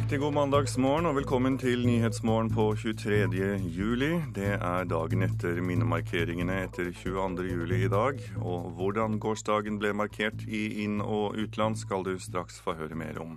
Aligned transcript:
Riktig 0.00 0.16
god 0.22 0.32
mandagsmorgen 0.32 1.06
og 1.10 1.18
velkommen 1.18 1.58
til 1.60 1.82
Nyhetsmorgen 1.84 2.48
på 2.54 2.70
23. 2.72 3.58
juli. 3.68 4.08
Det 4.32 4.54
er 4.56 4.86
dagen 4.88 5.26
etter 5.26 5.60
minnemarkeringene 5.60 6.56
etter 6.62 6.88
22. 6.88 7.44
juli 7.50 7.82
i 7.84 7.90
dag. 7.92 8.22
Og 8.40 8.70
hvordan 8.78 9.18
gårsdagen 9.20 9.76
ble 9.76 9.92
markert 9.92 10.46
i 10.48 10.62
inn- 10.86 11.04
og 11.04 11.36
utland 11.36 11.76
skal 11.76 12.08
du 12.08 12.14
straks 12.16 12.62
få 12.64 12.78
høre 12.80 12.96
mer 12.96 13.20
om. 13.20 13.36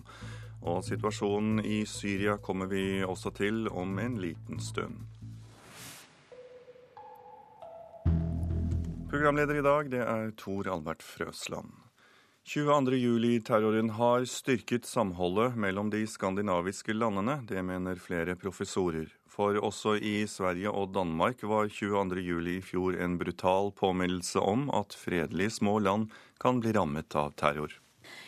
Og 0.61 0.79
situasjonen 0.87 1.59
i 1.67 1.83
Syria 1.83 2.37
kommer 2.39 2.71
vi 2.71 3.03
også 3.03 3.35
til 3.35 3.67
om 3.67 3.99
en 3.99 4.15
liten 4.23 4.63
stund. 4.63 5.03
Programleder 9.11 9.59
i 9.59 9.67
dag 9.67 9.91
det 9.91 10.05
er 10.07 10.31
Tor 10.39 10.71
Albert 10.71 11.03
Frøsland. 11.03 11.82
22.07-terroren 12.43 13.89
har 13.89 14.25
styrket 14.25 14.85
samholdet 14.85 15.55
mellom 15.55 15.89
de 15.89 16.01
skandinaviske 16.07 16.93
landene. 16.93 17.37
Det 17.47 17.61
mener 17.63 17.95
flere 17.95 18.35
professorer. 18.35 19.07
For 19.31 19.55
også 19.63 19.95
i 20.03 20.27
Sverige 20.27 20.69
og 20.69 20.91
Danmark 20.93 21.39
var 21.47 21.71
22.07 21.71 22.49
i 22.51 22.57
fjor 22.61 22.99
en 22.99 23.15
brutal 23.17 23.71
påminnelse 23.79 24.43
om 24.43 24.67
at 24.75 24.91
fredelige 24.91 25.55
små 25.55 25.77
land 25.79 26.11
kan 26.43 26.59
bli 26.59 26.75
rammet 26.75 27.15
av 27.15 27.31
terror. 27.39 27.79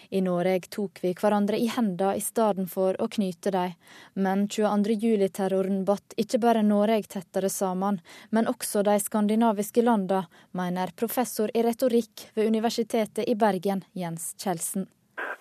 I 0.09 0.21
Norge 0.21 0.69
tok 0.75 0.99
vi 1.03 1.13
hverandre 1.17 1.57
i 1.57 1.67
hendene 1.71 2.15
i 2.17 2.23
stedet 2.23 2.67
for 2.71 2.97
å 3.01 3.07
knyte 3.11 3.53
dem. 3.55 3.75
Men 4.13 4.47
22.07-terroren 4.47 5.83
batt 5.87 6.15
ikke 6.21 6.41
bare 6.43 6.63
Norge 6.65 7.09
tettere 7.15 7.49
sammen, 7.49 8.01
men 8.31 8.49
også 8.51 8.83
de 8.85 8.97
skandinaviske 9.01 9.83
landene, 9.85 10.25
mener 10.51 10.93
professor 10.99 11.51
i 11.53 11.63
retorikk 11.65 12.29
ved 12.35 12.47
Universitetet 12.51 13.25
i 13.27 13.35
Bergen, 13.35 13.83
Jens 13.93 14.33
Kjeldsen. 14.41 14.87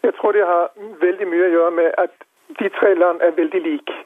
Jeg 0.03 0.13
tror 0.21 0.33
det 0.37 0.45
har 0.49 0.73
veldig 1.01 1.29
mye 1.29 1.47
å 1.47 1.55
gjøre 1.55 1.77
med 1.79 1.95
at 2.01 2.15
de 2.61 2.69
tre 2.79 2.95
land 2.95 3.23
er 3.23 3.37
veldig 3.37 3.63
like. 3.65 3.97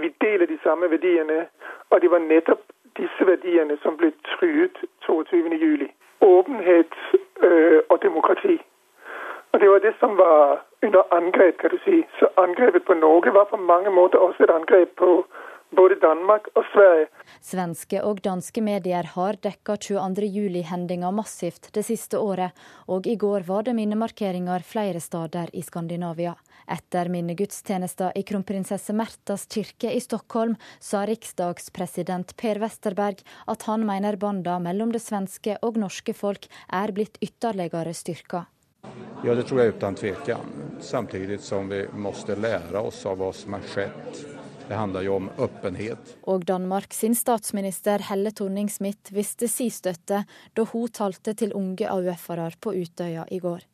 Vi 0.00 0.10
deler 0.20 0.46
de 0.46 0.58
samme 0.62 0.90
verdiene, 0.90 1.46
og 1.90 2.00
det 2.02 2.10
var 2.10 2.22
nettopp 2.24 2.62
disse 2.98 3.26
verdiene 3.26 3.76
som 3.82 3.96
ble 4.00 4.10
truet 4.34 4.76
22.07. 5.06 5.86
Åpenhet 6.20 6.94
øh, 7.42 7.80
og 7.88 8.02
demokrati. 8.02 8.58
Og 9.52 9.60
Det 9.60 9.68
var 9.68 9.80
det 9.80 9.94
som 10.00 10.16
var 10.16 10.62
under 10.82 11.14
angrep, 11.14 11.58
kan 11.58 11.70
du 11.70 11.78
si. 11.84 12.06
Så 12.18 12.28
angrepet 12.36 12.84
på 12.84 12.94
Norge 12.94 13.30
var 13.30 13.44
på 13.44 13.56
mange 13.56 13.90
måter 13.90 14.18
også 14.18 14.44
et 14.44 14.50
angrep 14.50 14.96
på 14.96 15.24
både 15.76 15.98
Danmark 16.00 16.48
og 16.54 16.64
Sverige. 16.72 17.08
Svenske 17.44 18.00
og 18.04 18.22
danske 18.24 18.62
medier 18.64 19.08
har 19.14 19.38
dekka 19.44 19.76
22.07-hendinga 19.84 21.10
massivt 21.14 21.70
det 21.74 21.84
siste 21.86 22.20
året, 22.20 22.56
og 22.88 23.06
i 23.06 23.16
går 23.20 23.44
var 23.48 23.66
det 23.66 23.76
minnemarkeringer 23.76 24.64
flere 24.64 25.00
steder 25.00 25.52
i 25.52 25.62
Skandinavia. 25.62 26.34
Etter 26.68 27.08
minnegudstjenester 27.12 28.16
i 28.16 28.24
kronprinsesse 28.28 28.92
Märthas 28.92 29.46
kirke 29.48 29.92
i 29.92 30.00
Stockholm 30.04 30.56
sa 30.80 31.04
riksdagspresident 31.08 32.36
Per 32.36 32.60
Westerberg 32.60 33.24
at 33.46 33.64
han 33.68 33.86
mener 33.88 34.20
banda 34.20 34.58
mellom 34.60 34.92
det 34.92 35.04
svenske 35.04 35.56
og 35.62 35.80
norske 35.80 36.16
folk 36.16 36.48
er 36.68 36.92
blitt 36.92 37.20
ytterligere 37.24 37.96
styrka. 37.96 38.44
Ja, 39.24 39.34
det 39.34 39.48
tror 39.48 39.60
jeg 39.62 39.74
uten 39.74 39.94
tvekan. 39.98 40.50
Samtidig 40.80 41.40
som 41.42 41.68
vi 41.70 41.84
måtte 41.92 42.36
lære 42.38 42.80
oss 42.80 43.00
av 43.06 43.18
hva 43.18 43.32
som 43.34 43.56
har 43.56 43.64
skjedd. 43.66 44.20
Det 44.68 44.76
handler 44.76 45.00
jo 45.06 45.14
om 45.16 45.30
åpenhet. 45.40 46.16
Og 46.22 46.44
Danmark 46.48 46.92
sin 46.92 47.14
statsminister 47.14 48.02
Helle 48.10 48.30
Thorning-Smith 48.30 49.14
viste 49.16 49.48
si 49.48 49.70
støtte 49.72 50.22
da 50.54 50.66
hun 50.72 50.92
talte 50.92 51.32
til 51.34 51.54
unge 51.56 51.88
AUF-ere 51.88 52.50
på 52.60 52.74
Utøya 52.76 53.24
i 53.32 53.40
går. 53.40 53.64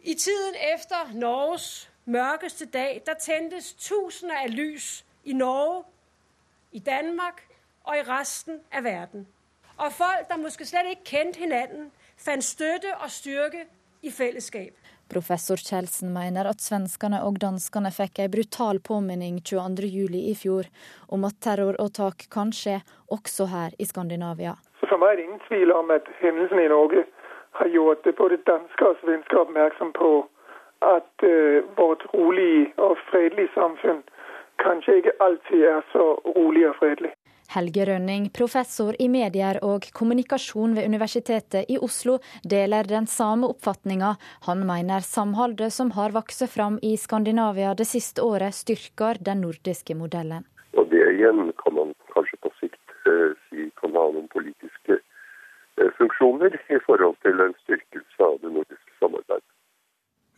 I 0.00 0.14
tiden 0.14 0.54
etter 0.60 1.10
Norges 1.18 1.88
mørkeste 2.04 2.64
dag, 2.64 3.02
der 3.06 3.14
tentes 3.20 3.72
tusener 3.74 4.44
av 4.44 4.54
lys 4.54 5.04
i 5.24 5.32
Norge, 5.32 5.84
i 6.72 6.78
Danmark 6.78 7.42
og 7.84 7.98
i 7.98 8.02
resten 8.06 8.60
av 8.72 8.84
verden. 8.84 9.26
Og 9.76 9.92
folk 9.92 10.28
der 10.28 10.36
måske 10.36 10.66
slett 10.66 10.90
ikke 10.90 11.10
kjente 11.10 11.38
hverandre, 11.38 11.90
fant 12.16 12.44
støtte 12.44 12.94
og 13.02 13.10
styrke 13.10 13.66
i 14.04 14.10
fellesskap. 14.10 14.74
Professor 15.12 15.56
Kjeldsen 15.56 16.12
mener 16.12 16.48
at 16.48 16.60
svenskene 16.64 17.20
og 17.26 17.38
danskene 17.40 17.90
fikk 17.92 18.20
en 18.24 18.32
brutal 18.32 18.80
påminning 18.88 19.40
22.07 19.50 20.16
i 20.20 20.34
fjor 20.38 20.68
om 21.16 21.26
at 21.28 21.40
terroråtak 21.44 22.26
kan 22.34 22.52
skje 22.56 22.78
også 23.16 23.48
her 23.52 23.76
i 23.78 23.88
Skandinavia. 23.88 24.54
For 24.84 25.00
meg 25.00 25.14
er 25.14 25.20
det 25.20 25.26
ingen 25.26 25.44
tvil 25.48 25.74
om 25.76 25.92
at 25.94 26.08
hendelsene 26.20 26.66
i 26.66 26.72
Norge 26.72 27.04
har 27.60 27.68
gjort 27.76 28.08
både 28.20 28.40
dansker 28.50 28.90
og 28.90 29.02
svensker 29.02 29.42
oppmerksom 29.44 29.92
på 29.96 30.12
at 30.84 31.24
uh, 31.24 31.64
vårt 31.78 32.04
rolige 32.14 32.72
og 32.76 32.98
fredelige 33.10 33.52
samfunn 33.54 34.02
kanskje 34.64 35.00
ikke 35.00 35.18
alltid 35.26 35.68
er 35.76 35.84
så 35.92 36.14
rolig 36.36 36.68
og 36.68 36.76
fredelig. 36.80 37.12
Helge 37.52 37.84
Rønning, 37.86 38.30
professor 38.32 38.96
i 38.98 39.08
medier 39.08 39.58
og 39.62 39.86
kommunikasjon 39.94 40.74
ved 40.76 40.88
Universitetet 40.88 41.70
i 41.70 41.78
Oslo, 41.78 42.18
deler 42.42 42.88
den 42.88 43.06
samme 43.10 43.50
oppfatninga. 43.52 44.14
Han 44.48 44.64
mener 44.66 45.04
samholdet 45.04 45.72
som 45.72 45.92
har 45.98 46.14
vokst 46.16 46.46
fram 46.50 46.78
i 46.82 46.96
Skandinavia 46.96 47.74
det 47.74 47.86
siste 47.90 48.22
året, 48.24 48.54
styrker 48.54 49.20
den 49.20 49.44
nordiske 49.44 49.94
modellen. 49.94 50.46
Og 50.74 50.88
Det 50.90 51.04
igjen 51.14 51.52
kan 51.62 51.74
man 51.74 51.94
kanskje 52.14 52.40
på 52.42 52.50
sikt 52.60 52.96
eh, 53.06 53.36
si 53.48 53.70
kan 53.80 53.94
ha 53.94 54.08
noen 54.10 54.26
politiske 54.32 54.98
eh, 54.98 55.90
funksjoner 55.98 56.58
i 56.68 56.80
forhold 56.86 57.16
til 57.22 57.40
en 57.40 57.54
styrkelse 57.62 58.18
av 58.24 58.40
det 58.42 58.50
nordiske. 58.56 58.83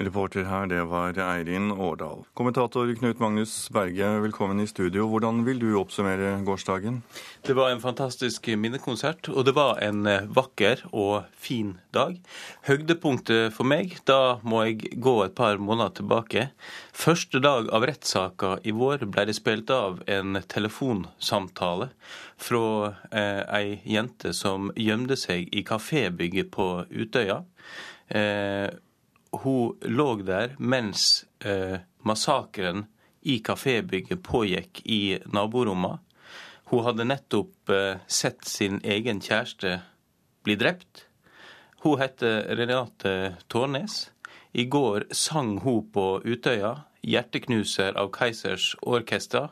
Reporter 0.06 0.44
her, 0.46 0.68
det 0.70 0.84
var 0.86 1.16
Eirin 1.18 1.72
Årdal. 1.72 2.20
Kommentator 2.38 2.86
Knut 2.94 3.18
Magnus 3.18 3.54
Berge, 3.74 4.06
velkommen 4.22 4.60
i 4.62 4.66
studio. 4.70 5.08
Hvordan 5.10 5.40
vil 5.42 5.58
du 5.58 5.72
oppsummere 5.80 6.36
gårsdagen? 6.46 7.00
Det 7.42 7.56
var 7.58 7.72
en 7.72 7.82
fantastisk 7.82 8.46
minnekonsert, 8.54 9.26
og 9.32 9.48
det 9.48 9.56
var 9.56 9.80
en 9.82 10.06
eh, 10.06 10.28
vakker 10.30 10.84
og 10.92 11.26
fin 11.34 11.74
dag. 11.96 12.20
Høydepunktet 12.68 13.56
for 13.56 13.66
meg, 13.66 13.96
da 14.06 14.38
må 14.46 14.62
jeg 14.68 14.94
gå 15.02 15.16
et 15.24 15.34
par 15.34 15.58
måneder 15.58 15.98
tilbake. 15.98 16.46
Første 16.94 17.42
dag 17.42 17.72
av 17.74 17.88
rettssaka 17.90 18.60
i 18.62 18.76
vår 18.76 19.08
ble 19.10 19.26
det 19.26 19.34
spilt 19.40 19.74
av 19.74 20.04
en 20.06 20.38
telefonsamtale 20.46 21.90
fra 22.38 22.94
eh, 23.10 23.42
ei 23.58 23.76
jente 23.96 24.30
som 24.38 24.70
gjemte 24.78 25.18
seg 25.18 25.50
i 25.50 25.66
kafébygget 25.66 26.54
på 26.54 26.70
Utøya. 26.94 27.42
Eh, 28.06 28.70
hun 29.42 29.76
lå 29.82 30.08
der 30.26 30.54
mens 30.58 31.24
eh, 31.44 31.78
massakren 32.06 32.86
i 33.26 33.38
kafébygget 33.42 34.22
pågikk 34.22 34.82
i 34.84 35.18
naborommet. 35.32 35.98
Hun 36.70 36.84
hadde 36.86 37.06
nettopp 37.06 37.70
eh, 37.70 37.98
sett 38.06 38.46
sin 38.46 38.80
egen 38.84 39.20
kjæreste 39.22 39.80
bli 40.46 40.56
drept. 40.58 41.06
Hun 41.82 42.00
heter 42.00 42.56
Renate 42.58 43.36
Tårnes. 43.48 44.10
I 44.52 44.64
går 44.64 45.08
sang 45.12 45.58
hun 45.62 45.90
på 45.92 46.06
Utøya 46.24 46.86
'Hjerteknuser' 47.06 47.94
av 47.94 48.10
Keisers 48.10 48.74
Orkester. 48.82 49.50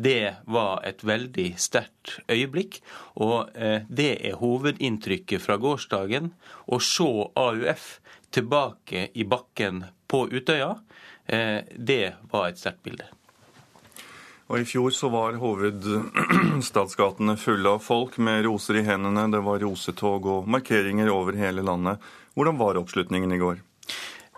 Det 0.00 0.34
var 0.48 0.80
et 0.88 1.02
veldig 1.04 1.50
sterkt 1.60 2.20
øyeblikk, 2.30 2.78
og 3.20 3.50
eh, 3.52 3.82
det 3.88 4.12
er 4.30 4.38
hovedinntrykket 4.40 5.42
fra 5.44 5.58
gårsdagen. 5.60 6.30
Å 6.72 6.78
se 6.80 7.08
AUF 7.36 8.00
tilbake 8.32 9.10
i 9.12 9.26
bakken 9.28 9.84
på 10.08 10.22
Utøya, 10.32 10.78
eh, 11.26 11.68
det 11.76 12.14
var 12.32 12.48
et 12.48 12.58
sterkt 12.62 12.82
bilde. 12.86 13.10
Og 14.48 14.62
I 14.62 14.66
fjor 14.66 14.90
så 14.90 15.12
var 15.12 15.36
hovedstadsgatene 15.38 17.36
fulle 17.38 17.76
av 17.76 17.84
folk 17.84 18.16
med 18.18 18.44
roser 18.48 18.80
i 18.80 18.86
hendene. 18.88 19.28
Det 19.30 19.44
var 19.46 19.60
rosetog 19.62 20.26
og 20.26 20.48
markeringer 20.50 21.12
over 21.12 21.36
hele 21.38 21.62
landet. 21.62 22.00
Hvordan 22.34 22.58
var 22.58 22.80
oppslutningen 22.80 23.36
i 23.36 23.38
går? 23.42 23.60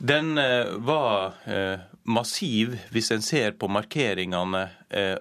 Den 0.03 0.35
eh, 0.43 0.75
var 0.83 1.39
massiv 2.05 2.77
hvis 2.95 3.13
en 3.15 3.23
ser 3.25 3.55
på 3.59 3.69
markeringene 3.71 4.65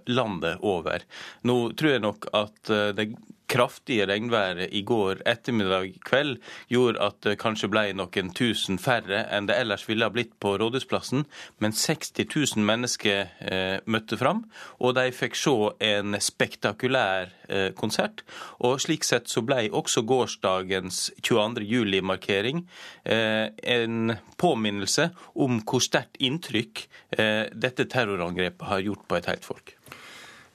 landet 0.10 0.64
over. 0.66 1.04
Nå 1.48 1.58
tror 1.78 1.94
jeg 1.94 2.04
nok 2.04 2.26
at 2.36 2.72
det 2.98 3.12
kraftige 3.52 4.08
regnværet 4.08 4.72
i 4.72 4.82
går 4.88 5.22
ettermiddag 5.28 5.98
kveld 6.08 6.38
gjorde 6.72 7.02
at 7.04 7.20
det 7.26 7.38
kanskje 7.42 7.70
ble 7.72 7.84
noen 7.98 8.32
tusen 8.36 8.80
færre 8.82 9.26
enn 9.34 9.50
det 9.50 9.58
ellers 9.60 9.84
ville 9.90 10.08
ha 10.08 10.14
blitt 10.14 10.38
på 10.40 10.54
Rådhusplassen. 10.62 11.26
Men 11.60 11.76
60 11.76 12.26
000 12.56 12.66
mennesker 12.68 13.34
eh, 13.52 13.78
møtte 13.86 14.18
fram, 14.20 14.46
og 14.80 14.96
de 14.98 15.10
fikk 15.16 15.36
se 15.40 15.56
en 15.92 16.16
spektakulær 16.22 17.34
eh, 17.50 17.70
konsert. 17.78 18.24
Og 18.64 18.80
slik 18.84 19.06
sett 19.08 19.30
så 19.32 19.44
ble 19.46 19.68
også 19.68 20.06
gårsdagens 20.08 21.04
22. 21.20 21.66
juli-markering 21.68 22.64
eh, 23.04 23.52
en 23.76 24.16
påminnelse 24.42 25.12
om 25.36 25.60
hvor 25.68 25.84
sterkt 25.84 26.22
inntrykk 26.24 26.86
eh, 27.18 27.46
dette 27.52 27.90
terrorangrepet 27.92 28.68
har 28.72 28.88
gjort 28.88 29.08
på 29.08 29.20
et 29.20 29.32
helt 29.32 29.48
folk. 29.48 29.76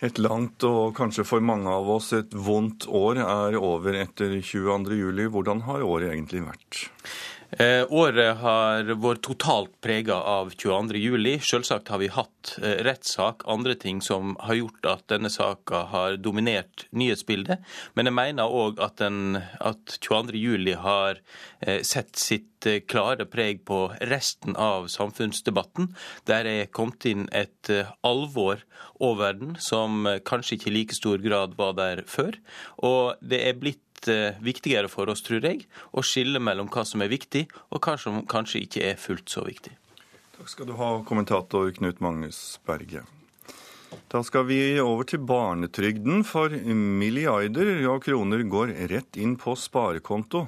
Et 0.05 0.19
langt 0.21 0.65
og 0.69 0.93
kanskje 0.97 1.25
for 1.25 1.41
mange 1.41 1.73
av 1.73 1.89
oss 1.89 2.11
et 2.13 2.35
vondt 2.37 2.85
år 2.93 3.23
er 3.23 3.57
over 3.57 3.97
etter 3.97 4.35
22.07. 4.45 5.23
Hvordan 5.33 5.63
har 5.65 5.85
året 5.87 6.13
egentlig 6.13 6.43
vært? 6.45 6.83
Eh, 7.55 7.85
året 7.95 8.41
har 8.41 8.89
vært 8.99 9.23
totalt 9.23 9.75
prega 9.85 10.17
av 10.19 10.51
22.07. 10.51 11.39
Selvsagt 11.47 11.93
har 11.93 12.01
vi 12.03 12.09
hatt 12.11 12.57
eh, 12.59 12.81
rettssak, 12.87 13.45
andre 13.47 13.77
ting 13.79 14.01
som 14.03 14.35
har 14.43 14.59
gjort 14.59 14.89
at 14.91 15.05
denne 15.13 15.31
saka 15.31 15.85
har 15.93 16.19
dominert 16.19 16.89
nyhetsbildet. 16.91 17.63
Men 17.95 18.11
jeg 18.11 18.19
mener 18.19 18.51
òg 18.51 18.83
at, 18.83 18.99
at 19.01 19.97
22.07 20.03 20.75
har 20.83 21.23
eh, 21.63 21.81
sett 21.87 22.19
sitt 22.19 22.67
klare 22.91 23.29
preg 23.31 23.61
på 23.69 23.85
resten 24.11 24.57
av 24.59 24.89
samfunnsdebatten. 24.91 25.93
Der 26.27 26.49
er 26.51 26.73
kommet 26.75 27.07
inn 27.07 27.29
et 27.31 27.71
alvor 28.03 28.65
over 28.99 29.37
den 29.39 29.55
som 29.63 30.09
kanskje 30.27 30.57
ikke 30.57 30.71
i 30.73 30.75
like 30.81 30.97
stor 30.97 31.23
grad 31.23 31.55
var 31.61 31.77
der 31.79 32.03
før. 32.11 32.41
Og 32.83 33.21
det 33.23 33.45
er 33.47 33.61
blitt 33.61 33.86
Eh, 34.09 34.37
viktigere 34.39 34.89
for 34.93 35.11
oss, 35.11 35.23
tror 35.27 35.43
jeg, 35.43 35.65
å 35.91 36.05
skille 36.05 36.39
mellom 36.43 36.69
hva 36.71 36.85
som 36.87 37.03
er 37.03 37.11
viktig, 37.11 37.47
og 37.75 37.83
hva 37.83 37.97
som 37.99 38.21
kanskje 38.29 38.63
ikke 38.67 38.85
er 38.93 39.01
fullt 39.01 39.33
så 39.33 39.43
viktig. 39.47 39.73
Takk 40.37 40.53
skal 40.53 40.69
du 40.69 40.77
ha, 40.79 40.91
kommentator 41.09 41.73
Knut 41.75 42.03
Magnus 42.05 42.61
Berge. 42.69 43.03
Da 44.13 44.23
skal 44.27 44.47
vi 44.47 44.61
over 44.83 45.07
til 45.09 45.25
barnetrygden, 45.27 46.23
for 46.29 46.53
milliarder 46.53 47.81
av 47.91 47.99
kroner 48.05 48.45
går 48.47 48.75
rett 48.93 49.19
inn 49.19 49.35
på 49.41 49.57
sparekonto. 49.59 50.47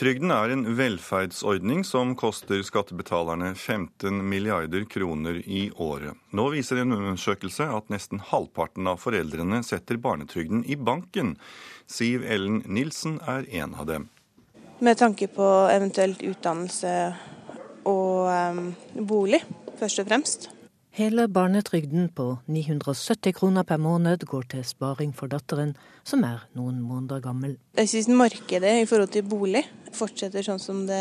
Trygden 0.00 0.30
er 0.32 0.48
en 0.48 0.62
velferdsordning 0.78 1.82
som 1.84 2.14
koster 2.16 2.62
skattebetalerne 2.64 3.50
15 3.52 4.22
milliarder 4.30 4.86
kroner 4.88 5.42
i 5.44 5.66
året. 5.76 6.16
Nå 6.32 6.46
viser 6.54 6.80
en 6.80 6.94
undersøkelse 6.96 7.66
at 7.68 7.92
nesten 7.92 8.22
halvparten 8.30 8.88
av 8.88 9.02
foreldrene 9.02 9.60
setter 9.66 10.00
barnetrygden 10.00 10.62
i 10.64 10.78
banken. 10.80 11.34
Siv 11.84 12.24
Ellen 12.24 12.62
Nilsen 12.64 13.18
er 13.28 13.44
en 13.60 13.76
av 13.76 13.90
dem. 13.90 14.08
Med 14.80 14.96
tanke 14.96 15.28
på 15.28 15.50
eventuelt 15.68 16.24
utdannelse 16.24 16.94
og 17.84 18.32
um, 18.56 18.72
bolig, 18.96 19.42
først 19.82 20.00
og 20.00 20.08
fremst. 20.08 20.48
Hele 20.90 21.28
barnetrygden 21.30 22.08
på 22.10 22.24
970 22.50 23.32
kroner 23.36 23.62
per 23.62 23.78
måned 23.78 24.24
går 24.26 24.48
til 24.50 24.64
sparing 24.66 25.12
for 25.14 25.30
datteren, 25.30 25.76
som 26.02 26.24
er 26.26 26.42
noen 26.58 26.80
måneder 26.82 27.22
gammel. 27.22 27.54
Jeg 27.78 27.88
synes 27.92 28.08
markedet 28.10 28.72
i 28.80 28.88
forhold 28.90 29.12
til 29.14 29.22
bolig 29.30 29.62
fortsetter 29.94 30.42
sånn 30.42 30.58
som 30.58 30.82
det 30.88 30.98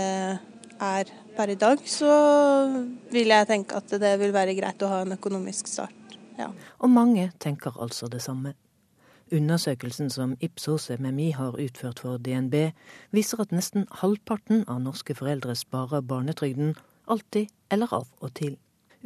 er 0.80 1.10
per 1.36 1.50
i 1.50 1.58
dag, 1.58 1.82
så 1.90 2.12
vil 3.10 3.34
jeg 3.34 3.50
tenke 3.50 3.82
at 3.82 3.98
det 4.06 4.14
vil 4.22 4.36
være 4.36 4.54
greit 4.62 4.86
å 4.86 4.92
ha 4.94 5.02
en 5.08 5.18
økonomisk 5.18 5.68
start. 5.74 6.16
Ja. 6.38 6.52
Og 6.80 6.94
mange 6.94 7.32
tenker 7.42 7.82
altså 7.82 8.08
det 8.14 8.22
samme. 8.22 8.54
Undersøkelsen 9.34 10.14
som 10.14 10.38
Ipsos 10.40 10.90
MMI 10.90 11.32
har 11.38 11.58
utført 11.58 12.06
for 12.06 12.22
DNB, 12.22 12.72
viser 13.10 13.42
at 13.42 13.52
nesten 13.54 13.90
halvparten 14.06 14.68
av 14.70 14.86
norske 14.86 15.18
foreldre 15.18 15.58
sparer 15.58 16.06
barnetrygden 16.06 16.76
alltid 17.10 17.50
eller 17.74 17.94
av 18.04 18.10
og 18.22 18.34
til. 18.38 18.58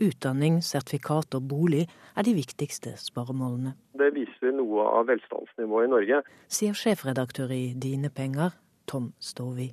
Utdanning, 0.01 0.57
sertifikat 0.65 1.35
og 1.37 1.45
bolig 1.51 1.83
er 2.17 2.25
de 2.25 2.33
viktigste 2.33 2.95
sparemålene. 2.97 3.75
Det 3.93 4.09
viser 4.15 4.55
noe 4.57 4.87
av 4.89 5.05
velstandsnivået 5.11 5.85
i 5.85 5.93
Norge. 5.93 6.23
Sier 6.49 6.77
sjefredaktør 6.77 7.53
i 7.53 7.75
Dine 7.77 8.09
Penger, 8.09 8.57
Tom 8.89 9.11
Stovi. 9.21 9.69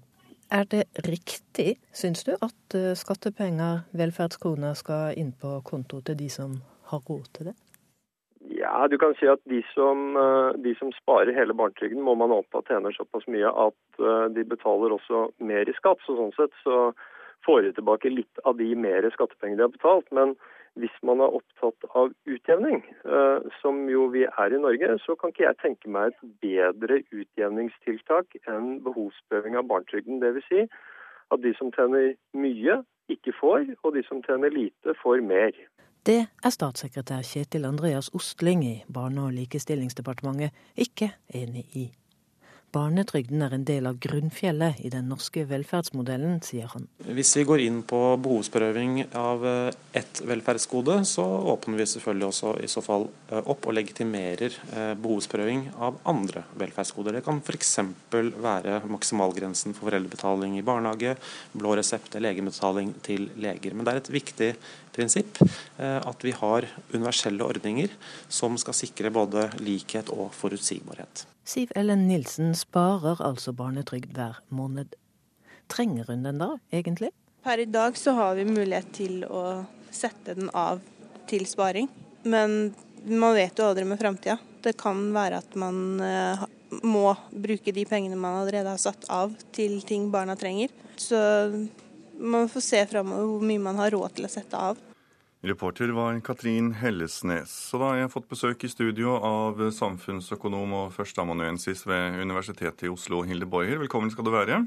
Er 0.51 0.67
det 0.67 0.85
riktig, 1.07 1.79
syns 1.95 2.25
du, 2.27 2.35
at 2.35 2.75
eh, 2.75 2.93
skattepenger, 2.99 3.85
velferdskroner, 3.97 4.75
skal 4.75 5.15
inn 5.17 5.31
på 5.33 5.61
konto 5.65 6.01
til 6.05 6.19
de 6.19 6.29
som 6.29 6.57
har 6.91 7.05
råd 7.07 7.29
til 7.37 7.51
det? 7.53 7.57
Ja, 8.59 8.89
du 8.91 8.97
kan 8.99 9.15
si 9.17 9.29
at 9.31 9.41
de 9.49 9.61
som, 9.71 10.17
eh, 10.19 10.59
de 10.65 10.75
som 10.81 10.91
sparer 10.99 11.33
hele 11.37 11.55
barnetrygden, 11.55 12.03
må 12.03 12.17
man 12.19 12.35
anta 12.35 12.65
tjener 12.67 12.93
såpass 12.93 13.29
mye 13.31 13.47
at 13.47 14.03
eh, 14.03 14.27
de 14.35 14.45
betaler 14.45 14.97
også 14.97 15.29
mer 15.39 15.71
i 15.71 15.77
skatt. 15.79 16.03
Så 16.05 16.19
sånn 16.19 16.35
sett 16.37 16.53
så 16.65 16.91
får 17.47 17.63
de 17.63 17.73
tilbake 17.77 18.13
litt 18.13 18.43
av 18.45 18.59
de 18.59 18.75
mer 18.77 19.09
skattepengene 19.15 19.61
de 19.61 19.67
har 19.67 19.75
betalt. 19.75 20.11
Men 20.17 20.35
hvis 20.79 20.95
man 21.07 21.23
er 21.25 21.35
opptatt 21.41 21.89
av 21.99 22.13
utjevning, 22.31 22.85
eh, 23.05 23.49
som 23.63 23.83
jo 23.91 24.07
vi 24.13 24.25
er 24.29 24.55
i 24.55 24.63
Norge, 24.63 24.99
så 25.05 25.17
kan 25.19 25.33
ikke 25.33 25.47
jeg 25.49 25.61
tenke 25.63 25.91
meg 25.91 26.13
et 26.13 26.39
bedre 26.45 27.03
utjevningstiltak 27.11 28.39
enn 28.47 28.79
behovsprøving 28.87 29.59
av 29.59 29.67
barnetrygden. 29.71 30.23
Dvs. 30.23 30.49
Si 30.49 30.67
at 31.31 31.43
de 31.43 31.55
som 31.59 31.73
tjener 31.75 32.15
mye, 32.35 32.81
ikke 33.11 33.35
får, 33.41 33.67
og 33.83 33.95
de 33.95 34.03
som 34.07 34.23
tjener 34.23 34.53
lite, 34.55 34.95
får 35.03 35.23
mer. 35.27 35.55
Det 36.07 36.23
er 36.23 36.53
statssekretær 36.55 37.27
Kjetil 37.27 37.67
Andreas 37.69 38.09
Ostling 38.17 38.63
i 38.65 38.77
Barne- 38.89 39.27
og 39.27 39.35
likestillingsdepartementet 39.37 40.55
ikke 40.79 41.11
enig 41.35 41.67
i. 41.77 41.91
Barnetrygden 42.71 43.43
er 43.43 43.55
en 43.57 43.65
del 43.67 43.89
av 43.91 43.97
grunnfjellet 43.99 44.79
i 44.87 44.91
den 44.93 45.09
norske 45.11 45.43
velferdsmodellen, 45.51 46.37
sier 46.47 46.71
han. 46.71 46.85
Hvis 47.03 47.33
vi 47.41 47.43
går 47.49 47.63
inn 47.65 47.81
på 47.83 47.99
behovsprøving 48.23 49.01
av 49.19 49.47
eh, 49.47 49.79
ett 49.99 50.21
velferdsgode, 50.23 51.01
så 51.09 51.25
åpner 51.51 51.81
vi 51.81 51.89
selvfølgelig 51.91 52.29
også 52.29 52.53
i 52.63 52.69
så 52.71 52.83
fall 52.85 53.09
eh, 53.31 53.41
opp 53.41 53.67
og 53.67 53.75
legitimerer 53.75 54.55
eh, 54.55 54.93
behovsprøving 55.03 55.65
av 55.83 55.99
andre 56.13 56.45
velferdsgoder. 56.63 57.19
Det 57.19 57.25
kan 57.27 57.43
f.eks. 57.43 57.73
være 58.15 58.79
maksimalgrensen 58.93 59.75
for 59.75 59.91
foreldrebetaling 59.91 60.55
i 60.61 60.67
barnehage, 60.67 61.17
blå 61.59 61.75
resept, 61.81 62.21
legebetaling 62.23 62.95
til 63.03 63.33
leger. 63.43 63.75
Men 63.75 63.89
det 63.89 63.97
er 63.97 64.05
et 64.05 64.15
viktig 64.15 64.53
prinsipp 64.95 65.39
at 65.81 66.25
vi 66.27 66.33
har 66.37 66.67
universelle 66.93 67.45
ordninger 67.47 67.93
som 68.29 68.59
skal 68.61 68.77
sikre 68.77 69.13
både 69.15 69.47
likhet 69.63 70.11
og 70.13 70.35
forutsigbarhet. 70.37 71.25
Siv 71.47 71.73
Ellen 71.79 72.07
Nilsen 72.09 72.53
sparer 72.59 73.23
altså 73.25 73.55
barnetrygd 73.57 74.13
hver 74.15 74.43
måned. 74.55 74.93
Trenger 75.71 76.11
hun 76.11 76.27
den 76.27 76.43
da, 76.43 76.53
egentlig? 76.75 77.11
Per 77.43 77.63
i 77.63 77.69
dag 77.71 77.97
så 77.97 78.13
har 78.19 78.37
vi 78.37 78.45
mulighet 78.45 78.91
til 78.93 79.25
å 79.25 79.65
sette 79.91 80.35
den 80.37 80.51
av 80.55 80.83
til 81.31 81.47
sparing. 81.49 81.89
Men 82.23 82.75
man 83.09 83.35
vet 83.35 83.59
jo 83.59 83.71
aldri 83.71 83.87
med 83.89 84.01
framtida. 84.01 84.37
Det 84.61 84.77
kan 84.79 85.07
være 85.15 85.41
at 85.41 85.55
man 85.59 86.01
eh, 86.05 86.43
må 86.85 87.15
bruke 87.31 87.73
de 87.73 87.87
pengene 87.89 88.19
man 88.21 88.43
allerede 88.43 88.75
har 88.75 88.83
satt 88.83 89.09
av 89.11 89.33
til 89.57 89.81
ting 89.89 90.11
barna 90.13 90.37
trenger. 90.39 90.73
Så 91.01 91.17
man 92.21 92.49
får 92.49 92.65
se 92.65 92.85
framover 92.87 93.27
hvor 93.33 93.51
mye 93.51 93.63
man 93.63 93.81
har 93.81 93.93
råd 93.97 94.17
til 94.17 94.29
å 94.29 94.33
sette 94.33 94.61
av. 94.61 94.79
Reporter 95.41 95.89
var 95.97 96.19
Katrin 96.21 96.75
Hellesnes. 96.77 97.53
Så 97.71 97.79
da 97.81 97.95
har 97.95 98.03
jeg 98.03 98.13
fått 98.13 98.29
besøk 98.29 98.65
i 98.67 98.69
studio 98.69 99.15
av 99.25 99.63
samfunnsøkonom 99.73 100.75
og 100.77 100.91
førsteamanuensis 100.93 101.87
ved 101.89 102.19
Universitetet 102.21 102.85
i 102.85 102.91
Oslo, 102.93 103.23
Hilde 103.25 103.49
Boyer. 103.49 103.81
Velkommen 103.81 104.13
skal 104.13 104.29
du 104.29 104.35
være. 104.35 104.59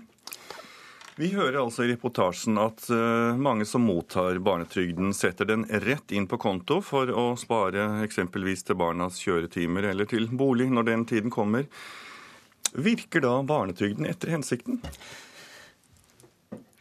Vi 1.16 1.30
hører 1.30 1.60
altså 1.62 1.84
i 1.86 1.92
reportasjen 1.92 2.58
at 2.58 2.88
eh, 2.90 3.38
mange 3.38 3.68
som 3.70 3.84
mottar 3.86 4.40
barnetrygden, 4.42 5.12
setter 5.14 5.46
den 5.46 5.68
rett 5.84 6.10
inn 6.10 6.26
på 6.26 6.40
konto 6.42 6.80
for 6.82 7.12
å 7.14 7.28
spare 7.38 8.02
eksempelvis 8.08 8.66
til 8.66 8.80
barnas 8.82 9.20
kjøretimer 9.22 9.92
eller 9.92 10.10
til 10.10 10.26
bolig 10.34 10.72
når 10.74 10.88
den 10.90 11.06
tiden 11.06 11.34
kommer. 11.34 11.70
Virker 12.74 13.22
da 13.22 13.36
barnetrygden 13.46 14.10
etter 14.10 14.34
hensikten? 14.34 14.82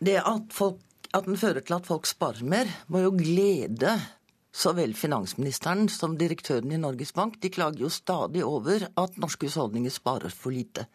Det 0.02 0.18
at 0.18 0.50
folk 0.54 0.80
at 1.12 1.28
den 1.28 1.36
fører 1.36 1.60
til 1.60 1.76
at 1.76 1.86
folk 1.88 2.08
sparer 2.08 2.44
mer, 2.48 2.68
må 2.88 3.02
jo 3.04 3.12
glede 3.16 3.92
så 4.52 4.74
vel 4.76 4.92
finansministeren 4.96 5.86
som 5.92 6.16
direktøren 6.20 6.72
i 6.72 6.80
Norges 6.80 7.14
Bank. 7.16 7.38
De 7.40 7.50
klager 7.52 7.84
jo 7.84 7.90
stadig 7.92 8.44
over 8.44 8.84
at 9.00 9.18
norske 9.20 9.48
husholdninger 9.48 9.92
sparer 9.92 10.32
for 10.32 10.52
lite. 10.52 10.86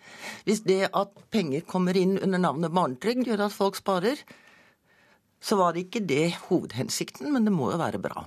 Hvis 0.46 0.62
det 0.66 0.92
at 0.92 1.14
penger 1.34 1.66
kommer 1.70 1.98
inn 1.98 2.18
under 2.20 2.42
navnet 2.42 2.74
barnetrygd 2.74 3.26
gjør 3.30 3.48
at 3.48 3.56
folk 3.56 3.80
sparer, 3.80 4.22
så 5.42 5.58
var 5.58 5.74
det 5.74 5.88
ikke 5.88 6.06
det 6.06 6.26
hovedhensikten, 6.48 7.32
men 7.34 7.46
det 7.46 7.54
må 7.54 7.72
jo 7.74 7.82
være 7.82 8.02
bra. 8.02 8.26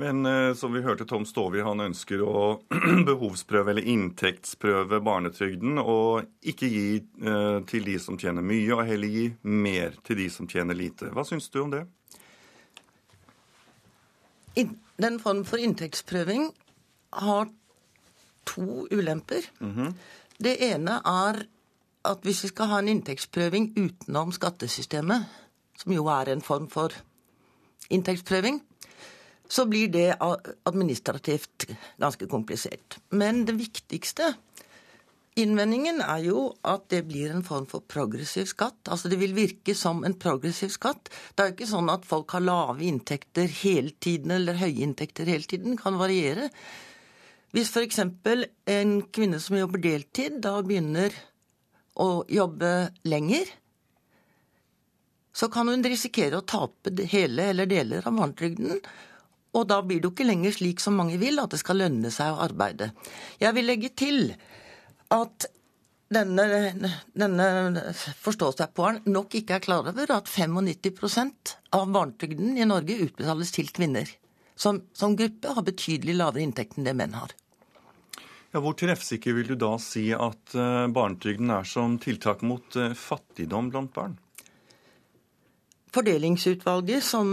Men 0.00 0.26
eh, 0.26 0.54
som 0.54 0.72
vi 0.72 0.80
hørte 0.80 1.04
Tom 1.04 1.26
Stovi, 1.28 1.60
han 1.60 1.82
ønsker 1.84 2.22
å 2.24 2.42
behovsprøve 3.10 3.74
eller 3.74 3.88
inntektsprøve 3.92 5.00
barnetrygden. 5.04 5.76
Og 5.82 6.24
ikke 6.40 6.70
gi 6.72 6.84
eh, 6.96 7.58
til 7.68 7.84
de 7.84 7.96
som 8.00 8.16
tjener 8.20 8.44
mye, 8.44 8.70
og 8.78 8.86
heller 8.88 9.12
gi 9.12 9.26
mer 9.44 9.98
til 10.06 10.22
de 10.22 10.28
som 10.32 10.48
tjener 10.48 10.78
lite. 10.78 11.10
Hva 11.12 11.26
syns 11.28 11.50
du 11.52 11.60
om 11.64 11.74
det? 11.74 11.84
Den 15.00 15.20
form 15.20 15.44
for 15.48 15.60
inntektsprøving 15.60 16.48
har 17.20 17.52
to 18.48 18.86
ulemper. 18.90 19.44
Mm 19.60 19.74
-hmm. 19.76 19.94
Det 20.38 20.56
ene 20.72 21.00
er 21.04 21.44
at 22.04 22.18
hvis 22.22 22.44
vi 22.44 22.48
skal 22.48 22.66
ha 22.66 22.78
en 22.78 22.88
inntektsprøving 22.88 23.72
utenom 23.76 24.32
skattesystemet, 24.32 25.24
som 25.78 25.92
jo 25.92 26.06
er 26.06 26.28
en 26.28 26.42
form 26.42 26.70
for 26.70 26.88
inntektsprøving, 27.90 28.62
så 29.50 29.66
blir 29.66 29.90
det 29.90 30.14
administrativt 30.68 31.66
ganske 31.98 32.28
komplisert. 32.30 33.00
Men 33.10 33.42
det 33.48 33.56
viktigste 33.58 34.34
innvendingen 35.38 36.00
er 36.02 36.22
jo 36.24 36.44
at 36.66 36.86
det 36.92 37.04
blir 37.08 37.32
en 37.34 37.44
form 37.46 37.66
for 37.70 37.84
progressiv 37.86 38.48
skatt. 38.50 38.78
Altså 38.90 39.10
det 39.10 39.18
vil 39.20 39.34
virke 39.36 39.74
som 39.78 40.04
en 40.06 40.16
progressiv 40.18 40.72
skatt. 40.74 41.10
Det 41.34 41.42
er 41.42 41.50
jo 41.50 41.56
ikke 41.56 41.70
sånn 41.72 41.90
at 41.92 42.06
folk 42.06 42.34
har 42.36 42.44
lave 42.44 42.86
inntekter 42.86 43.50
hele 43.62 43.94
tiden 44.02 44.34
eller 44.36 44.60
høye 44.60 44.84
inntekter 44.86 45.30
hele 45.30 45.46
tiden. 45.46 45.76
Det 45.76 45.82
kan 45.82 45.98
variere. 46.00 46.50
Hvis 47.54 47.72
f.eks. 47.74 47.98
en 48.70 48.96
kvinne 49.10 49.40
som 49.42 49.58
jobber 49.58 49.82
deltid, 49.82 50.38
da 50.44 50.60
begynner 50.62 51.14
å 51.98 52.22
jobbe 52.30 52.92
lenger, 53.10 53.48
så 55.34 55.48
kan 55.50 55.70
hun 55.70 55.82
risikere 55.86 56.38
å 56.38 56.46
tape 56.46 56.92
hele 57.10 57.50
eller 57.50 57.66
deler 57.70 58.06
av 58.06 58.14
barnetrygden. 58.18 58.80
Og 59.56 59.66
da 59.66 59.80
blir 59.82 59.98
det 59.98 60.06
jo 60.06 60.12
ikke 60.14 60.28
lenger 60.28 60.54
slik 60.54 60.82
som 60.82 60.98
mange 60.98 61.18
vil, 61.18 61.40
at 61.42 61.50
det 61.50 61.60
skal 61.62 61.80
lønne 61.82 62.12
seg 62.14 62.34
å 62.34 62.42
arbeide. 62.44 62.92
Jeg 63.42 63.56
vil 63.56 63.66
legge 63.66 63.90
til 63.98 64.30
at 65.10 65.48
denne, 66.10 66.44
denne 67.14 67.46
forstå-seg-på-eren 68.22 69.04
nok 69.10 69.34
ikke 69.38 69.58
er 69.58 69.64
klar 69.64 69.90
over 69.90 70.14
at 70.14 70.30
95% 70.30 71.54
av 71.76 71.90
barnetrygden 71.94 72.58
i 72.58 72.66
Norge 72.66 72.98
utbetales 73.06 73.54
til 73.54 73.70
kvinner. 73.74 74.10
Som, 74.60 74.82
som 74.92 75.14
gruppe 75.16 75.54
har 75.56 75.64
betydelig 75.64 76.18
lavere 76.18 76.44
inntekt 76.44 76.76
enn 76.76 76.88
det 76.88 76.96
menn 76.98 77.14
har. 77.16 77.32
Ja, 78.50 78.58
hvor 78.58 78.74
treffsikker 78.74 79.36
vil 79.36 79.52
du 79.52 79.54
da 79.58 79.76
si 79.80 80.08
at 80.12 80.56
uh, 80.58 80.90
barnetrygden 80.90 81.52
er 81.54 81.68
som 81.68 81.94
tiltak 82.02 82.42
mot 82.42 82.74
uh, 82.76 82.90
fattigdom 82.98 83.70
blant 83.70 83.94
barn? 83.94 84.18
Fordelingsutvalget 85.94 87.06
som 87.06 87.30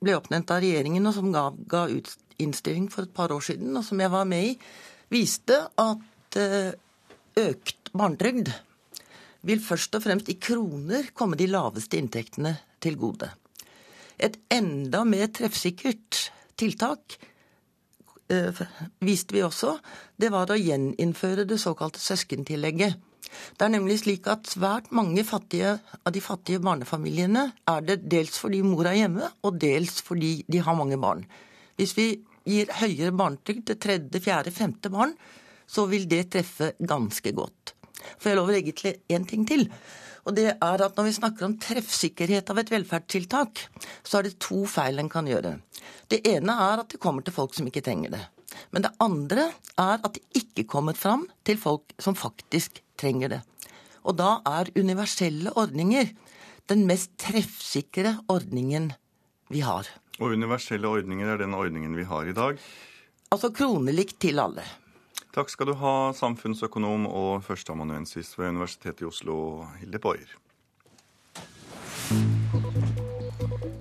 ble 0.00 0.16
oppnevnt 0.16 0.50
av 0.52 0.62
regjeringen, 0.64 1.06
og 1.06 1.16
som 1.16 1.30
ga, 1.34 1.48
ga 1.70 1.86
ut 1.90 2.10
innstilling 2.40 2.88
for 2.92 3.04
et 3.04 3.14
par 3.16 3.32
år 3.34 3.44
siden, 3.44 3.74
og 3.76 3.84
som 3.84 4.00
jeg 4.00 4.12
var 4.12 4.28
med 4.28 4.52
i, 4.52 4.56
viste 5.12 5.58
at 5.80 6.40
uh, 6.40 6.72
økt 7.40 7.92
barnetrygd 7.92 8.50
vil 9.46 9.62
først 9.64 9.96
og 9.96 10.04
fremst 10.04 10.28
i 10.32 10.38
kroner 10.40 11.10
komme 11.16 11.38
de 11.40 11.48
laveste 11.50 11.98
inntektene 12.00 12.54
til 12.82 12.98
gode. 13.00 13.30
Et 14.20 14.36
enda 14.52 15.02
mer 15.08 15.30
treffsikkert 15.32 16.26
tiltak 16.60 17.16
eh, 18.28 18.60
viste 19.00 19.36
vi 19.36 19.44
også, 19.44 19.78
det 20.20 20.28
var 20.34 20.52
å 20.52 20.58
gjeninnføre 20.60 21.46
det 21.48 21.60
såkalte 21.62 22.02
søskentillegget. 22.02 22.98
Det 23.56 23.66
er 23.66 23.72
nemlig 23.74 24.00
slik 24.02 24.26
at 24.30 24.48
svært 24.50 24.90
mange 24.94 25.24
fattige, 25.26 25.76
av 26.04 26.14
de 26.14 26.22
fattige 26.24 26.62
barnefamiliene 26.64 27.50
er 27.70 27.86
det 27.86 28.00
dels 28.10 28.38
fordi 28.40 28.62
mor 28.66 28.88
er 28.90 28.98
hjemme, 28.98 29.30
og 29.46 29.60
dels 29.62 30.00
fordi 30.04 30.40
de 30.50 30.62
har 30.64 30.78
mange 30.78 30.98
barn. 31.00 31.24
Hvis 31.78 31.96
vi 31.98 32.08
gir 32.48 32.72
høyere 32.80 33.14
barnetrygd 33.14 33.66
til 33.68 33.80
tredje, 33.80 34.22
fjerde, 34.22 34.54
femte 34.54 34.90
barn, 34.92 35.14
så 35.70 35.86
vil 35.90 36.08
det 36.10 36.30
treffe 36.34 36.72
ganske 36.78 37.32
godt. 37.36 37.74
Får 38.18 38.32
jeg 38.32 38.38
lov 38.38 38.50
å 38.50 38.54
legge 38.54 38.74
til 38.76 38.96
én 39.12 39.26
ting 39.28 39.44
til? 39.48 39.68
Og 40.28 40.36
det 40.36 40.50
er 40.52 40.82
at 40.84 40.96
Når 40.96 41.06
vi 41.06 41.16
snakker 41.16 41.46
om 41.46 41.56
treffsikkerhet 41.60 42.50
av 42.50 42.58
et 42.60 42.70
velferdstiltak, 42.72 43.62
så 44.04 44.18
er 44.18 44.28
det 44.28 44.40
to 44.42 44.64
feil 44.68 44.98
en 45.00 45.08
kan 45.08 45.28
gjøre. 45.28 45.58
Det 46.10 46.20
ene 46.28 46.52
er 46.52 46.82
at 46.82 46.92
det 46.92 47.00
kommer 47.00 47.24
til 47.24 47.34
folk 47.34 47.54
som 47.54 47.66
ikke 47.66 47.84
trenger 47.86 48.10
det. 48.10 48.24
Men 48.74 48.84
det 48.84 48.92
andre 49.00 49.50
er 49.78 50.02
at 50.02 50.14
det 50.16 50.22
ikke 50.36 50.66
kommer 50.68 50.96
fram 50.98 51.26
til 51.46 51.58
folk 51.60 51.94
som 52.02 52.18
faktisk 52.18 52.82
trenger 53.00 53.34
det. 53.34 53.40
Og 54.04 54.16
da 54.20 54.38
er 54.48 54.70
universelle 54.78 55.52
ordninger 55.60 56.12
den 56.70 56.86
mest 56.88 57.16
treffsikre 57.18 58.18
ordningen 58.30 58.92
vi 59.50 59.64
har. 59.66 59.88
Og 60.20 60.36
universelle 60.36 60.88
ordninger 60.88 61.32
er 61.32 61.40
den 61.40 61.56
ordningen 61.56 61.96
vi 61.98 62.06
har 62.06 62.28
i 62.28 62.36
dag? 62.36 62.60
Altså 63.32 63.50
kronelikt 63.54 64.20
til 64.22 64.38
alle. 64.42 64.64
Takk 65.34 65.50
skal 65.52 65.70
du 65.70 65.76
ha, 65.78 66.10
samfunnsøkonom 66.16 67.06
og 67.06 67.44
førsteamanuensis 67.46 68.32
ved 68.38 68.50
Universitetet 68.56 69.04
i 69.04 69.10
Oslo, 69.10 69.36
Hilde 69.78 70.00
Boyer. 70.02 70.32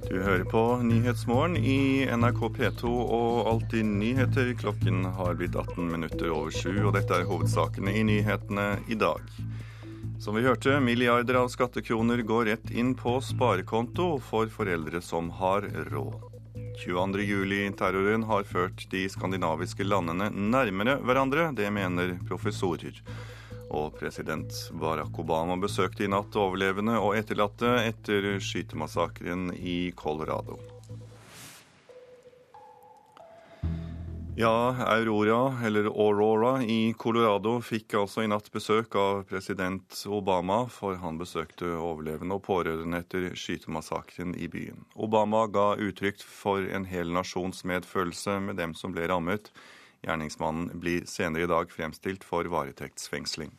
Du 0.10 0.16
hører 0.26 0.44
på 0.50 0.62
Nyhetsmorgen 0.82 1.58
i 1.62 2.08
NRK 2.10 2.40
P2 2.56 2.90
og 2.90 3.50
Alltid 3.52 3.86
nyheter. 3.86 4.48
Klokken 4.58 5.04
har 5.06 5.38
blitt 5.38 5.54
18 5.54 5.86
minutter 5.86 6.32
over 6.34 6.50
sju, 6.50 6.72
og 6.88 6.96
dette 6.96 7.14
er 7.14 7.28
hovedsakene 7.30 7.94
i 7.94 8.02
nyhetene 8.08 8.66
i 8.90 8.98
dag. 8.98 9.22
Som 10.18 10.40
vi 10.40 10.48
hørte, 10.48 10.80
milliarder 10.82 11.38
av 11.44 11.52
skattekroner 11.54 12.26
går 12.26 12.50
rett 12.50 12.74
inn 12.74 12.96
på 12.98 13.20
sparekonto 13.22 14.16
for 14.32 14.50
foreldre 14.50 14.98
som 15.06 15.30
har 15.38 15.70
råd. 15.94 16.18
22.07-terroren 16.82 18.26
har 18.32 18.50
ført 18.50 18.88
de 18.90 19.06
skandinaviske 19.14 19.86
landene 19.86 20.32
nærmere 20.34 20.98
hverandre. 21.06 21.52
Det 21.54 21.70
mener 21.70 22.18
professorer. 22.26 22.98
Og 23.70 23.94
president 24.00 24.54
Barack 24.82 25.20
Obama 25.22 25.60
besøkte 25.62 26.08
i 26.08 26.10
natt 26.10 26.36
overlevende 26.40 26.98
og 26.98 27.16
etterlatte 27.20 27.76
etter 27.84 28.36
skytemassakren 28.42 29.52
i 29.54 29.92
Colorado. 29.98 30.58
Ja, 34.40 34.76
Aurora, 34.88 35.66
eller 35.66 35.86
Aurora, 35.86 36.64
i 36.64 36.94
Colorado 36.98 37.58
fikk 37.60 37.98
altså 38.00 38.24
i 38.24 38.30
natt 38.32 38.46
besøk 38.54 38.96
av 38.96 39.26
president 39.28 39.98
Obama, 40.08 40.62
for 40.72 40.96
han 41.02 41.18
besøkte 41.20 41.68
overlevende 41.76 42.38
og 42.38 42.46
pårørende 42.46 43.02
etter 43.04 43.26
skytemassakren 43.36 44.32
i 44.40 44.48
byen. 44.48 44.86
Obama 44.96 45.42
ga 45.52 45.74
uttrykk 45.76 46.24
for 46.24 46.64
en 46.64 46.88
hel 46.88 47.12
nasjons 47.12 47.66
medfølelse 47.68 48.38
med 48.46 48.62
dem 48.64 48.78
som 48.80 48.96
ble 48.96 49.10
rammet. 49.12 49.52
Gjerningsmannen 50.06 50.80
blir 50.80 51.08
senere 51.10 51.44
i 51.44 51.52
dag 51.52 51.72
fremstilt 51.72 52.24
for 52.24 52.48
varetektsfengsling. 52.52 53.52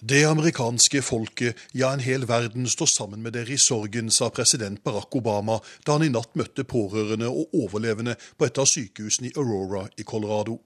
Det 0.00 0.24
amerikanske 0.24 1.02
folket, 1.04 1.58
ja 1.76 1.90
en 1.92 2.00
hel 2.00 2.24
verden, 2.24 2.64
står 2.68 2.88
sammen 2.88 3.20
med 3.22 3.34
dere 3.36 3.52
i 3.52 3.60
sorgen, 3.60 4.08
sa 4.10 4.30
president 4.32 4.80
Barack 4.84 5.16
Obama 5.16 5.58
da 5.84 5.98
han 5.98 6.06
i 6.06 6.08
natt 6.12 6.32
møtte 6.40 6.64
pårørende 6.64 7.28
og 7.28 7.52
overlevende 7.52 8.16
på 8.40 8.48
et 8.48 8.58
av 8.62 8.68
sykehusene 8.70 9.28
i 9.28 9.34
Aurora 9.36 9.84
i 10.00 10.06
Colorado. 10.08 10.56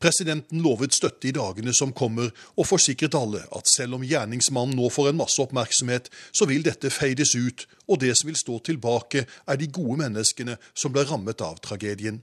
Presidenten 0.00 0.64
lovet 0.64 0.96
støtte 0.96 1.28
i 1.28 1.34
dagene 1.36 1.74
som 1.76 1.92
kommer, 1.92 2.32
og 2.56 2.66
forsikret 2.66 3.14
alle 3.14 3.44
at 3.52 3.68
selv 3.68 3.98
om 3.98 4.08
gjerningsmannen 4.08 4.76
nå 4.78 4.88
får 4.88 5.12
en 5.12 5.20
masse 5.20 5.42
oppmerksomhet, 5.44 6.08
så 6.32 6.48
vil 6.48 6.64
dette 6.64 6.90
feides 6.90 7.36
ut, 7.36 7.66
og 7.92 8.00
det 8.00 8.16
som 8.16 8.32
vil 8.32 8.40
stå 8.40 8.58
tilbake, 8.72 9.26
er 9.28 9.60
de 9.60 9.68
gode 9.68 10.00
menneskene 10.00 10.56
som 10.72 10.96
ble 10.96 11.04
rammet 11.12 11.44
av 11.44 11.60
tragedien. 11.60 12.22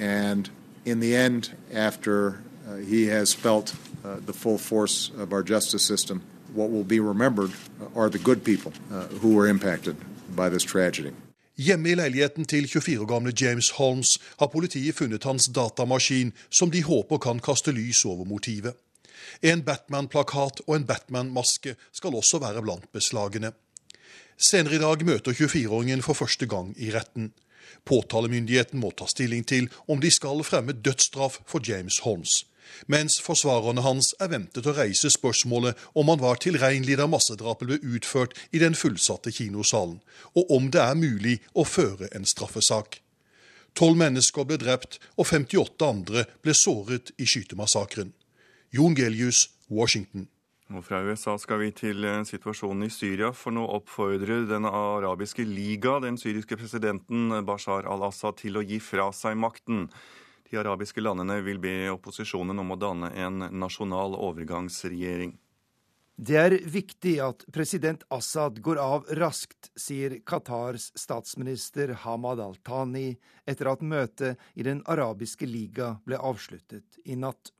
And 0.00 0.50
in 0.84 1.00
the 1.00 1.16
end, 1.16 1.50
after 1.72 2.42
uh, 2.66 2.76
he 2.76 3.06
has 3.06 3.34
felt 3.34 3.74
uh, 4.04 4.16
the 4.26 4.32
full 4.32 4.58
force 4.58 5.10
of 5.18 5.32
our 5.32 5.42
justice 5.42 5.82
system. 5.82 6.22
What 6.54 6.70
will 6.70 6.84
be 6.84 7.00
remembered 7.00 7.50
are 7.94 8.08
the 8.08 8.18
good 8.18 8.44
people 8.44 8.72
uh, 8.92 9.06
who 9.20 9.34
were 9.34 9.48
impacted 9.50 9.96
by 10.36 10.48
this 10.48 10.64
tragedy. 10.64 11.12
Hjemme 11.58 11.90
i 11.90 11.94
leiligheten 11.94 12.44
til 12.44 12.68
24 12.68 13.00
år 13.00 13.06
gamle 13.06 13.32
James 13.40 13.70
Holmes 13.70 14.18
har 14.38 14.46
politiet 14.46 14.94
funnet 14.94 15.24
hans 15.24 15.46
datamaskin, 15.46 16.32
som 16.50 16.70
de 16.70 16.82
håper 16.82 17.18
kan 17.18 17.40
kaste 17.40 17.72
lys 17.72 18.04
over 18.04 18.24
motivet. 18.24 18.74
En 19.42 19.62
Batman-plakat 19.62 20.60
og 20.66 20.76
en 20.76 20.84
Batman-maske 20.86 21.74
skal 21.92 22.14
også 22.14 22.38
være 22.38 22.62
blant 22.62 22.92
beslagene. 22.92 23.52
Senere 24.36 24.74
i 24.74 24.78
dag 24.78 25.04
møter 25.04 25.32
24-åringen 25.32 26.02
for 26.02 26.12
første 26.12 26.46
gang 26.46 26.74
i 26.76 26.92
retten. 26.92 27.32
Påtalemyndigheten 27.84 28.80
må 28.82 28.92
ta 28.96 29.08
stilling 29.10 29.46
til 29.46 29.70
om 29.86 30.02
de 30.02 30.10
skal 30.10 30.44
fremme 30.46 30.76
dødsstraff 30.76 31.40
for 31.46 31.64
James 31.64 32.02
Holmes 32.06 32.44
mens 32.86 33.18
forsvarerne 33.22 33.82
hans 33.84 34.12
er 34.22 34.30
ventet 34.32 34.66
å 34.66 34.74
reise 34.76 35.10
spørsmålet 35.12 35.78
om 35.98 36.10
han 36.12 36.20
var 36.22 36.40
tilregnelig 36.42 36.98
da 37.00 37.08
massedrapet 37.10 37.70
ble 37.70 37.96
utført 37.96 38.36
i 38.52 38.60
den 38.62 38.76
fullsatte 38.78 39.32
kinosalen, 39.34 39.98
og 40.34 40.52
om 40.52 40.70
det 40.74 40.82
er 40.82 40.98
mulig 40.98 41.38
å 41.54 41.66
føre 41.66 42.10
en 42.16 42.28
straffesak. 42.28 43.00
Tolv 43.76 43.98
mennesker 44.00 44.46
ble 44.48 44.58
drept, 44.60 44.98
og 45.16 45.28
58 45.28 45.88
andre 45.88 46.24
ble 46.44 46.54
såret 46.56 47.12
i 47.20 47.28
skytemassakren. 47.28 48.14
Jon 48.72 48.96
Gelius, 48.96 49.50
Washington. 49.68 50.28
Og 50.74 50.82
Fra 50.82 50.98
USA 51.06 51.36
skal 51.38 51.60
vi 51.62 51.70
til 51.78 52.02
eh, 52.04 52.24
situasjonen 52.26 52.88
i 52.88 52.90
Syria, 52.90 53.30
for 53.30 53.54
nå 53.54 53.62
oppfordrer 53.76 54.48
Den 54.50 54.66
arabiske 54.66 55.46
liga 55.46 56.00
den 56.02 56.18
syriske 56.18 56.58
presidenten 56.58 57.30
Bashar 57.46 57.86
al-Assad 57.86 58.40
til 58.42 58.58
å 58.58 58.64
gi 58.66 58.80
fra 58.82 59.12
seg 59.14 59.38
makten. 59.38 59.86
De 60.50 60.58
arabiske 60.58 61.02
landene 61.02 61.38
vil 61.46 61.62
be 61.62 61.86
opposisjonen 61.94 62.58
om 62.62 62.74
å 62.74 62.78
danne 62.82 63.12
en 63.14 63.46
nasjonal 63.54 64.18
overgangsregjering. 64.18 65.36
Det 66.16 66.36
er 66.40 66.54
viktig 66.64 67.18
at 67.20 67.42
president 67.52 68.02
Assad 68.10 68.62
går 68.64 68.78
av 68.80 69.10
raskt, 69.18 69.68
sier 69.76 70.14
Qatars 70.24 70.88
statsminister 70.96 71.92
Hamad 72.06 72.40
al-Thani 72.40 73.10
etter 73.44 73.68
at 73.68 73.84
møtet 73.84 74.40
i 74.56 74.64
Den 74.64 74.80
arabiske 74.88 75.46
liga 75.46 75.98
ble 76.08 76.16
avsluttet 76.16 77.04
i 77.04 77.18
natt. 77.20 77.52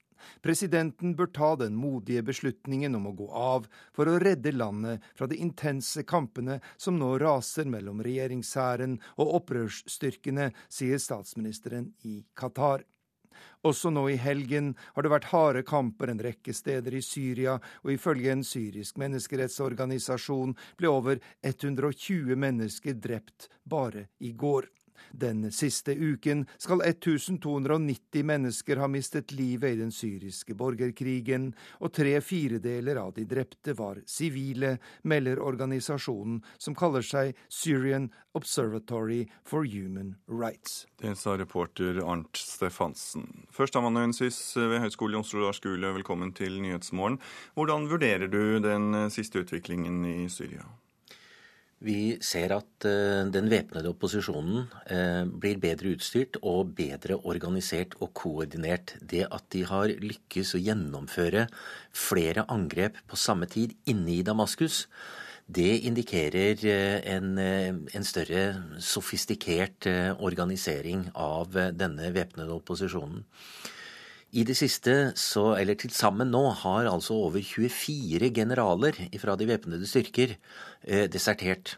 Presidenten 0.44 1.14
bør 1.18 1.30
ta 1.35 1.52
den 1.61 1.76
modige 1.78 2.25
beslutningen 2.26 2.99
om 2.99 3.08
å 3.11 3.14
gå 3.18 3.28
av 3.30 3.68
for 3.96 4.08
å 4.08 4.18
redde 4.23 4.54
landet 4.54 5.04
fra 5.18 5.28
de 5.30 5.38
intense 5.42 6.04
kampene 6.08 6.61
som 6.76 6.99
nå 6.99 7.14
raser 7.23 7.68
mellom 7.70 8.02
regjeringshæren 8.04 8.99
og 9.16 9.32
opprørsstyrkene, 9.40 10.52
sier 10.68 11.00
statsministeren 11.02 11.92
i 12.04 12.20
Qatar. 12.37 12.85
Også 13.66 13.90
nå 13.90 14.06
i 14.12 14.18
helgen 14.20 14.75
har 14.94 15.04
det 15.04 15.12
vært 15.12 15.28
harde 15.32 15.62
kamper 15.66 16.12
en 16.12 16.23
rekke 16.23 16.54
steder 16.56 16.94
i 16.96 17.02
Syria, 17.04 17.56
og 17.82 17.92
ifølge 17.92 18.32
en 18.32 18.44
syrisk 18.46 19.00
menneskerettsorganisasjon 19.02 20.54
ble 20.78 20.92
over 20.92 21.20
120 21.42 22.37
mennesker 22.38 22.96
drept 23.00 23.50
bare 23.64 24.06
i 24.20 24.32
går. 24.32 24.70
Den 25.12 25.50
siste 25.52 25.94
uken 25.94 26.44
skal 26.58 26.82
1290 26.86 28.24
mennesker 28.26 28.80
ha 28.82 28.88
mistet 28.90 29.32
livet 29.32 29.76
i 29.76 29.80
den 29.80 29.92
syriske 29.92 30.56
borgerkrigen, 30.58 31.52
og 31.80 31.92
tre 31.96 32.16
firedeler 32.24 33.00
av 33.00 33.14
de 33.16 33.26
drepte 33.28 33.76
var 33.76 34.00
sivile, 34.06 34.76
melder 35.02 35.42
organisasjonen 35.42 36.42
som 36.58 36.76
kaller 36.78 37.04
seg 37.06 37.36
Syrian 37.48 38.10
Observatory 38.36 39.26
for 39.44 39.64
Human 39.64 40.14
Rights. 40.28 40.86
Det 41.00 41.14
sa 41.18 41.36
reporter 41.38 42.00
Arnt 42.04 42.36
Stefansen. 42.36 43.46
Førsteamanuensis 43.52 44.38
ved 44.56 44.80
Høgskolen 44.84 45.18
i 45.18 45.22
Oslo, 45.22 45.44
Lars 45.44 45.60
Gule, 45.64 45.92
velkommen 45.96 46.34
til 46.36 46.60
Nyhetsmorgen. 46.62 47.20
Hvordan 47.56 47.88
vurderer 47.90 48.28
du 48.32 48.58
den 48.64 49.06
siste 49.12 49.44
utviklingen 49.44 50.04
i 50.08 50.26
Syria? 50.32 50.66
Vi 51.87 52.16
ser 52.25 52.50
at 52.57 52.87
uh, 52.88 53.26
den 53.31 53.50
væpnede 53.50 53.93
opposisjonen 53.93 54.64
uh, 54.90 55.23
blir 55.31 55.61
bedre 55.62 55.93
utstyrt 55.95 56.38
og 56.43 56.73
bedre 56.78 57.19
organisert 57.23 57.95
og 58.00 58.11
koordinert. 58.16 58.97
Det 58.99 59.23
at 59.31 59.47
de 59.55 59.62
har 59.69 59.93
lykkes 60.02 60.57
å 60.57 60.62
gjennomføre 60.62 61.47
flere 61.95 62.47
angrep 62.50 62.99
på 63.07 63.21
samme 63.21 63.47
tid 63.50 63.76
inne 63.87 64.16
i 64.16 64.25
Damaskus, 64.26 64.87
det 65.47 65.87
indikerer 65.87 66.59
uh, 66.66 66.99
en, 67.07 67.38
en, 67.38 68.09
større 68.09 68.43
sofistikert 68.83 69.87
organisering 70.19 71.07
av 71.14 71.55
denne 71.78 72.11
væpnede 72.16 72.57
opposisjonen. 72.57 73.23
I 74.35 74.42
det 74.42 74.56
siste, 74.59 75.12
så, 75.14 75.52
eller 75.54 75.78
til 75.78 75.92
sammen 75.95 76.33
nå, 76.35 76.42
har 76.64 76.88
altså 76.90 77.14
over 77.28 77.40
24 77.40 78.33
generaler 78.35 78.99
fra 79.23 79.37
de 79.38 79.47
væpnede 79.47 79.87
styrker 79.87 80.35
eh, 80.83 81.06
desertert. 81.06 81.76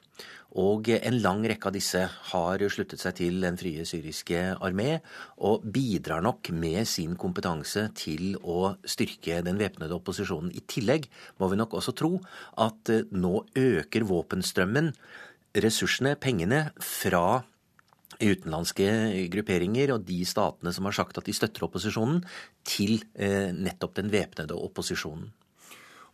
Og 0.57 0.89
en 0.89 1.19
lang 1.21 1.43
rekke 1.45 1.69
av 1.69 1.75
disse 1.77 2.01
har 2.31 2.63
sluttet 2.73 3.03
seg 3.03 3.19
til 3.19 3.43
Den 3.45 3.59
frie 3.61 3.85
syriske 3.85 4.41
armé, 4.65 5.03
og 5.45 5.67
bidrar 5.69 6.25
nok 6.25 6.49
med 6.57 6.89
sin 6.89 7.19
kompetanse 7.21 7.85
til 8.01 8.39
å 8.41 8.73
styrke 8.81 9.43
den 9.45 9.61
væpnede 9.61 9.95
opposisjonen. 9.99 10.55
I 10.57 10.65
tillegg 10.65 11.11
må 11.39 11.51
vi 11.53 11.61
nok 11.61 11.77
også 11.77 11.93
tro 12.01 12.15
at 12.57 12.95
eh, 12.95 13.05
nå 13.13 13.45
øker 13.61 14.09
våpenstrømmen, 14.09 14.95
ressursene, 15.59 16.17
pengene, 16.17 16.71
fra 16.81 17.43
utenlandske 18.19 18.87
grupperinger 19.33 19.95
og 19.95 20.07
de 20.09 20.23
statene 20.27 20.73
som 20.75 20.89
har 20.89 20.97
sagt 20.97 21.21
at 21.21 21.29
de 21.29 21.35
støtter 21.37 21.67
opposisjonen, 21.67 22.23
til 22.67 22.99
eh, 23.15 23.51
nettopp 23.55 23.99
den 24.01 24.11
væpnede 24.13 24.59
opposisjonen. 24.59 25.31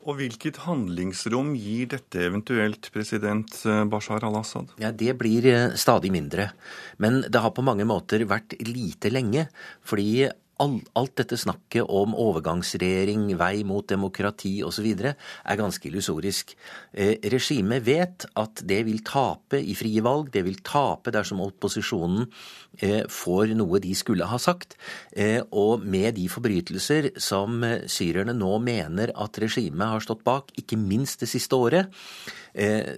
Og 0.04 0.18
Hvilket 0.18 0.58
handlingsrom 0.66 1.54
gir 1.56 1.88
dette 1.94 2.26
eventuelt 2.26 2.90
president 2.92 3.54
eh, 3.64 3.84
Bashar 3.88 4.24
al-Assad? 4.28 4.74
Ja, 4.82 4.92
Det 4.92 5.16
blir 5.16 5.46
eh, 5.48 5.76
stadig 5.80 6.12
mindre. 6.12 6.50
Men 7.00 7.22
det 7.24 7.40
har 7.40 7.54
på 7.56 7.64
mange 7.64 7.86
måter 7.88 8.26
vært 8.28 8.52
lite 8.68 9.08
lenge. 9.12 9.46
Fordi 9.80 10.26
alt 10.62 11.16
dette 11.18 11.36
snakket 11.38 11.88
om 11.90 12.14
overgangsregjering, 12.18 13.26
vei 13.38 13.64
mot 13.66 13.86
demokrati 13.88 14.62
osv. 14.64 14.86
er 15.04 15.58
ganske 15.58 15.88
illusorisk. 15.88 16.54
Eh, 16.92 17.18
regimet 17.32 17.82
vet 17.86 18.26
at 18.38 18.62
det 18.62 18.84
vil 18.86 19.02
tape 19.02 19.58
i 19.58 19.74
frie 19.74 20.02
valg, 20.04 20.30
det 20.30 20.44
vil 20.46 20.60
tape 20.62 21.10
dersom 21.14 21.42
opposisjonen 21.44 22.28
eh, 22.78 23.02
får 23.08 23.54
noe 23.58 23.80
de 23.82 23.94
skulle 23.94 24.28
ha 24.30 24.38
sagt. 24.38 24.78
Eh, 25.12 25.42
og 25.50 25.82
med 25.82 26.14
de 26.14 26.28
forbrytelser 26.30 27.12
som 27.18 27.64
syrerne 27.90 28.36
nå 28.36 28.58
mener 28.62 29.12
at 29.16 29.42
regimet 29.42 29.90
har 29.90 30.04
stått 30.04 30.24
bak, 30.24 30.54
ikke 30.58 30.78
minst 30.78 31.20
det 31.20 31.30
siste 31.32 31.58
året, 31.58 31.90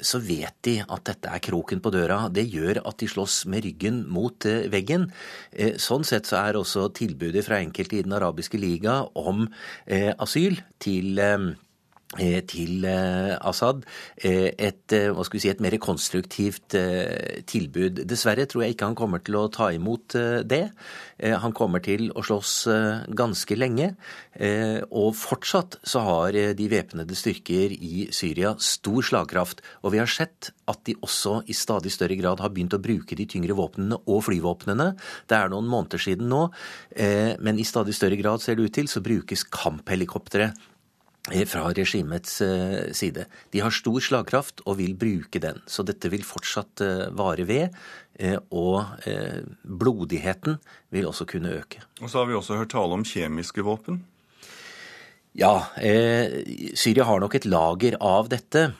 så 0.04 0.20
vet 0.20 0.56
de 0.66 0.76
at 0.82 1.04
dette 1.08 1.30
er 1.32 1.42
kroken 1.44 1.80
på 1.80 1.92
døra. 1.94 2.26
Det 2.28 2.44
gjør 2.52 2.82
at 2.84 2.98
de 3.00 3.08
slåss 3.08 3.38
med 3.50 3.64
ryggen 3.64 4.02
mot 4.12 4.46
eh, 4.48 4.66
veggen. 4.72 5.08
Eh, 5.52 5.76
sånn 5.80 6.04
sett 6.06 6.28
så 6.28 6.40
er 6.42 6.60
også 6.60 6.88
tilbudet 6.96 7.44
fra 7.46 7.60
enkelte 7.62 7.98
i 7.98 8.04
Den 8.06 8.16
arabiske 8.18 8.60
liga 8.60 9.00
om 9.16 9.46
asyl 9.86 10.58
til 10.82 11.20
Eh, 11.26 11.52
til 12.14 12.84
eh, 12.86 13.34
Assad 13.42 13.82
eh, 14.22 14.52
et, 14.54 14.94
hva 15.10 15.24
skal 15.26 15.36
vi 15.36 15.42
si, 15.42 15.50
et 15.50 15.62
mer 15.62 15.74
konstruktivt 15.82 16.76
tilbud. 17.50 18.04
Dessverre 18.06 18.46
tror 18.46 18.64
jeg 18.64 18.76
ikke 18.76 18.90
han 18.92 18.98
kommer 18.98 19.22
til 19.24 19.38
å 19.40 19.48
ta 19.52 19.72
imot 19.74 20.14
det. 20.46 20.62
Han 21.16 21.54
kommer 21.56 21.80
til 21.84 22.10
å 22.12 22.22
slåss 22.24 22.52
ganske 23.16 23.56
lenge. 23.56 23.88
Og 24.90 25.14
fortsatt 25.16 25.78
så 25.86 26.02
har 26.04 26.36
de 26.58 26.68
væpnede 26.70 27.16
styrker 27.16 27.72
i 27.72 28.06
Syria 28.14 28.54
stor 28.60 29.06
slagkraft. 29.06 29.62
Og 29.82 29.94
vi 29.94 30.02
har 30.02 30.10
sett 30.10 30.52
at 30.68 30.82
de 30.88 30.96
også 31.00 31.40
i 31.50 31.56
stadig 31.56 31.92
større 31.94 32.18
grad 32.20 32.42
har 32.44 32.52
begynt 32.54 32.76
å 32.76 32.82
bruke 32.82 33.18
de 33.18 33.28
tyngre 33.30 33.56
våpnene 33.56 33.98
og 34.04 34.24
flyvåpnene. 34.28 34.92
Det 35.28 35.38
er 35.38 35.52
noen 35.52 35.70
måneder 35.72 36.02
siden 36.02 36.30
nå, 36.32 36.46
men 37.40 37.60
i 37.60 37.66
stadig 37.66 37.96
større 37.96 38.20
grad 38.20 38.44
ser 38.44 38.58
det 38.58 38.68
ut 38.68 38.76
til 38.80 38.90
så 38.90 39.04
brukes 39.04 39.46
kamphelikoptre 39.48 40.52
Eh, 40.52 40.75
fra 41.50 41.64
regimets 41.74 42.40
eh, 42.44 42.92
side. 42.94 43.26
De 43.52 43.62
har 43.64 43.74
stor 43.74 44.00
slagkraft 44.02 44.62
og 44.66 44.78
vil 44.78 44.94
bruke 44.98 45.40
den. 45.42 45.58
Så 45.66 45.82
dette 45.86 46.10
vil 46.12 46.26
fortsatt 46.26 46.82
eh, 46.84 47.06
vare 47.16 47.46
ved. 47.48 47.76
Og 48.56 48.80
blodigheten 49.60 50.54
vil 50.88 51.04
også 51.04 51.26
kunne 51.28 51.50
øke. 51.52 51.82
Og 52.00 52.08
så 52.08 52.22
har 52.22 52.30
vi 52.30 52.36
også 52.38 52.56
hørt 52.56 52.70
tale 52.72 52.96
om 52.96 53.04
kjemiske 53.04 53.60
våpen. 53.60 53.98
Ja, 55.36 55.66
Syria 55.76 57.04
har 57.04 57.20
nok 57.20 57.36
et 57.36 57.44
lager 57.44 57.98
av 58.00 58.30
dette. 58.32 58.70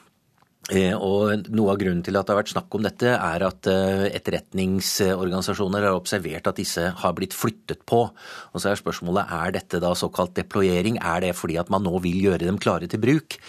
Eh, 0.67 0.91
og 0.91 1.47
Noe 1.55 1.71
av 1.71 1.79
grunnen 1.79 2.01
til 2.03 2.17
at 2.19 2.27
det 2.27 2.33
har 2.33 2.41
vært 2.41 2.51
snakk 2.51 2.75
om 2.75 2.83
dette, 2.83 3.13
er 3.15 3.45
at 3.47 3.69
eh, 3.71 4.07
etterretningsorganisasjoner 4.17 5.87
har 5.87 5.95
observert 5.95 6.49
at 6.51 6.59
disse 6.59 6.89
har 7.03 7.15
blitt 7.15 7.35
flyttet 7.37 7.85
på. 7.87 8.01
Og 8.11 8.59
Så 8.59 8.73
er 8.73 8.79
spørsmålet 8.79 9.31
er 9.31 9.55
dette 9.55 9.79
da 9.83 9.93
såkalt 9.95 10.35
deployering. 10.35 10.99
Er 10.99 11.23
det 11.23 11.37
fordi 11.39 11.55
at 11.61 11.71
man 11.71 11.87
nå 11.87 11.95
vil 12.03 12.19
gjøre 12.27 12.43
dem 12.43 12.59
klare 12.59 12.89
til 12.91 12.99
bruk? 12.99 13.39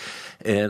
Eh, 0.45 0.69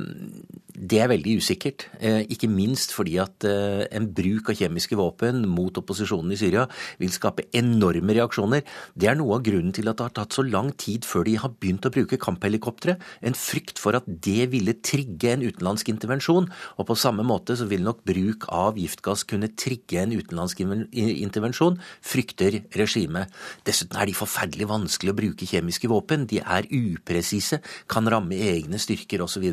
det 0.79 1.01
er 1.03 1.11
veldig 1.11 1.39
usikkert. 1.43 1.89
Eh, 1.99 2.23
ikke 2.31 2.49
minst 2.51 2.93
fordi 2.95 3.17
at 3.19 3.45
eh, 3.49 3.83
en 3.99 4.07
bruk 4.15 4.53
av 4.53 4.59
kjemiske 4.61 4.95
våpen 4.99 5.43
mot 5.51 5.75
opposisjonen 5.81 6.33
i 6.33 6.39
Syria 6.39 6.67
vil 7.01 7.11
skape 7.11 7.49
enorme 7.59 8.15
reaksjoner. 8.15 8.63
Det 8.95 9.09
er 9.11 9.19
noe 9.19 9.39
av 9.39 9.45
grunnen 9.47 9.75
til 9.75 9.91
at 9.91 9.99
det 9.99 10.07
har 10.07 10.15
tatt 10.21 10.37
så 10.37 10.45
lang 10.47 10.71
tid 10.79 11.09
før 11.09 11.27
de 11.27 11.35
har 11.43 11.51
begynt 11.59 11.89
å 11.89 11.93
bruke 11.95 12.21
kamphelikoptre. 12.23 12.95
En 13.27 13.35
frykt 13.35 13.83
for 13.83 13.99
at 13.99 14.07
det 14.07 14.49
ville 14.53 14.77
trigge 14.79 15.33
en 15.35 15.43
utenlandsk 15.43 15.91
intervensjon. 15.91 16.47
Og 16.79 16.89
på 16.89 16.99
samme 16.99 17.27
måte 17.27 17.59
så 17.59 17.67
vil 17.69 17.83
nok 17.87 18.05
bruk 18.07 18.47
av 18.55 18.79
giftgass 18.79 19.27
kunne 19.29 19.51
trigge 19.59 20.05
en 20.05 20.15
utenlandsk 20.15 20.63
intervensjon, 20.63 21.81
frykter 22.07 22.61
regimet. 22.79 23.35
Dessuten 23.67 23.99
er 23.99 24.07
de 24.07 24.17
forferdelig 24.17 24.71
vanskelig 24.71 25.15
å 25.15 25.19
bruke 25.19 25.51
kjemiske 25.51 25.91
våpen. 25.91 26.29
De 26.31 26.39
er 26.39 26.71
upresise, 26.71 27.59
kan 27.91 28.07
ramme 28.07 28.39
egne 28.39 28.79
styrker 28.79 29.27
osv. 29.27 29.51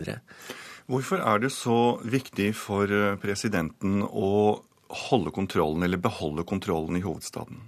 Hvorfor 0.85 1.21
er 1.23 1.41
det 1.41 1.53
så 1.53 1.97
viktig 2.05 2.51
for 2.57 2.91
eh, 2.93 3.15
presidenten 3.21 4.03
å 4.05 4.61
holde 5.07 5.33
kontrollen, 5.33 5.81
eller 5.85 6.01
beholde 6.01 6.45
kontrollen 6.45 6.99
i 6.99 7.01
hovedstaden? 7.01 7.63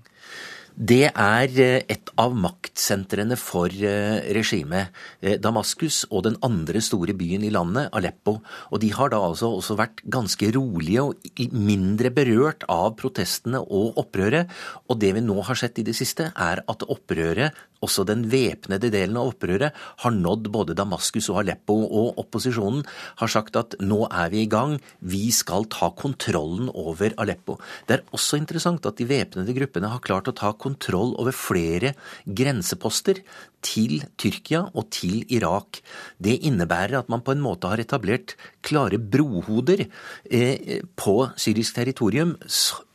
Det 0.78 1.08
er 1.10 1.56
eh, 1.58 1.80
et 1.90 2.12
av 2.22 2.36
maktsentrene 2.38 3.34
for 3.42 3.74
eh, 3.74 4.20
regimet. 4.38 4.94
Damaskus 5.42 6.04
og 6.12 6.28
den 6.28 6.38
andre 6.46 6.84
store 6.86 7.16
byen 7.18 7.48
i 7.48 7.50
landet, 7.50 7.90
Aleppo. 7.98 8.36
Og 8.70 8.84
de 8.86 8.92
har 8.94 9.10
da 9.10 9.24
altså 9.26 9.50
også 9.58 9.80
vært 9.80 10.06
ganske 10.14 10.52
rolige 10.54 11.08
og 11.10 11.42
mindre 11.58 12.14
berørt 12.14 12.68
av 12.70 12.94
protestene 13.02 13.64
og 13.66 13.98
opprøret. 13.98 14.54
Og 14.94 15.02
det 15.02 15.16
vi 15.18 15.26
nå 15.26 15.42
har 15.42 15.58
sett 15.58 15.82
i 15.82 15.88
det 15.90 15.98
siste, 15.98 16.30
er 16.38 16.62
at 16.62 16.86
opprøret 16.86 17.58
også 17.86 18.06
den 18.08 18.26
væpnede 18.32 18.92
delen 18.94 19.18
av 19.20 19.32
opprøret 19.32 19.76
har 20.04 20.16
nådd 20.16 20.50
både 20.54 20.76
Damaskus 20.78 21.30
og 21.34 21.42
Aleppo, 21.44 21.76
og 21.86 22.22
opposisjonen 22.22 22.84
har 23.22 23.32
sagt 23.32 23.60
at 23.60 23.78
nå 23.84 24.04
er 24.08 24.32
vi 24.34 24.44
i 24.46 24.52
gang, 24.52 24.78
vi 25.00 25.28
skal 25.36 25.68
ta 25.74 25.92
kontrollen 25.98 26.72
over 26.74 27.14
Aleppo. 27.22 27.58
Det 27.88 28.00
er 28.00 28.16
også 28.16 28.40
interessant 28.42 28.86
at 28.90 28.98
de 29.00 29.08
væpnede 29.10 29.56
gruppene 29.58 29.92
har 29.92 30.04
klart 30.04 30.30
å 30.32 30.36
ta 30.38 30.54
kontroll 30.58 31.16
over 31.22 31.36
flere 31.36 31.94
grenseposter 32.26 33.22
til 33.66 34.02
Tyrkia 34.20 34.66
og 34.74 34.90
til 34.94 35.24
Irak. 35.34 35.82
Det 36.22 36.38
innebærer 36.48 37.00
at 37.00 37.10
man 37.12 37.24
på 37.26 37.34
en 37.34 37.44
måte 37.44 37.70
har 37.70 37.82
etablert 37.82 38.36
klare 38.66 39.00
brohoder 39.00 39.86
eh, 39.86 40.82
på 40.98 41.18
syrisk 41.40 41.78
territorium 41.80 42.36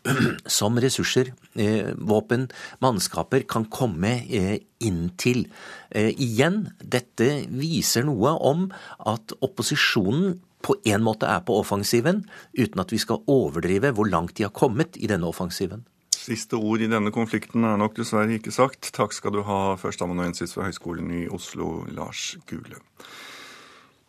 som 0.59 0.79
ressurser, 0.83 1.33
eh, 1.55 1.93
våpen, 1.97 2.49
mannskaper 2.83 3.47
kan 3.49 3.69
komme 3.71 4.15
eh, 4.29 4.57
inn 4.83 5.12
til. 5.21 5.47
Igjen, 5.93 6.71
dette 6.81 7.27
viser 7.53 8.07
noe 8.09 8.33
om 8.41 8.65
at 9.07 9.35
opposisjonen 9.45 10.41
på 10.62 10.77
en 10.88 11.03
måte 11.05 11.29
er 11.29 11.43
på 11.47 11.55
offensiven, 11.59 12.23
uten 12.57 12.83
at 12.83 12.93
vi 12.95 13.01
skal 13.03 13.23
overdrive 13.31 13.93
hvor 13.95 14.09
langt 14.09 14.38
de 14.38 14.47
har 14.47 14.55
kommet 14.57 14.97
i 14.97 15.11
denne 15.11 15.29
offensiven. 15.29 15.85
Siste 16.23 16.55
ord 16.55 16.83
i 16.85 16.91
denne 16.91 17.11
konflikten 17.15 17.67
er 17.67 17.79
nok 17.81 17.97
dessverre 17.99 18.38
ikke 18.38 18.55
sagt. 18.55 18.93
Takk 18.95 19.15
skal 19.15 19.35
du 19.35 19.43
ha, 19.47 19.75
førsteamanuensis 19.81 20.55
ved 20.55 20.69
Høgskolen 20.69 21.11
i 21.17 21.23
Oslo, 21.35 21.83
Lars 21.91 22.37
Gule. 22.47 22.79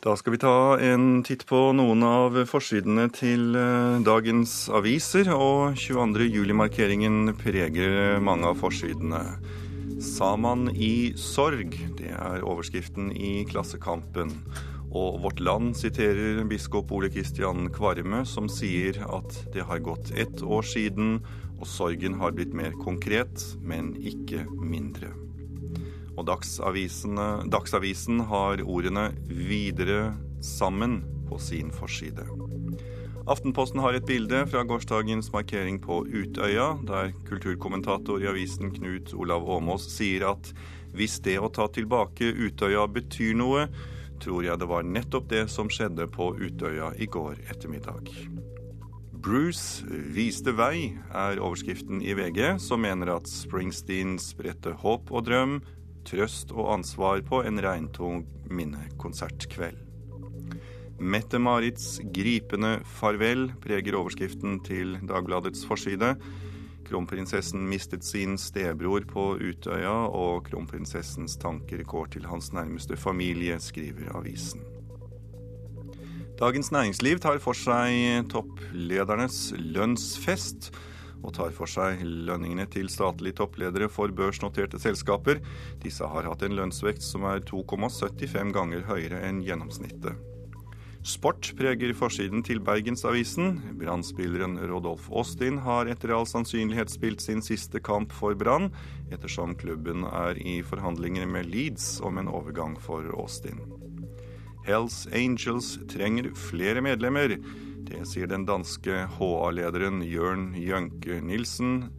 Da 0.03 0.17
skal 0.19 0.33
vi 0.33 0.37
ta 0.43 0.75
en 0.83 1.21
titt 1.23 1.45
på 1.47 1.57
noen 1.71 2.01
av 2.03 2.35
forsidene 2.49 3.05
til 3.15 3.55
eh, 3.55 4.01
dagens 4.03 4.65
aviser. 4.67 5.29
Og 5.31 5.77
22. 5.79 6.25
juli-markeringen 6.27 7.31
preger 7.39 8.19
mange 8.19 8.49
av 8.51 8.59
forsidene. 8.59 9.21
Saman 10.03 10.67
i 10.75 11.13
sorg, 11.15 11.79
det 11.95 12.11
er 12.11 12.43
overskriften 12.43 13.13
i 13.15 13.45
Klassekampen. 13.47 14.35
Og 14.91 15.23
Vårt 15.23 15.39
Land 15.39 15.79
siterer 15.79 16.43
biskop 16.51 16.91
Ole 16.91 17.07
Kristian 17.07 17.71
Kvarme, 17.71 18.25
som 18.27 18.51
sier 18.51 18.99
at 19.07 19.39
det 19.55 19.63
har 19.71 19.87
gått 19.87 20.11
ett 20.19 20.43
år 20.43 20.67
siden, 20.67 21.21
og 21.55 21.69
sorgen 21.79 22.19
har 22.19 22.35
blitt 22.35 22.51
mer 22.51 22.75
konkret, 22.83 23.53
men 23.63 23.95
ikke 24.03 24.43
mindre. 24.59 25.15
Og 26.17 26.27
Dagsavisen 26.29 28.19
har 28.29 28.61
ordene 28.61 29.11
'videre 29.27 30.13
sammen' 30.41 31.01
på 31.29 31.39
sin 31.39 31.71
forside. 31.71 32.27
Aftenposten 33.23 33.79
har 33.79 33.95
et 33.95 34.05
bilde 34.05 34.41
fra 34.51 34.65
gårsdagens 34.67 35.31
markering 35.31 35.79
på 35.79 36.01
Utøya, 36.03 36.73
der 36.83 37.13
kulturkommentator 37.29 38.19
i 38.19 38.27
avisen 38.27 38.73
Knut 38.75 39.13
Olav 39.15 39.47
Åmås 39.47 39.87
sier 39.95 40.25
at 40.33 40.51
hvis 40.93 41.21
det 41.23 41.37
å 41.39 41.47
ta 41.47 41.69
tilbake 41.71 42.33
Utøya 42.35 42.83
betyr 42.91 43.31
noe, 43.39 43.69
tror 44.19 44.43
jeg 44.43 44.59
det 44.59 44.67
var 44.67 44.83
nettopp 44.83 45.29
det 45.31 45.45
som 45.51 45.71
skjedde 45.71 46.09
på 46.11 46.33
Utøya 46.35 46.91
i 46.99 47.07
går 47.07 47.39
ettermiddag. 47.47 48.11
Bruce 49.23 49.87
viste 49.87 50.51
vei, 50.51 50.99
er 51.15 51.39
overskriften 51.39 52.03
i 52.03 52.11
VG, 52.19 52.59
som 52.59 52.83
mener 52.83 53.15
at 53.15 53.29
Springsteen 53.31 54.17
spredte 54.19 54.75
håp 54.83 55.13
og 55.15 55.23
drøm, 55.29 55.61
trøst 56.07 56.53
og 56.55 56.73
ansvar 56.77 57.23
på 57.27 57.41
en 57.47 57.61
regntung 57.63 58.23
minnekonsertkveld. 58.51 59.79
Mette-Marits 61.03 61.97
gripende 62.15 62.77
farvel 62.99 63.49
preger 63.63 63.97
overskriften 63.97 64.59
til 64.63 64.95
Dagbladets 65.09 65.65
forside. 65.67 66.13
Kronprinsessen 66.87 67.65
mistet 67.67 68.05
sin 68.05 68.37
stebror 68.37 69.03
på 69.09 69.25
Utøya, 69.41 69.95
og 70.07 70.45
kronprinsessens 70.47 71.35
tanker 71.41 71.83
går 71.83 72.13
til 72.15 72.27
hans 72.29 72.51
nærmeste 72.53 72.99
familie, 72.99 73.59
skriver 73.59 74.13
avisen. 74.15 74.63
Dagens 76.39 76.71
Næringsliv 76.73 77.19
tar 77.23 77.37
for 77.43 77.57
seg 77.57 78.27
toppledernes 78.31 79.53
lønnsfest 79.57 80.71
og 81.23 81.33
tar 81.37 81.55
for 81.55 81.69
seg 81.71 82.03
lønningene 82.03 82.67
til 82.71 82.91
statlige 82.91 83.39
toppledere 83.39 83.89
for 83.91 84.11
børsnoterte 84.13 84.79
selskaper. 84.81 85.41
Disse 85.83 86.07
har 86.07 86.29
hatt 86.29 86.43
en 86.45 86.59
lønnsvekst 86.59 87.07
som 87.15 87.25
er 87.31 87.41
2,75 87.47 88.53
ganger 88.55 88.85
høyere 88.91 89.23
enn 89.27 89.41
gjennomsnittet. 89.47 90.19
Sport 91.03 91.49
preger 91.59 91.91
forsiden 91.99 92.45
til 92.47 92.61
Bergensavisen. 92.63 93.57
Brann-spilleren 93.75 94.55
Rodolf 94.71 95.09
Austin 95.11 95.57
har 95.65 95.89
etter 95.91 96.13
all 96.15 96.23
sannsynlighet 96.29 96.93
spilt 96.93 97.19
sin 97.19 97.43
siste 97.43 97.81
kamp 97.83 98.15
for 98.15 98.37
Brann, 98.39 98.69
ettersom 99.11 99.51
klubben 99.59 100.07
er 100.07 100.39
i 100.39 100.61
forhandlinger 100.63 101.27
med 101.27 101.51
Leeds 101.51 101.97
om 101.99 102.21
en 102.21 102.31
overgang 102.31 102.77
for 102.79 103.03
Austin. 103.19 103.59
Hells 104.63 105.03
Angels 105.11 105.75
trenger 105.91 106.31
flere 106.39 106.79
medlemmer. 106.79 107.35
Det 107.83 108.05
sier 108.07 108.29
den 108.31 108.45
danske 108.47 109.03
HA-lederen 109.17 109.99
Jørn 110.07 110.53
Jønke 110.55 111.17
Nilsen 111.19 111.89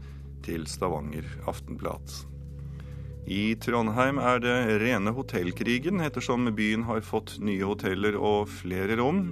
til 0.45 0.65
Stavanger 0.69 1.27
Aftenblad. 1.51 2.15
I 3.29 3.55
Trondheim 3.61 4.19
er 4.21 4.41
det 4.41 4.57
rene 4.81 5.13
hotellkrigen, 5.17 6.01
ettersom 6.05 6.49
byen 6.57 6.87
har 6.89 7.05
fått 7.05 7.37
nye 7.45 7.65
hoteller 7.69 8.17
og 8.17 8.49
flere 8.53 8.97
rom. 9.01 9.27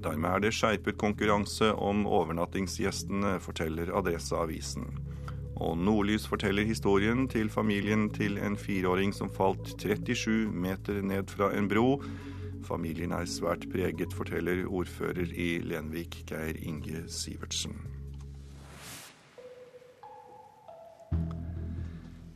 Dermed 0.00 0.30
er 0.30 0.44
det 0.44 0.54
skjerpet 0.56 0.98
konkurranse 1.00 1.70
om 1.76 2.06
overnattingsgjestene, 2.08 3.36
forteller 3.44 3.92
Adresseavisen. 3.96 4.88
Og 5.60 5.76
Nordlys 5.76 6.24
forteller 6.28 6.64
historien 6.64 7.26
til 7.28 7.52
familien 7.52 8.08
til 8.12 8.40
en 8.40 8.56
fireåring 8.56 9.12
som 9.12 9.28
falt 9.32 9.74
37 9.76 10.48
meter 10.48 11.02
ned 11.04 11.28
fra 11.32 11.52
en 11.56 11.68
bro. 11.68 11.98
Familien 12.66 13.12
er 13.16 13.28
svært 13.30 13.64
preget, 13.72 14.12
forteller 14.16 14.66
ordfører 14.68 15.32
i 15.32 15.58
Lenvik, 15.64 16.22
Geir 16.28 16.58
Inge 16.60 17.06
Sivertsen. 17.10 17.78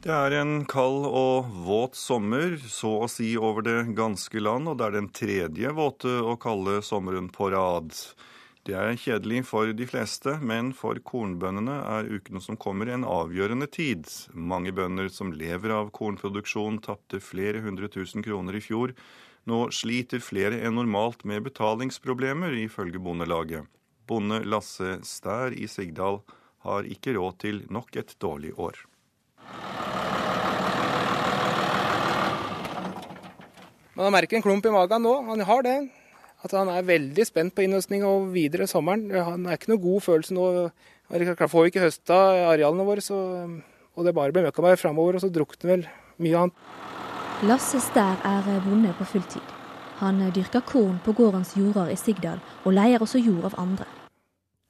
Det 0.05 0.13
er 0.13 0.35
en 0.37 0.67
kald 0.69 1.07
og 1.09 1.49
våt 1.65 1.97
sommer, 1.97 2.59
så 2.69 2.91
å 3.07 3.09
si 3.09 3.31
over 3.41 3.65
det 3.65 3.79
ganske 3.97 4.37
land, 4.43 4.69
og 4.69 4.77
det 4.77 4.85
er 4.91 4.97
den 4.99 5.09
tredje 5.17 5.71
våte 5.73 6.19
og 6.21 6.43
kalde 6.43 6.83
sommeren 6.85 7.31
på 7.33 7.49
rad. 7.55 7.97
Det 8.69 8.77
er 8.77 8.99
kjedelig 9.01 9.43
for 9.49 9.73
de 9.77 9.87
fleste, 9.89 10.39
men 10.45 10.75
for 10.77 11.01
kornbøndene 11.05 11.79
er 11.97 12.11
ukene 12.19 12.41
som 12.45 12.57
kommer 12.61 12.93
en 12.93 13.05
avgjørende 13.05 13.71
tid. 13.73 14.09
Mange 14.33 14.73
bønder 14.77 15.09
som 15.13 15.33
lever 15.33 15.73
av 15.73 15.89
kornproduksjon, 15.97 16.83
tapte 16.85 17.21
flere 17.25 17.65
hundre 17.65 17.89
tusen 17.93 18.25
kroner 18.25 18.61
i 18.61 18.63
fjor 18.65 18.93
nå 19.51 19.67
sliter 19.75 20.23
flere 20.25 20.63
enn 20.65 20.77
normalt 20.79 21.25
med 21.29 21.45
betalingsproblemer, 21.45 22.55
ifølge 22.65 23.01
Bondelaget. 23.03 23.69
Bonde 24.09 24.41
Lasse 24.45 24.99
Stær 25.05 25.53
i 25.57 25.69
Sigdal 25.69 26.21
har 26.65 26.89
ikke 26.89 27.17
råd 27.17 27.39
til 27.45 27.63
nok 27.73 27.97
et 28.01 28.15
dårlig 28.21 28.53
år. 28.61 28.79
Man 33.95 34.11
merker 34.11 34.39
en 34.39 34.45
klump 34.45 34.65
i 34.67 34.73
magen 34.75 35.05
nå. 35.07 35.13
Han 35.29 35.45
har 35.47 35.63
det. 35.67 35.77
At 36.45 36.53
han 36.53 36.69
er 36.69 36.85
veldig 36.85 37.25
spent 37.25 37.55
på 37.57 37.65
innhøstning 37.65 38.03
og 38.05 38.33
videre 38.35 38.67
sommeren. 38.69 39.07
Han 39.15 39.47
er 39.47 39.57
ikke 39.57 39.73
noe 39.73 39.85
god 39.85 40.05
følelse 40.09 40.37
nå. 40.37 40.49
Får 41.09 41.49
får 41.53 41.71
ikke 41.71 41.85
høsta 41.85 42.17
arealene 42.51 42.85
våre, 42.85 43.05
så, 43.05 43.17
og 43.95 44.05
det 44.05 44.17
bare 44.17 44.33
blir 44.35 44.49
møkkameir 44.49 44.81
framover. 44.81 45.17
Og 45.17 45.25
så 45.25 45.33
drukner 45.33 45.77
vel 45.77 45.87
mye 46.21 46.43
annet. 46.43 46.94
Lasse 47.43 47.81
Stær 47.83 48.21
er 48.23 48.47
bonde 48.63 48.93
på 48.95 49.05
fulltid. 49.05 49.43
Han 49.99 50.21
dyrker 50.33 50.63
korn 50.63 51.01
på 51.03 51.13
gårdens 51.19 51.57
jorder 51.59 51.91
i 51.91 51.97
Sigdal, 51.99 52.39
og 52.63 52.77
leier 52.77 53.03
også 53.03 53.19
jord 53.19 53.49
av 53.51 53.57
andre. 53.59 53.87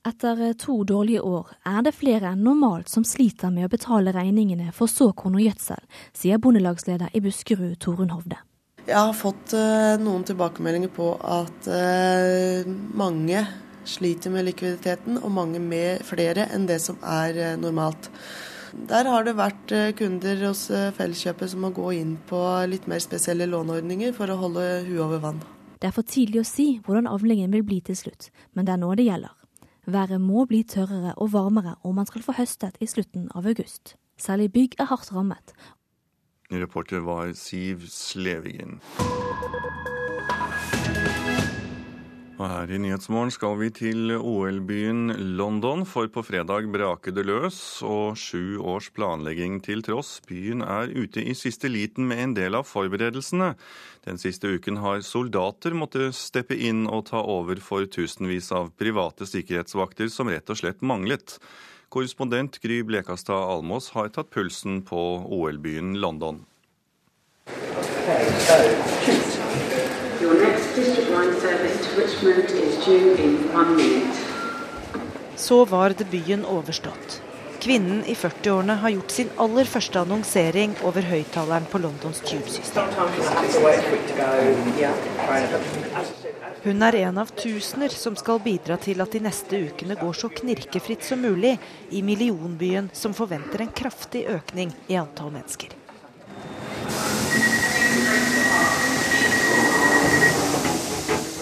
Etter 0.08 0.40
to 0.58 0.78
dårlige 0.88 1.20
år 1.20 1.52
er 1.68 1.84
det 1.84 1.92
flere 1.96 2.32
enn 2.32 2.42
normalt 2.44 2.88
som 2.88 3.04
sliter 3.04 3.52
med 3.52 3.68
å 3.68 3.72
betale 3.72 4.12
regningene 4.16 4.72
for 4.72 4.88
såkorn 4.88 5.36
og 5.36 5.44
gjødsel, 5.44 5.84
sier 6.16 6.40
bondelagsleder 6.40 7.12
i 7.12 7.22
Buskerud, 7.24 7.76
Torunn 7.84 8.12
Hovde. 8.12 8.40
Jeg 8.84 8.96
har 8.96 9.14
fått 9.16 9.54
uh, 9.56 10.00
noen 10.00 10.24
tilbakemeldinger 10.28 10.92
på 10.92 11.12
at 11.20 11.68
uh, 11.68 12.72
mange 12.96 13.44
sliter 13.88 14.32
med 14.32 14.48
likviditeten, 14.48 15.20
og 15.20 15.36
mange 15.36 15.60
med 15.60 16.04
flere 16.08 16.48
enn 16.52 16.64
det 16.68 16.80
som 16.84 16.96
er 17.00 17.36
uh, 17.36 17.54
normalt. 17.60 18.10
Der 18.88 19.06
har 19.08 19.24
det 19.24 19.36
vært 19.38 19.72
eh, 19.72 19.92
kunder 19.96 20.40
hos 20.48 20.66
eh, 20.74 20.90
Felleskjøpet 20.96 21.52
som 21.52 21.62
må 21.64 21.70
gå 21.74 21.92
inn 21.96 22.16
på 22.28 22.40
litt 22.68 22.88
mer 22.90 23.00
spesielle 23.02 23.46
låneordninger 23.48 24.12
for 24.16 24.30
å 24.32 24.38
holde 24.40 24.64
huet 24.88 25.04
over 25.06 25.22
vann. 25.22 25.40
Det 25.80 25.88
er 25.88 25.94
for 25.94 26.06
tidlig 26.08 26.42
å 26.42 26.48
si 26.48 26.66
hvordan 26.84 27.08
avlingen 27.10 27.54
vil 27.54 27.64
bli 27.66 27.80
til 27.84 27.96
slutt, 27.98 28.30
men 28.52 28.66
det 28.66 28.74
er 28.74 28.82
nå 28.82 28.90
det 28.98 29.06
gjelder. 29.08 29.32
Været 29.86 30.20
må 30.20 30.46
bli 30.48 30.62
tørrere 30.64 31.12
og 31.20 31.32
varmere 31.34 31.76
om 31.84 31.98
man 32.00 32.08
skal 32.08 32.24
få 32.24 32.36
høstet 32.38 32.78
i 32.80 32.88
slutten 32.88 33.28
av 33.34 33.46
august. 33.46 33.96
Særlig 34.16 34.50
bygg 34.52 34.78
er 34.80 34.88
hardt 34.88 35.12
rammet. 35.12 35.54
Reporter 36.52 37.04
var 37.04 37.32
Siv 37.36 37.86
Slevingen. 37.88 38.80
Og 42.34 42.48
her 42.50 42.70
i 42.74 42.78
Nyhetsmorgen 42.82 43.30
skal 43.30 43.54
vi 43.60 43.68
til 43.70 44.10
OL-byen 44.16 45.12
London, 45.38 45.84
for 45.86 46.08
på 46.10 46.24
fredag 46.26 46.66
braker 46.74 47.14
det 47.14 47.22
løs. 47.28 47.58
Og 47.86 48.18
sju 48.18 48.58
års 48.58 48.88
planlegging 48.90 49.60
til 49.62 49.84
tross, 49.86 50.16
byen 50.26 50.64
er 50.66 50.90
ute 50.90 51.22
i 51.22 51.36
siste 51.38 51.70
liten 51.70 52.08
med 52.10 52.22
en 52.24 52.34
del 52.34 52.58
av 52.58 52.66
forberedelsene. 52.66 53.52
Den 54.08 54.18
siste 54.18 54.50
uken 54.50 54.80
har 54.82 55.04
soldater 55.06 55.78
måttet 55.78 56.18
steppe 56.18 56.58
inn 56.58 56.88
og 56.88 57.06
ta 57.12 57.22
over 57.22 57.62
for 57.62 57.86
tusenvis 57.86 58.50
av 58.50 58.72
private 58.82 59.30
sikkerhetsvakter 59.30 60.10
som 60.10 60.32
rett 60.34 60.50
og 60.50 60.58
slett 60.58 60.82
manglet. 60.82 61.38
Korrespondent 61.94 62.58
Gry 62.64 62.82
Blekastad 62.82 63.46
Almås 63.46 63.92
har 63.94 64.10
tatt 64.10 64.34
pulsen 64.34 64.82
på 64.82 65.04
OL-byen 65.30 65.94
London. 66.02 66.42
Så 75.36 75.64
var 75.64 75.94
debuten 75.98 76.44
overstått. 76.44 77.20
Kvinnen 77.64 78.04
i 78.04 78.14
40-årene 78.14 78.74
har 78.82 78.90
gjort 78.92 79.10
sin 79.10 79.30
aller 79.40 79.64
første 79.64 80.00
annonsering 80.02 80.74
over 80.84 81.06
høyttaleren 81.06 81.68
på 81.70 81.78
Londons 81.80 82.18
tubesystem. 82.26 82.90
Hun 86.64 86.84
er 86.88 86.98
en 87.04 87.22
av 87.22 87.30
tusener 87.38 87.94
som 87.94 88.18
skal 88.20 88.42
bidra 88.44 88.76
til 88.80 89.00
at 89.04 89.14
de 89.14 89.22
neste 89.24 89.62
ukene 89.68 89.96
går 90.00 90.18
så 90.18 90.32
knirkefritt 90.34 91.06
som 91.06 91.22
mulig 91.24 91.54
i 91.94 92.02
millionbyen 92.02 92.90
som 92.92 93.16
forventer 93.16 93.64
en 93.64 93.72
kraftig 93.82 94.26
økning 94.34 94.74
i 94.88 95.00
antall 95.00 95.32
mennesker. 95.32 95.83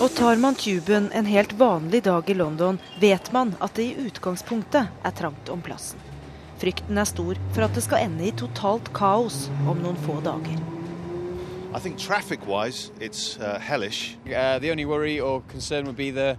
Og 0.02 0.10
tar 0.14 0.36
man 0.36 0.56
tuben 0.58 1.04
en 1.14 1.26
helt 1.30 1.52
vanlig 1.52 2.00
dag 2.02 2.30
i 2.30 2.34
London, 2.34 2.78
vet 3.00 3.28
man 3.32 3.52
at 3.62 3.76
det 3.78 3.84
i 3.84 4.06
utgangspunktet 4.08 4.88
er 5.06 5.12
trangt 5.14 5.46
om 5.54 5.60
plassen. 5.62 6.00
Frykten 6.58 6.98
er 6.98 7.06
stor 7.06 7.38
for 7.54 7.62
at 7.62 7.76
det 7.78 7.84
skal 7.86 8.08
ende 8.08 8.26
i 8.26 8.32
totalt 8.34 8.90
kaos 8.98 9.44
om 9.62 9.78
noen 9.78 10.00
få 10.02 10.16
dager. 10.26 10.58
I 11.70 11.78
think 11.78 11.98
traffic-wise, 11.98 12.90
it's 12.98 13.38
uh, 13.38 13.60
hellish. 13.60 14.16
Uh, 14.26 14.58
the 14.58 14.72
only 14.72 14.84
worry 14.84 15.20
or 15.20 15.40
concern 15.48 15.86
would 15.86 15.96
be 15.96 16.10
the 16.10 16.36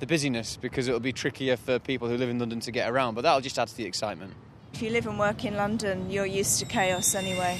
the 0.00 0.06
busyness 0.06 0.58
because 0.60 0.88
it'll 0.88 0.98
be 0.98 1.12
trickier 1.12 1.56
for 1.56 1.78
people 1.78 2.08
who 2.08 2.16
live 2.16 2.28
in 2.28 2.40
London 2.40 2.58
to 2.60 2.72
get 2.72 2.90
around, 2.90 3.14
but 3.14 3.22
that'll 3.22 3.40
just 3.40 3.58
add 3.58 3.68
to 3.68 3.76
the 3.76 3.86
excitement. 3.86 4.34
If 4.74 4.82
you 4.82 4.90
live 4.90 5.06
and 5.06 5.16
work 5.16 5.44
in 5.44 5.54
London, 5.54 6.10
you're 6.10 6.26
used 6.40 6.58
to 6.58 6.66
chaos 6.66 7.14
anyway. 7.14 7.56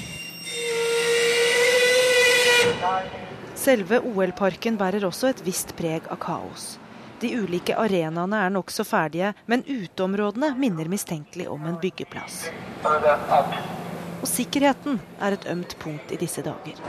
Selve 3.67 3.97
OL-parken 3.99 4.77
bærer 4.79 5.03
også 5.03 5.27
et 5.27 5.41
visst 5.43 5.73
preg 5.75 6.05
av 6.07 6.21
kaos. 6.23 6.77
De 7.19 7.33
ulike 7.35 7.75
arenaene 7.75 8.39
er 8.45 8.53
nokså 8.55 8.85
ferdige, 8.87 9.33
men 9.51 9.65
uteområdene 9.67 10.53
minner 10.55 10.87
mistenkelig 10.87 11.49
om 11.51 11.65
en 11.67 11.75
byggeplass. 11.81 12.45
Og 14.21 14.23
sikkerheten 14.31 15.01
er 15.19 15.35
et 15.35 15.49
ømt 15.51 15.75
punkt 15.83 16.15
i 16.15 16.21
disse 16.21 16.45
dager. 16.47 16.79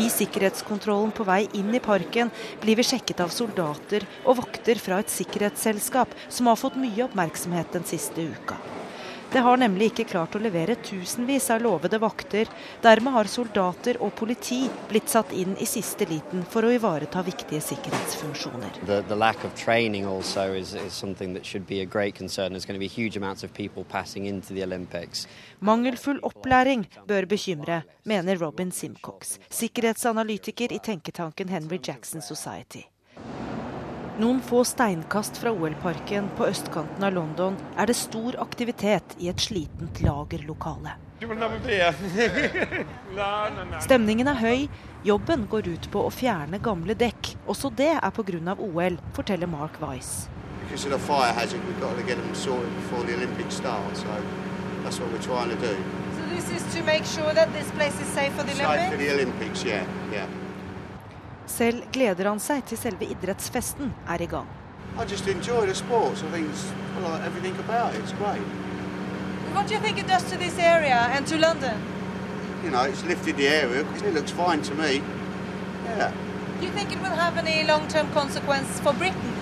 I 0.00 0.08
sikkerhetskontrollen 0.16 1.12
på 1.12 1.28
vei 1.28 1.42
inn 1.60 1.76
i 1.76 1.84
parken 1.84 2.32
blir 2.64 2.80
vi 2.80 2.88
sjekket 2.94 3.20
av 3.20 3.34
soldater 3.34 4.08
og 4.24 4.40
vokter 4.40 4.80
fra 4.80 5.04
et 5.04 5.12
sikkerhetsselskap 5.12 6.16
som 6.30 6.48
har 6.48 6.56
fått 6.56 6.80
mye 6.80 7.10
oppmerksomhet 7.10 7.76
den 7.76 7.84
siste 7.92 8.24
uka. 8.24 8.56
Det 9.32 9.40
har 9.40 9.56
nemlig 9.56 9.86
ikke 9.88 10.04
klart 10.10 10.34
å 10.36 10.40
levere 10.44 10.74
tusenvis 10.84 11.46
av 11.54 11.62
lovede 11.64 11.96
vakter. 12.02 12.50
Dermed 12.84 13.14
har 13.14 13.30
soldater 13.32 13.96
og 14.04 14.12
politi 14.18 14.66
blitt 14.90 15.08
satt 15.08 15.32
inn 15.32 15.54
i 15.56 15.64
siste 15.64 16.04
liten 16.10 16.42
for 16.44 16.68
å 16.68 16.72
ivareta 16.74 17.22
viktige 17.24 17.62
sikkerhetsfunksjoner. 17.64 18.82
The, 18.84 19.00
the 19.08 19.16
lack 19.16 19.40
of 19.48 19.56
training 19.56 20.04
also 20.04 20.52
is, 20.52 20.74
is 20.76 20.92
something 20.92 21.32
that 21.32 21.48
should 21.48 21.64
be 21.64 21.80
a 21.80 21.88
great 21.88 22.14
concern. 22.14 22.52
There's 22.52 22.68
going 22.68 22.76
to 22.76 22.84
be 22.84 22.92
huge 22.92 23.16
amounts 23.16 23.40
of 23.42 23.56
people 23.56 23.88
passing 23.88 24.28
into 24.28 24.52
the 24.52 24.68
Olympics. 24.68 25.24
Mangelfull 25.64 26.20
opplæring 26.20 26.84
bør 27.08 27.24
bekymre, 27.32 27.82
mener 28.04 28.36
Robin 28.36 28.68
Simcox, 28.68 29.38
sikkerhetsanalytiker 29.48 30.76
i 30.76 30.84
tenketanken 30.84 31.48
Henry 31.48 31.80
Jackson 31.80 32.20
Society. 32.20 32.91
Noen 34.20 34.42
få 34.44 34.60
steinkast 34.64 35.38
fra 35.40 35.50
OL-parken 35.56 36.26
på 36.36 36.44
østkanten 36.44 37.00
av 37.06 37.14
London 37.16 37.54
er 37.80 37.88
det 37.88 37.94
stor 37.96 38.36
aktivitet 38.42 39.14
i 39.24 39.30
et 39.32 39.40
slitent 39.40 40.02
lagerlokale. 40.04 40.92
Stemningen 43.86 44.28
er 44.28 44.36
høy. 44.42 44.66
Jobben 45.06 45.46
går 45.48 45.68
ut 45.72 45.88
på 45.94 46.02
å 46.04 46.10
fjerne 46.12 46.58
gamle 46.60 46.92
dekk. 46.98 47.30
Også 47.48 47.70
det 47.78 47.88
er 47.94 48.10
pga. 48.12 48.52
OL, 48.58 48.98
forteller 49.16 49.46
Mark 49.48 49.80
Weiss. 49.80 50.28
Because 50.66 50.84
of 50.84 50.92
the 50.92 50.98
fire 50.98 51.32
hazard, 51.32 51.60
we've 51.64 51.80
got 51.80 51.96
to 51.96 52.02
get 52.04 52.18
them 52.20 52.34
sorted 52.34 52.68
before 52.82 53.02
the 53.04 53.14
Olympics 53.14 53.54
start. 53.54 53.96
So 53.96 54.04
that's 54.84 55.00
what 55.00 55.10
we're 55.10 55.22
trying 55.24 55.48
to 55.48 55.56
do. 55.56 55.74
So 56.18 56.22
this 56.34 56.50
is 56.50 56.62
to 56.76 56.82
make 56.84 57.06
sure 57.06 57.32
that 57.32 57.50
this 57.54 57.70
place 57.70 57.98
is 58.00 58.08
safe 58.08 58.32
for 58.36 58.42
the 58.44 58.52
Safe 58.52 58.66
for 58.66 58.72
Olympics? 58.76 58.98
the 58.98 59.10
Olympics, 59.14 59.64
yeah, 59.64 59.86
yeah. 60.12 60.26
Selv 61.46 61.82
gleder 61.92 62.28
han 62.28 62.40
seg 62.40 62.64
til 62.64 62.78
selve 62.78 63.04
idrettsfesten 63.04 63.92
er 64.08 64.22
i 64.22 64.26
gang. 64.26 64.48
I 64.98 65.04
just 65.10 65.26
enjoy 65.28 65.66
the 65.66 65.74
sports. 65.74 66.22
I 66.22 66.30
think 66.30 66.48
I 66.96 67.00
like 67.00 67.22
everything 67.26 67.56
about 67.68 67.94
it. 67.94 68.00
It's 68.00 68.12
great. 68.12 68.44
What 69.54 69.68
do 69.68 69.74
you 69.74 69.80
think 69.80 69.98
it 69.98 70.06
does 70.06 70.24
to 70.30 70.36
this 70.38 70.58
area 70.58 70.96
and 71.16 71.26
to 71.26 71.36
London? 71.36 71.76
You 72.64 72.70
know, 72.70 72.82
it's 72.82 73.04
lifted 73.04 73.36
the 73.36 73.48
area. 73.48 73.80
It 73.80 74.14
looks 74.14 74.30
fine 74.30 74.62
to 74.62 74.74
me. 74.74 75.02
Yeah. 75.84 76.12
Do 76.60 76.66
you 76.66 76.72
think 76.72 76.92
it 76.92 76.98
will 77.00 77.16
have 77.16 77.36
any 77.38 77.64
long-term 77.64 78.12
consequence 78.12 78.80
for 78.80 78.92
Britain? 78.92 79.32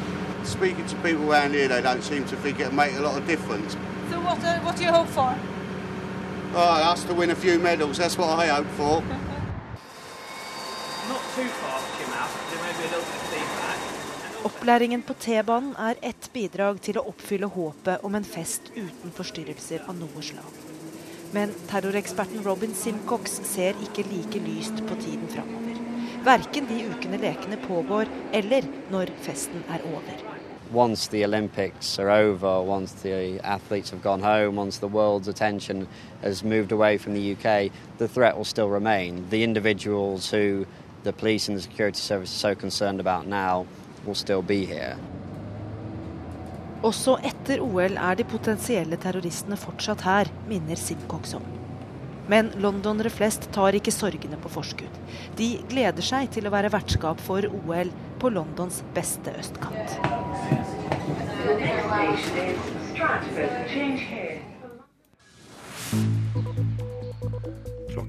Speaking 0.45 0.87
to 0.87 0.97
people 0.97 1.31
around 1.31 1.53
here, 1.55 1.69
they 1.69 1.83
don't 1.83 2.03
seem 2.03 2.25
to 2.27 2.37
think 2.37 2.61
it'll 2.61 2.73
make 2.73 2.95
a 2.97 3.01
lot 3.01 3.17
of 3.19 3.27
difference. 3.27 3.77
So 4.11 4.21
what, 4.21 4.43
uh, 4.43 4.59
what 4.61 4.77
do 4.77 4.85
you 4.85 4.91
hope 4.91 5.09
for? 5.09 5.37
Oh, 6.55 6.93
us 6.93 7.05
to 7.05 7.15
win 7.15 7.31
a 7.31 7.35
few 7.35 7.59
medals, 7.59 7.99
that's 7.99 8.17
what 8.17 8.31
I 8.31 8.47
hope 8.47 8.67
for. 8.69 9.05
Opplæringen 14.43 15.03
på 15.03 15.15
T-banen 15.15 15.77
er 15.79 15.99
ett 16.03 16.27
bidrag 16.35 16.81
til 16.83 16.99
å 16.99 17.05
oppfylle 17.13 17.47
håpet 17.55 18.03
om 18.09 18.17
en 18.19 18.27
fest 18.27 18.73
uten 18.75 19.15
forstyrrelser 19.15 19.85
av 19.87 19.95
noe 20.01 20.25
slag. 20.27 20.57
Men 21.31 21.53
terroreksperten 21.71 22.43
Robin 22.43 22.75
Simcox 22.75 23.39
ser 23.47 23.79
ikke 23.87 24.09
like 24.11 24.43
lyst 24.43 24.83
på 24.89 24.99
tiden 25.05 25.31
framover. 25.31 25.79
Verken 26.27 26.67
de 26.67 26.81
ukene 26.91 27.23
lekene 27.23 27.61
pågår, 27.63 28.11
eller 28.33 28.67
når 28.91 29.15
festen 29.23 29.63
er 29.71 29.87
over. 29.93 30.27
Once 30.73 31.07
the 31.09 31.25
Olympics 31.25 31.99
are 31.99 32.11
over, 32.11 32.61
once 32.63 32.93
the 33.03 33.39
athletes 33.45 33.91
have 33.91 34.03
gone 34.03 34.23
home, 34.23 34.57
once 34.57 34.79
the 34.79 34.87
world's 34.87 35.29
attention 35.29 35.87
has 36.23 36.45
moved 36.45 36.73
away 36.73 36.99
from 36.99 37.15
the 37.15 37.33
UK, 37.33 37.73
the 37.99 38.09
threat 38.09 38.37
will 38.37 38.45
still 38.45 38.69
remain. 38.69 39.27
The 39.31 39.43
individuals 39.45 40.31
who 40.31 40.67
the 41.05 41.13
police 41.13 41.49
and 41.49 41.57
the 41.57 41.63
security 41.63 41.99
service 41.99 42.33
are 42.35 42.55
so 42.55 42.55
concerned 42.55 43.01
about 43.01 43.27
now 43.27 43.67
will 44.05 44.15
still 44.15 44.43
be 44.43 44.65
here. 44.65 44.97
Også 46.83 47.19
etter 47.21 47.61
OL 47.61 47.99
er 48.01 48.17
de 48.17 48.25
potensielle 48.25 48.97
terroristene 48.97 49.57
fortsatt 49.61 50.01
her, 50.07 50.31
minner 50.49 50.81
Simcox 50.81 51.35
om. 51.37 51.45
Men 52.31 52.49
londonere 52.63 53.11
flest 53.13 53.51
tar 53.53 53.77
ikke 53.77 53.93
sorgene 53.93 54.39
på 54.41 54.53
forskudd. 54.55 55.01
De 55.37 55.51
gleder 55.69 56.05
seg 56.05 56.31
til 56.33 56.49
å 56.49 56.55
være 56.55 56.73
vertskap 56.73 57.21
for 57.21 57.45
OL 57.45 57.93
på 58.23 58.33
Londons 58.33 58.81
beste 58.97 59.35
østkant. 59.43 59.99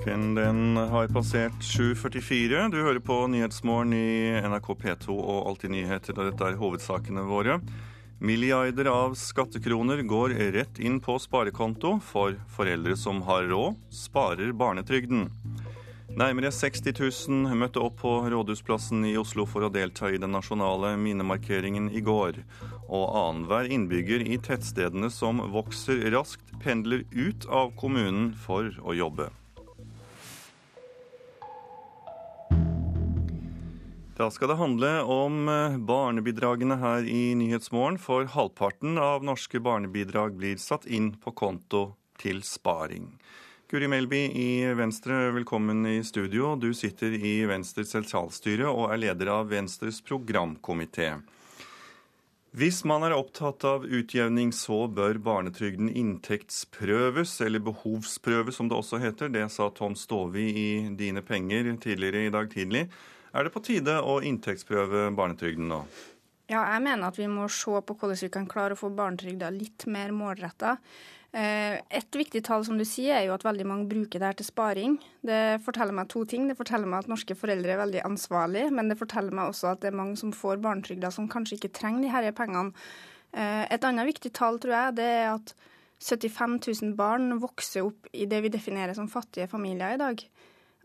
Klokken 0.01 0.35
den 0.35 0.77
har 0.77 1.07
passert 1.13 1.61
7.44. 1.61 2.71
Du 2.73 2.77
hører 2.81 2.99
på 3.05 3.15
Nyhetsmorgen 3.29 3.91
i 3.93 4.33
NRK 4.49 4.69
P2 4.79 5.13
og 5.13 5.49
Alltid 5.51 5.69
nyheter, 5.75 6.15
og 6.17 6.31
dette 6.31 6.47
er 6.47 6.55
hovedsakene 6.57 7.21
våre. 7.27 7.59
Milliarder 8.17 8.87
av 8.89 9.13
skattekroner 9.13 9.99
går 10.09 10.33
rett 10.55 10.79
inn 10.81 10.97
på 11.05 11.19
sparekonto, 11.21 11.99
for 12.01 12.33
foreldre 12.49 12.95
som 12.97 13.19
har 13.27 13.45
råd, 13.51 13.77
sparer 13.93 14.55
barnetrygden. 14.57 15.27
Nærmere 16.17 16.49
60 16.49 16.97
000 17.29 17.59
møtte 17.61 17.83
opp 17.85 17.99
på 18.01 18.15
Rådhusplassen 18.33 19.05
i 19.05 19.13
Oslo 19.21 19.45
for 19.45 19.67
å 19.67 19.69
delta 19.69 20.09
i 20.09 20.17
den 20.17 20.33
nasjonale 20.33 20.95
minnemarkeringen 20.97 21.91
i 21.93 22.01
går. 22.01 22.41
Og 22.89 23.05
annenhver 23.05 23.69
innbygger 23.69 24.25
i 24.25 24.41
tettstedene 24.41 25.13
som 25.13 25.45
vokser 25.53 26.01
raskt, 26.17 26.57
pendler 26.65 27.05
ut 27.13 27.45
av 27.45 27.75
kommunen 27.77 28.33
for 28.47 28.73
å 28.81 28.97
jobbe. 28.97 29.29
Da 34.21 34.27
skal 34.31 34.51
det 34.51 34.55
handle 34.55 34.89
om 35.01 35.49
eh, 35.49 35.77
barnebidragene 35.77 36.75
her 36.77 37.07
i 37.09 37.33
Nyhetsmorgen, 37.33 37.95
for 37.97 38.27
halvparten 38.29 38.99
av 39.01 39.23
norske 39.25 39.57
barnebidrag 39.57 40.35
blir 40.37 40.59
satt 40.61 40.83
inn 40.85 41.07
på 41.17 41.31
konto 41.33 41.95
til 42.21 42.43
sparing. 42.45 43.07
Guri 43.71 43.87
Melby 43.89 44.19
i 44.37 44.51
Venstre, 44.77 45.31
velkommen 45.33 45.87
i 45.89 46.03
studio. 46.05 46.51
Du 46.53 46.69
sitter 46.77 47.15
i 47.17 47.31
Venstres 47.49 47.95
sentralstyre 47.95 48.67
og 48.69 48.91
er 48.93 49.01
leder 49.07 49.31
av 49.39 49.49
Venstres 49.49 50.03
programkomité. 50.05 51.15
Hvis 52.53 52.83
man 52.85 53.07
er 53.07 53.15
opptatt 53.15 53.65
av 53.65 53.87
utjevning, 53.89 54.51
så 54.53 54.83
bør 54.85 55.17
barnetrygden 55.17 55.89
inntektsprøves, 55.89 57.39
eller 57.41 57.65
behovsprøves 57.71 58.61
som 58.61 58.69
det 58.69 58.77
også 58.77 59.01
heter. 59.01 59.33
Det 59.33 59.47
sa 59.49 59.71
Tom 59.73 59.97
Stovi 59.97 60.45
i 60.51 60.69
Dine 60.99 61.25
penger 61.25 61.73
tidligere 61.81 62.27
i 62.27 62.35
dag 62.37 62.53
tidlig. 62.53 62.85
Er 63.31 63.47
det 63.47 63.53
på 63.53 63.63
tide 63.63 63.95
å 64.03 64.19
inntektsprøve 64.27 65.07
barnetrygden 65.15 65.69
nå? 65.71 65.83
Ja, 66.51 66.65
jeg 66.73 66.83
mener 66.83 67.07
at 67.07 67.19
vi 67.19 67.29
må 67.31 67.47
se 67.47 67.79
på 67.79 67.95
hvordan 67.95 68.19
vi 68.19 68.29
kan 68.33 68.47
klare 68.51 68.75
å 68.75 68.79
få 68.79 68.89
barnetrygda 68.91 69.53
litt 69.55 69.85
mer 69.87 70.11
målretta. 70.11 70.75
Et 71.31 72.17
viktig 72.19 72.41
tall 72.43 72.65
som 72.67 72.75
du 72.75 72.83
sier, 72.83 73.15
er 73.15 73.29
jo 73.29 73.35
at 73.37 73.45
veldig 73.47 73.63
mange 73.69 73.87
bruker 73.87 74.19
det 74.19 74.27
her 74.27 74.39
til 74.41 74.49
sparing. 74.49 74.97
Det 75.23 75.61
forteller 75.63 75.95
meg 75.95 76.09
to 76.11 76.25
ting. 76.27 76.49
Det 76.49 76.57
forteller 76.59 76.91
meg 76.91 77.05
at 77.05 77.11
norske 77.13 77.37
foreldre 77.39 77.71
er 77.71 77.79
veldig 77.79 78.03
ansvarlige, 78.09 78.73
men 78.75 78.91
det 78.91 78.99
forteller 78.99 79.31
meg 79.37 79.53
også 79.53 79.71
at 79.71 79.85
det 79.85 79.93
er 79.93 79.99
mange 80.01 80.19
som 80.19 80.35
får 80.35 80.59
barnetrygda 80.65 81.13
som 81.15 81.31
kanskje 81.31 81.55
ikke 81.55 81.71
trenger 81.79 82.03
de 82.03 82.11
disse 82.11 82.35
pengene. 82.35 82.75
Et 83.31 83.87
annet 83.87 84.11
viktig 84.11 84.33
tall, 84.35 84.59
tror 84.59 84.75
jeg, 84.75 84.97
det 84.99 85.07
er 85.07 85.29
at 85.37 85.55
75 86.03 86.59
000 86.67 86.95
barn 86.99 87.37
vokser 87.39 87.87
opp 87.87 88.11
i 88.11 88.27
det 88.27 88.41
vi 88.43 88.51
definerer 88.51 88.97
som 88.97 89.07
fattige 89.07 89.47
familier 89.47 89.95
i 89.95 90.01
dag. 90.01 90.25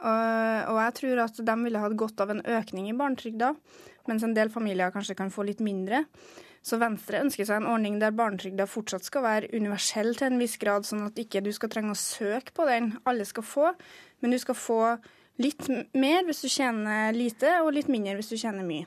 Og 0.00 0.78
jeg 0.82 0.94
tror 0.98 1.22
at 1.24 1.38
de 1.48 1.54
ville 1.62 1.80
hatt 1.80 1.96
godt 1.96 2.20
av 2.20 2.34
en 2.34 2.42
økning 2.44 2.90
i 2.90 2.96
barnetrygda, 2.96 3.54
mens 4.10 4.26
en 4.26 4.34
del 4.36 4.50
familier 4.52 4.92
kanskje 4.92 5.16
kan 5.18 5.32
få 5.32 5.46
litt 5.48 5.62
mindre. 5.64 6.04
Så 6.66 6.76
Venstre 6.82 7.22
ønsker 7.22 7.46
seg 7.46 7.62
en 7.62 7.68
ordning 7.70 7.96
der 8.02 8.14
barnetrygda 8.16 8.66
fortsatt 8.68 9.06
skal 9.06 9.24
være 9.24 9.52
universell 9.54 10.12
til 10.18 10.32
en 10.32 10.40
viss 10.42 10.58
grad, 10.60 10.84
sånn 10.84 11.06
at 11.06 11.18
ikke 11.22 11.44
du 11.46 11.52
skal 11.54 11.70
trenge 11.72 11.94
å 11.94 12.00
søke 12.00 12.52
på 12.56 12.66
den. 12.68 12.92
Alle 13.06 13.24
skal 13.28 13.46
få, 13.46 13.70
men 14.20 14.34
du 14.34 14.40
skal 14.42 14.58
få 14.58 14.80
Litt 15.36 15.66
mer 15.92 16.22
hvis 16.24 16.38
du 16.40 16.48
tjener 16.48 17.12
lite, 17.12 17.58
og 17.60 17.74
litt 17.76 17.90
mindre 17.92 18.16
hvis 18.16 18.32
du 18.32 18.38
tjener 18.40 18.64
mye. 18.64 18.86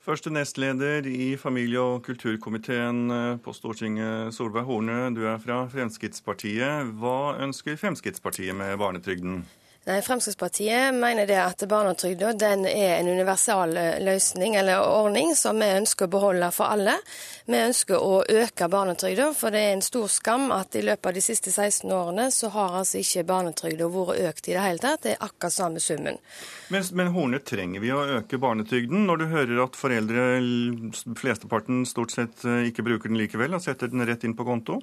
Første 0.00 0.32
nestleder 0.32 1.04
i 1.04 1.34
familie- 1.36 1.82
og 1.82 2.06
kulturkomiteen 2.06 3.12
eh, 3.12 3.34
på 3.44 3.52
Stortinget, 3.52 4.32
Solveig 4.32 4.64
Horne, 4.64 5.10
du 5.12 5.26
er 5.28 5.36
fra 5.42 5.66
Fremskrittspartiet. 5.68 6.94
Hva 6.96 7.36
ønsker 7.44 7.76
Fremskrittspartiet 7.76 8.56
med 8.56 8.78
barnetrygden? 8.80 9.42
Nei, 9.88 10.02
Fremskrittspartiet 10.02 10.94
mener 10.94 11.26
det 11.26 11.38
at 11.40 11.62
barnetrygda 11.64 12.34
er 12.44 12.98
en 12.98 13.08
universal 13.08 13.70
eh, 13.80 13.94
løsning 14.04 14.58
eller 14.60 14.82
ordning 14.84 15.30
som 15.32 15.56
vi 15.56 15.68
ønsker 15.78 16.04
å 16.04 16.12
beholde 16.12 16.50
for 16.52 16.68
alle. 16.74 16.98
Vi 17.48 17.56
ønsker 17.56 17.96
å 17.96 18.18
øke 18.28 18.68
barnetrygda, 18.68 19.30
for 19.32 19.54
det 19.54 19.62
er 19.64 19.72
en 19.78 19.84
stor 19.86 20.04
skam 20.12 20.50
at 20.52 20.76
i 20.76 20.82
løpet 20.84 21.08
av 21.08 21.16
de 21.16 21.22
siste 21.24 21.48
16 21.54 21.88
årene 21.88 22.26
så 22.36 22.50
har 22.52 22.76
altså 22.82 23.00
ikke 23.00 23.24
barnetrygda 23.30 23.88
vært 23.94 24.20
økt 24.28 24.50
i 24.50 24.58
det 24.58 24.66
hele 24.66 24.82
tatt. 24.82 25.06
Det 25.06 25.14
er 25.14 25.24
akkurat 25.24 25.56
samme 25.56 25.80
summen. 25.80 26.20
Men, 26.68 26.84
men 27.00 27.08
Horne, 27.16 27.40
trenger 27.40 27.80
vi 27.80 27.94
å 27.96 28.04
øke 28.18 28.42
barnetrygden 28.44 29.08
når 29.08 29.22
du 29.22 29.26
hører 29.32 29.64
at 29.64 29.80
foreldre, 29.80 30.26
flesteparten 31.16 31.86
stort 31.88 32.12
sett 32.12 32.44
eh, 32.44 32.68
ikke 32.68 32.84
bruker 32.90 33.08
den 33.08 33.22
likevel, 33.22 33.56
og 33.56 33.64
setter 33.64 33.88
den 33.88 34.04
rett 34.04 34.28
inn 34.28 34.36
på 34.36 34.44
konto? 34.44 34.82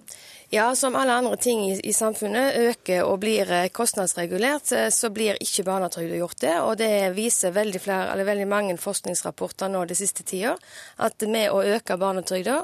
Ja, 0.50 0.76
som 0.76 0.96
alle 0.96 1.14
andre 1.14 1.38
ting 1.38 1.72
i, 1.72 1.80
i 1.84 1.94
samfunnet 1.94 2.56
øker 2.56 3.08
og 3.10 3.20
blir 3.24 3.50
eh, 3.52 3.68
kostnadsregulert, 3.74 4.70
så 4.94 5.10
blir 5.10 5.40
ikke 5.42 5.64
barnetrygda 5.66 6.20
gjort 6.20 6.42
det. 6.44 6.54
Og 6.62 6.76
det 6.78 6.90
viser 7.16 7.54
veldig, 7.56 7.82
flere, 7.82 8.26
veldig, 8.28 8.46
mange 8.48 8.76
forskningsrapporter 8.78 9.72
nå 9.74 9.82
det 9.90 9.98
siste 9.98 10.22
tida, 10.24 10.54
at 11.02 11.26
med 11.26 11.50
å 11.50 11.64
øke 11.66 11.98
barnetrygda, 11.98 12.60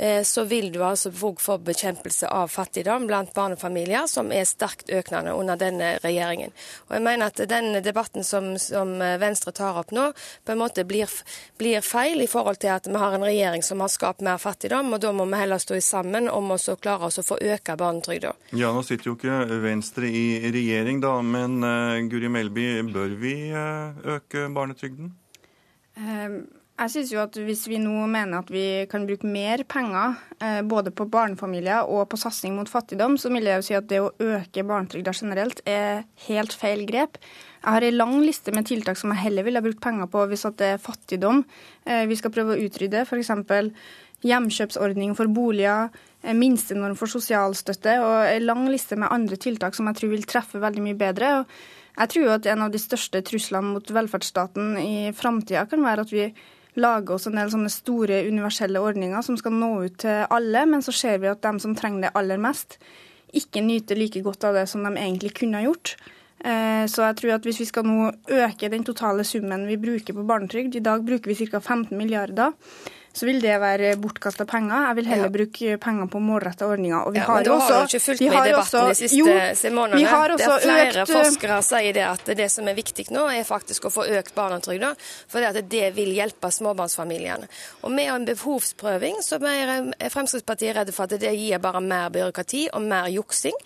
eh, 0.00 0.22
så 0.24 0.46
vil 0.48 0.70
du 0.72 0.80
altså 0.80 1.12
få 1.12 1.58
bekjempelse 1.66 2.30
av 2.32 2.48
fattigdom 2.48 3.04
blant 3.10 3.34
barnefamilier, 3.36 4.08
som 4.08 4.32
er 4.32 4.48
sterkt 4.48 4.88
økende 4.88 5.36
under 5.36 5.60
denne 5.60 5.92
regjeringen. 6.00 6.56
Og 6.88 6.96
jeg 6.96 7.04
mener 7.04 7.28
at 7.28 7.44
den 7.52 7.82
debatten 7.84 8.24
som, 8.24 8.54
som 8.56 8.96
Venstre 9.20 9.52
tar 9.52 9.76
opp 9.82 9.92
nå, 9.92 10.08
på 10.44 10.56
en 10.56 10.62
måte 10.62 10.86
blir, 10.88 11.12
blir, 11.60 11.84
feil 11.84 12.24
i 12.24 12.30
forhold 12.30 12.62
til 12.64 12.72
at 12.72 12.88
vi 12.88 12.96
har 12.96 13.12
en 13.12 13.28
regjering 13.28 13.62
som 13.62 13.84
har 13.84 13.92
skapt 13.92 14.24
mer 14.24 14.40
fattigdom, 14.40 14.94
og 14.96 15.04
da 15.04 15.12
må 15.12 15.28
vi 15.28 15.44
heller 15.44 15.60
stå 15.60 15.76
sammen 15.84 16.32
om 16.32 16.56
å 16.56 16.60
klare 16.80 17.10
oss 17.12 17.20
å 17.20 17.25
få 17.26 17.38
øke 17.42 17.76
barnetrygda. 17.78 18.34
Ja, 18.56 18.72
nå 18.74 18.82
sitter 18.86 19.10
jo 19.10 19.16
ikke 19.16 19.60
Venstre 19.64 20.10
i 20.10 20.26
regjering, 20.54 21.00
da, 21.04 21.16
men 21.26 21.58
uh, 21.64 21.98
Guri 22.10 22.30
Melby, 22.32 22.68
bør 22.92 23.16
vi 23.18 23.34
uh, 23.50 23.96
øke 24.16 24.46
barnetrygden? 24.54 25.10
Um, 25.96 26.44
jeg 26.76 26.92
synes 26.92 27.08
jo 27.14 27.22
at 27.22 27.36
Hvis 27.40 27.62
vi 27.70 27.78
nå 27.80 28.04
mener 28.04 28.42
at 28.42 28.50
vi 28.52 28.84
kan 28.90 29.06
bruke 29.08 29.24
mer 29.24 29.62
penger 29.64 30.18
både 30.68 30.90
på 30.92 31.06
barnefamilier 31.08 31.88
og 31.88 32.10
på 32.12 32.18
satsing 32.20 32.52
mot 32.52 32.68
fattigdom, 32.68 33.14
så 33.16 33.30
vil 33.32 33.48
jeg 33.48 33.56
jo 33.56 33.64
si 33.64 33.76
at 33.78 33.86
det 33.88 34.02
å 34.04 34.10
øke 34.20 34.60
barnetrygda 34.60 35.14
generelt 35.16 35.62
er 35.64 36.04
helt 36.26 36.52
feil 36.52 36.84
grep. 36.84 37.16
Jeg 37.62 37.72
har 37.78 37.86
en 37.86 37.96
lang 37.96 38.12
liste 38.20 38.52
med 38.52 38.68
tiltak 38.68 39.00
som 39.00 39.14
jeg 39.14 39.22
heller 39.22 39.48
ville 39.48 39.62
brukt 39.64 39.80
penger 39.80 40.10
på 40.12 40.26
hvis 40.28 40.44
det 40.60 40.68
er 40.74 40.82
fattigdom 40.84 41.46
vi 41.86 42.20
skal 42.20 42.34
prøve 42.36 42.58
å 42.58 42.68
utrydde. 42.68 43.06
F.eks. 43.08 43.32
hjemkjøpsordning 44.28 45.16
for 45.16 45.32
boliger, 45.32 45.88
minstenorm 46.34 46.96
for 46.98 47.10
sosialstøtte 47.10 47.98
og 48.02 48.26
en 48.26 48.46
lang 48.48 48.66
liste 48.72 48.98
med 48.98 49.12
andre 49.14 49.38
tiltak 49.38 49.76
som 49.76 49.86
jeg 49.90 50.00
tror 50.00 50.14
vil 50.14 50.26
treffe 50.26 50.62
veldig 50.62 50.82
mye 50.82 50.98
bedre. 50.98 51.32
Og 51.40 52.00
jeg 52.00 52.12
tror 52.12 52.34
at 52.34 52.50
en 52.50 52.66
av 52.66 52.74
de 52.74 52.80
største 52.82 53.22
truslene 53.24 53.76
mot 53.76 53.94
velferdsstaten 53.98 54.76
i 54.82 54.96
framtida 55.16 55.64
kan 55.70 55.84
være 55.86 56.06
at 56.06 56.12
vi 56.12 56.26
lager 56.76 57.16
oss 57.16 57.26
en 57.28 57.38
del 57.38 57.52
sånne 57.52 57.72
store 57.72 58.20
universelle 58.26 58.82
ordninger 58.82 59.24
som 59.24 59.38
skal 59.40 59.54
nå 59.56 59.70
ut 59.86 59.96
til 60.02 60.26
alle, 60.28 60.66
men 60.68 60.84
så 60.84 60.92
ser 60.92 61.22
vi 61.22 61.30
at 61.30 61.40
de 61.44 61.54
som 61.62 61.76
trenger 61.78 62.06
det 62.06 62.16
aller 62.18 62.40
mest, 62.40 62.76
ikke 63.36 63.64
nyter 63.64 63.98
like 63.98 64.20
godt 64.24 64.44
av 64.48 64.60
det 64.60 64.66
som 64.70 64.84
de 64.84 64.92
egentlig 64.92 65.32
kunne 65.38 65.60
ha 65.60 65.66
gjort. 65.66 65.96
Eh, 66.44 66.84
så 66.90 67.06
jeg 67.08 67.16
tror 67.20 67.34
at 67.38 67.48
hvis 67.48 67.62
vi 67.62 67.68
skal 67.70 67.88
nå 67.88 68.10
øke 68.28 68.68
den 68.72 68.84
totale 68.84 69.24
summen 69.24 69.64
vi 69.66 69.80
bruker 69.80 70.16
på 70.16 70.26
barnetrygd, 70.28 70.76
i 70.76 70.84
dag 70.84 71.04
bruker 71.06 71.32
vi 71.32 71.48
ca. 71.48 71.60
15 71.60 71.96
milliarder, 71.96 72.52
så 73.16 73.26
vil 73.26 73.38
det 73.40 73.54
være 73.62 73.94
bortkasta 74.00 74.44
penger. 74.48 74.90
Jeg 74.90 74.96
vil 74.98 75.06
heller 75.08 75.30
ja. 75.30 75.32
bruke 75.32 75.76
penger 75.80 76.08
på 76.12 76.20
målretta 76.20 76.68
ordninger. 76.68 76.98
Og 77.08 77.14
vi 77.14 77.20
ja, 77.22 77.24
har 77.24 77.40
men 77.40 77.52
også, 77.54 77.72
har 77.72 77.86
du 77.86 77.96
ikke 77.96 78.04
fulgt 78.04 78.20
med 78.20 78.28
i 78.28 78.50
debatten 78.50 78.80
også, 78.80 78.82
de 78.88 78.98
siste 79.00 79.16
jo, 79.16 79.76
månedene. 79.78 80.00
Vi 80.02 80.10
har 80.10 80.34
også 80.34 80.50
det 80.50 80.56
er 80.56 80.66
flere 80.66 81.04
økt, 81.06 81.12
forskere 81.14 81.58
sier 81.64 81.96
det 81.96 82.06
at 82.10 82.32
det 82.42 82.48
som 82.52 82.68
er 82.68 82.76
viktig 82.76 83.08
nå, 83.16 83.24
er 83.32 83.48
faktisk 83.48 83.88
å 83.88 83.94
få 83.94 84.06
økt 84.20 84.36
barnetrygda. 84.36 84.92
For 85.32 85.40
det, 85.40 85.52
at 85.54 85.72
det 85.72 85.90
vil 85.96 86.12
hjelpe 86.12 86.52
småbarnsfamiliene. 86.52 87.48
Og 87.82 87.94
med 87.96 88.12
en 88.12 88.28
behovsprøving 88.28 89.22
så 89.24 89.40
er 89.48 90.10
Fremskrittspartiet 90.12 90.76
redde 90.76 90.92
for 90.96 91.08
at 91.08 91.16
det 91.22 91.32
gir 91.32 91.62
bare 91.62 91.80
mer 91.80 92.12
byråkrati 92.12 92.66
og 92.76 92.84
mer 92.84 93.08
juksing. 93.14 93.56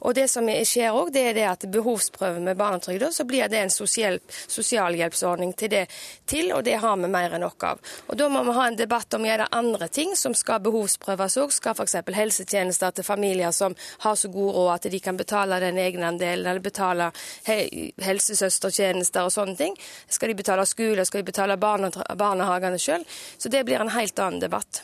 Og 0.00 0.14
det 0.14 0.28
som 0.30 0.46
skjer 0.46 0.94
òg, 0.94 1.12
det 1.12 1.24
er 1.30 1.36
det 1.36 1.46
at 1.48 1.66
behovsprøve 1.72 2.40
med 2.44 2.58
barnetrygda, 2.58 3.10
så 3.12 3.24
blir 3.28 3.48
det 3.50 3.58
en 3.62 3.72
sosial, 3.72 4.18
sosialhjelpsordning 4.46 5.52
til 5.58 5.72
det 5.72 5.84
til, 6.28 6.52
og 6.52 6.64
det 6.64 6.78
har 6.82 6.96
vi 6.96 7.10
mer 7.10 7.34
enn 7.34 7.44
nok 7.44 7.66
av. 7.66 7.80
Og 8.06 8.18
da 8.18 8.28
må 8.32 8.42
vi 8.46 8.56
ha 8.56 8.66
en 8.68 8.78
debatt 8.78 9.14
om 9.16 9.26
er 9.26 9.42
det 9.42 9.48
andre 9.56 9.88
ting 9.88 10.14
som 10.16 10.34
skal 10.38 10.62
behovsprøves 10.64 11.38
òg. 11.42 11.54
Skal 11.54 11.76
f.eks. 11.76 11.96
helsetjenester 12.18 12.94
til 12.94 13.06
familier 13.06 13.54
som 13.54 13.76
har 14.04 14.18
så 14.18 14.30
god 14.32 14.54
råd 14.54 14.72
at 14.74 14.90
de 14.92 15.00
kan 15.02 15.18
betale 15.18 15.60
den 15.62 15.78
egenandelen, 15.78 16.46
eller 16.46 16.62
betale 16.62 17.10
helsesøstertjenester 17.48 19.26
og 19.26 19.34
sånne 19.34 19.56
ting. 19.58 19.74
Skal 20.08 20.32
de 20.32 20.38
betale 20.38 20.66
skole, 20.68 21.04
skal 21.08 21.22
de 21.22 21.30
betale 21.32 21.58
barnehagene 21.58 22.78
sjøl? 22.82 23.06
Så 23.38 23.50
det 23.52 23.64
blir 23.66 23.80
en 23.82 23.96
helt 23.96 24.18
annen 24.18 24.40
debatt. 24.42 24.82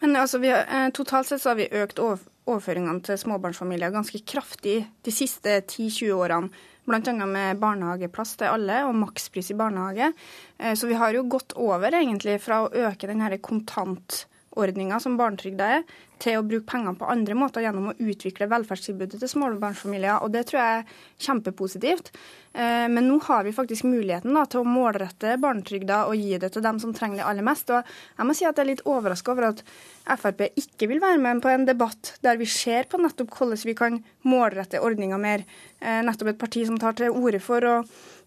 Men 0.00 0.16
altså, 0.16 0.38
har, 0.38 0.66
eh, 0.68 0.90
Totalt 0.90 1.26
sett 1.28 1.42
så 1.42 1.48
har 1.48 1.56
vi 1.56 1.68
økt 1.70 1.98
over, 1.98 2.18
overføringene 2.50 3.02
til 3.04 3.18
småbarnsfamilier 3.20 3.94
ganske 3.94 4.20
kraftig 4.28 4.82
de 5.04 5.14
siste 5.14 5.60
10-20 5.62 6.12
årene. 6.16 6.64
Bl.a. 6.84 7.00
med 7.24 7.60
barnehageplass 7.62 8.34
til 8.40 8.52
alle 8.52 8.82
og 8.84 8.96
makspris 9.00 9.48
i 9.54 9.56
barnehage. 9.56 10.10
Eh, 10.58 10.74
så 10.76 10.90
vi 10.90 10.98
har 11.00 11.16
jo 11.16 11.24
gått 11.32 11.56
over 11.56 11.96
egentlig 11.96 12.36
fra 12.44 12.64
å 12.64 12.72
øke 12.90 13.08
denne 13.08 13.30
kontantordninga 13.40 14.98
som 15.00 15.16
barnetrygda 15.16 15.70
er, 15.78 15.86
til 16.20 16.38
å 16.38 16.44
bruke 16.46 16.68
pengene 16.68 16.94
på 17.00 17.08
andre 17.08 17.34
måter 17.38 17.64
gjennom 17.64 17.88
å 17.90 17.96
utvikle 17.96 18.50
velferdstilbudet 18.52 19.16
til 19.22 19.32
småbarnsfamilier. 19.32 20.20
Og 20.20 20.36
det 20.36 20.44
tror 20.50 20.60
jeg 20.60 20.82
er 20.82 21.00
kjempepositivt. 21.24 22.12
Eh, 22.52 22.84
men 22.92 23.08
nå 23.08 23.16
har 23.30 23.48
vi 23.48 23.56
faktisk 23.56 23.88
muligheten 23.88 24.36
da, 24.36 24.44
til 24.44 24.60
å 24.60 24.68
målrette 24.68 25.38
barnetrygda 25.40 26.04
og 26.10 26.20
gi 26.20 26.36
det 26.36 26.52
til 26.52 26.68
dem 26.68 26.84
som 26.84 26.92
trenger 26.92 27.22
det 27.22 27.28
aller 27.32 27.48
mest. 27.48 27.72
Og 27.72 27.96
jeg 28.20 28.28
må 28.28 28.36
si 28.36 28.44
at 28.44 28.60
jeg 28.60 28.66
er 28.66 28.72
litt 28.74 28.84
overraska 28.84 29.32
over 29.32 29.54
at 29.54 29.64
Frp 30.04 30.42
ikke 30.60 30.88
vil 30.90 31.00
være 31.00 31.20
med 31.22 31.40
på 31.42 31.48
en 31.48 31.64
debatt 31.68 32.14
der 32.24 32.36
vi 32.40 32.48
ser 32.50 32.88
på 32.90 33.00
nettopp 33.00 33.32
hvordan 33.38 33.62
vi 33.64 33.76
kan 33.78 34.02
målrette 34.28 34.82
ordninga 34.84 35.16
mer. 35.20 35.46
Eh, 35.80 36.02
nettopp 36.04 36.34
et 36.34 36.40
parti 36.40 36.64
som 36.68 36.76
tar 36.80 36.96
til 36.98 37.14
orde 37.14 37.40
for 37.40 37.64
å 37.64 37.78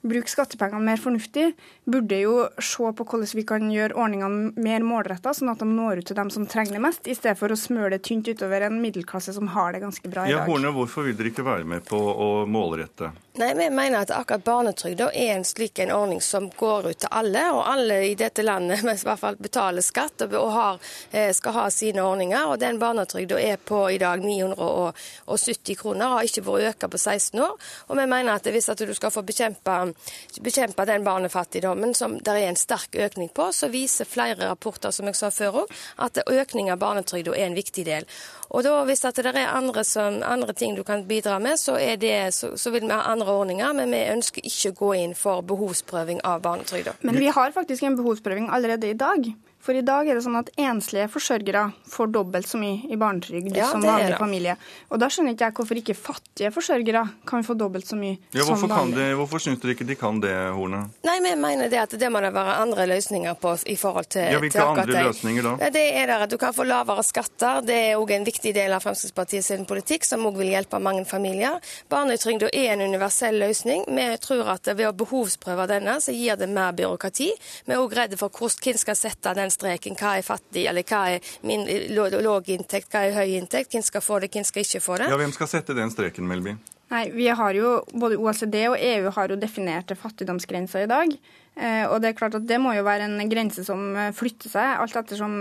bruke 0.07 0.29
skattepengene 0.29 0.85
mer 0.85 1.01
fornuftig, 1.01 1.51
burde 1.89 2.19
jo 2.21 2.35
se 2.63 2.91
på 2.95 3.05
hvordan 3.05 3.33
vi 3.37 3.45
kan 3.49 3.69
gjøre 3.71 3.97
ordningene 3.97 4.51
mer 4.61 4.85
målretta, 4.85 5.33
sånn 5.35 5.51
at 5.51 5.61
de 5.63 5.67
når 5.69 6.01
ut 6.01 6.09
til 6.11 6.19
dem 6.19 6.31
som 6.33 6.47
trenger 6.49 6.77
det 6.77 6.83
mest, 6.83 7.09
i 7.09 7.15
stedet 7.17 7.37
for 7.39 7.53
å 7.53 7.59
smøre 7.59 7.95
det 7.95 8.03
tynt 8.07 8.29
utover 8.29 8.67
en 8.67 8.79
middelklasse 8.81 9.33
som 9.35 9.49
har 9.55 9.73
det 9.75 9.83
ganske 9.83 10.11
bra 10.11 10.25
i 10.25 10.31
dag. 10.31 10.35
Ja, 10.37 10.45
Horne, 10.47 10.73
hvorfor 10.75 11.07
vil 11.07 11.17
dere 11.17 11.33
ikke 11.33 11.47
være 11.47 11.67
med 11.67 11.85
på 11.87 11.97
å 11.97 12.29
målrette? 12.49 13.11
Nei, 13.37 13.53
Vi 13.53 13.69
mener 13.69 13.99
at 13.99 14.11
akkurat 14.11 14.43
barnetrygda 14.43 15.11
er 15.13 15.35
en 15.35 15.43
slik 15.45 15.79
en 15.79 15.91
ordning 15.91 16.21
som 16.21 16.47
går 16.49 16.87
ut 16.89 16.97
til 17.03 17.11
alle, 17.11 17.43
og 17.53 17.67
alle 17.69 17.99
i 18.07 18.15
dette 18.17 18.41
landet 18.41 18.81
i 18.81 18.95
hvert 19.05 19.19
fall 19.21 19.35
betaler 19.37 19.85
skatt 19.85 20.23
og 20.25 20.47
har, 20.55 20.79
eh, 21.11 21.29
skal 21.37 21.53
ha 21.53 21.65
sine 21.69 22.01
ordninger. 22.01 22.47
og 22.47 22.57
Den 22.59 22.79
barnetrygda 22.81 23.37
er 23.37 23.59
på 23.61 23.83
i 23.93 23.99
dag 24.01 24.23
970 24.25 25.77
kroner, 25.77 26.15
har 26.15 26.25
ikke 26.25 26.45
vært 26.47 26.71
økt 26.71 26.87
på 26.89 26.97
16 26.97 27.39
år. 27.39 27.53
og 27.87 27.97
vi 27.97 28.05
mener 28.05 28.33
at 28.33 28.47
Hvis 28.47 28.69
at 28.69 28.79
du 28.79 28.93
skal 28.93 29.11
få 29.11 29.21
bekjempe, 29.21 29.93
bekjempe 30.41 30.85
den 30.85 31.03
barnefattigdommen 31.03 31.93
som 31.93 32.17
det 32.17 32.33
er 32.33 32.49
en 32.49 32.55
sterk 32.55 32.95
økning 32.95 33.29
på, 33.29 33.51
så 33.53 33.69
viser 33.69 34.05
flere 34.05 34.49
rapporter 34.49 34.89
som 34.91 35.05
jeg 35.05 35.15
sa 35.15 35.29
før 35.29 35.61
også, 35.61 35.75
at 35.99 36.17
økning 36.25 36.71
av 36.71 36.79
barnetrygda 36.79 37.37
er 37.37 37.45
en 37.45 37.59
viktig 37.59 37.85
del. 37.85 38.05
Og 38.49 38.63
da, 38.63 38.83
Hvis 38.87 39.03
det 39.03 39.25
er 39.25 39.47
andre, 39.47 39.83
som, 39.83 40.21
andre, 40.23 40.53
ting 40.53 40.75
du 40.75 40.83
kan 40.83 41.03
bidra 41.07 41.39
med, 41.39 41.59
så, 41.59 41.77
det, 41.99 42.33
så, 42.33 42.55
så, 42.57 42.71
vil 42.71 42.87
vi 42.87 42.93
ha 42.93 43.01
andre 43.11 43.27
ordninger. 43.31 43.73
Men 43.73 43.91
vi 43.91 44.05
ønsker 44.13 44.45
ikke 44.45 44.71
å 44.71 44.77
gå 44.79 44.93
inn 45.01 45.15
for 45.15 45.41
behovsprøving 45.41 46.21
av 46.23 46.41
barnetrygda. 46.41 46.95
Men 47.01 47.19
vi 47.19 47.27
har 47.27 47.51
faktisk 47.51 47.83
en 47.83 47.99
behovsprøving 47.99 48.49
allerede 48.49 48.89
i 48.89 48.97
dag. 48.97 49.27
For 49.67 49.75
i 49.75 49.81
dag 49.83 50.07
er 50.07 50.15
det 50.15 50.21
sånn 50.23 50.37
at 50.39 50.47
enslige 50.63 51.09
forsørgere 51.11 51.65
får 51.91 52.11
dobbelt 52.15 52.47
så 52.47 52.55
mye 52.55 52.87
i 52.87 52.95
barnetrygd 52.95 53.51
ja, 53.51 53.65
som 53.67 53.81
vanlig 53.83 54.15
familie. 54.15 54.53
Og 54.87 55.01
da 55.01 55.09
skjønner 55.11 55.33
ikke 55.35 55.49
jeg 55.49 55.55
hvorfor 55.57 55.79
ikke 55.81 55.95
fattige 55.99 56.51
forsørgere 56.55 57.01
kan 57.27 57.43
få 57.43 57.57
dobbelt 57.59 57.89
så 57.89 57.97
mye 57.99 58.15
ja, 58.31 58.45
som 58.47 58.63
vanlig. 58.71 59.09
hvorfor 59.19 59.43
syns 59.43 59.59
dere 59.59 59.75
ikke 59.75 59.87
de 59.89 59.97
kan 59.99 60.21
det, 60.23 60.31
Horne? 60.55 60.85
Nei, 61.03 61.17
vi 61.25 61.33
mener 61.41 61.67
det 61.67 61.81
at 61.81 61.95
det 61.99 62.11
må 62.13 62.21
det 62.23 62.29
være 62.37 62.53
andre 62.61 62.85
løsninger 62.93 63.35
på 63.41 63.57
i 63.67 63.75
forhold 63.81 64.07
til 64.15 64.23
Ja, 64.37 64.39
Hvilke 64.39 64.63
andre 64.63 64.85
det. 64.87 65.03
løsninger 65.09 65.49
da? 65.49 65.69
Det 65.75 65.83
er 65.99 66.07
der 66.13 66.23
at 66.29 66.31
du 66.31 66.37
kan 66.39 66.55
få 66.55 66.63
lavere 66.63 67.03
skatter. 67.03 67.59
Det 67.67 67.77
er 67.89 67.99
òg 67.99 68.15
en 68.15 68.29
viktig 68.31 68.55
del 68.55 68.71
av 68.71 68.87
Fremskrittspartiets 68.87 69.67
politikk, 69.67 70.07
som 70.07 70.23
òg 70.31 70.39
vil 70.39 70.53
hjelpe 70.53 70.79
mange 70.79 71.03
familier. 71.11 71.59
Barnetrygda 71.91 72.53
er 72.55 72.77
en 72.77 72.85
universell 72.87 73.35
løsning. 73.43 73.83
Vi 73.91 74.07
tror 74.23 74.53
at 74.55 74.71
ved 74.71 74.87
å 74.87 74.95
behovsprøve 75.03 75.67
denne, 75.75 75.99
så 75.99 76.15
gir 76.15 76.39
det 76.39 76.47
mer 76.55 76.71
byråkrati. 76.71 77.29
Vi 77.67 77.75
er 77.75 77.83
òg 77.83 77.99
redde 77.99 78.23
for 78.23 78.31
hvordan 78.31 78.63
hvem 78.63 78.79
skal 78.79 78.95
sette 79.03 79.35
den 79.35 79.51
streken. 79.57 79.97
Hva 79.99 80.15
er 80.21 80.25
fattig, 80.25 80.65
eller 80.69 80.85
hva 80.87 81.03
er 81.17 81.35
min 81.47 81.65
låg 81.97 82.49
inntekt, 82.55 82.91
hva 82.93 83.05
er 83.09 83.17
høy 83.17 83.37
inntekt? 83.41 83.73
Hvem 83.73 83.85
skal 83.85 84.05
få 84.05 84.21
det, 84.23 84.31
hvem 84.33 84.47
skal 84.47 84.65
ikke 84.65 84.83
få 84.87 85.01
det? 85.01 85.11
Ja, 85.11 85.17
Hvem 85.19 85.33
skal 85.35 85.49
sette 85.57 85.75
den 85.77 85.91
streken, 85.93 86.27
Melby? 86.29 86.55
Nei, 86.87 87.09
vi 87.11 87.27
har 87.27 87.57
jo, 87.57 87.81
Både 87.99 88.19
OECD 88.19 88.61
og 88.69 88.77
EU 88.79 89.11
har 89.11 89.31
jo 89.33 89.39
definerte 89.39 89.97
fattigdomsgrenser 89.99 90.85
i 90.85 90.91
dag. 90.91 91.17
Eh, 91.57 91.83
og 91.89 92.01
Det 92.01 92.11
er 92.11 92.17
klart 92.19 92.35
at 92.37 92.45
det 92.47 92.59
må 92.61 92.71
jo 92.77 92.85
være 92.85 93.07
en 93.09 93.29
grense 93.31 93.63
som 93.65 93.95
eh, 93.97 94.13
flytter 94.15 94.51
seg, 94.51 94.75
alt 94.77 94.95
ettersom 94.99 95.39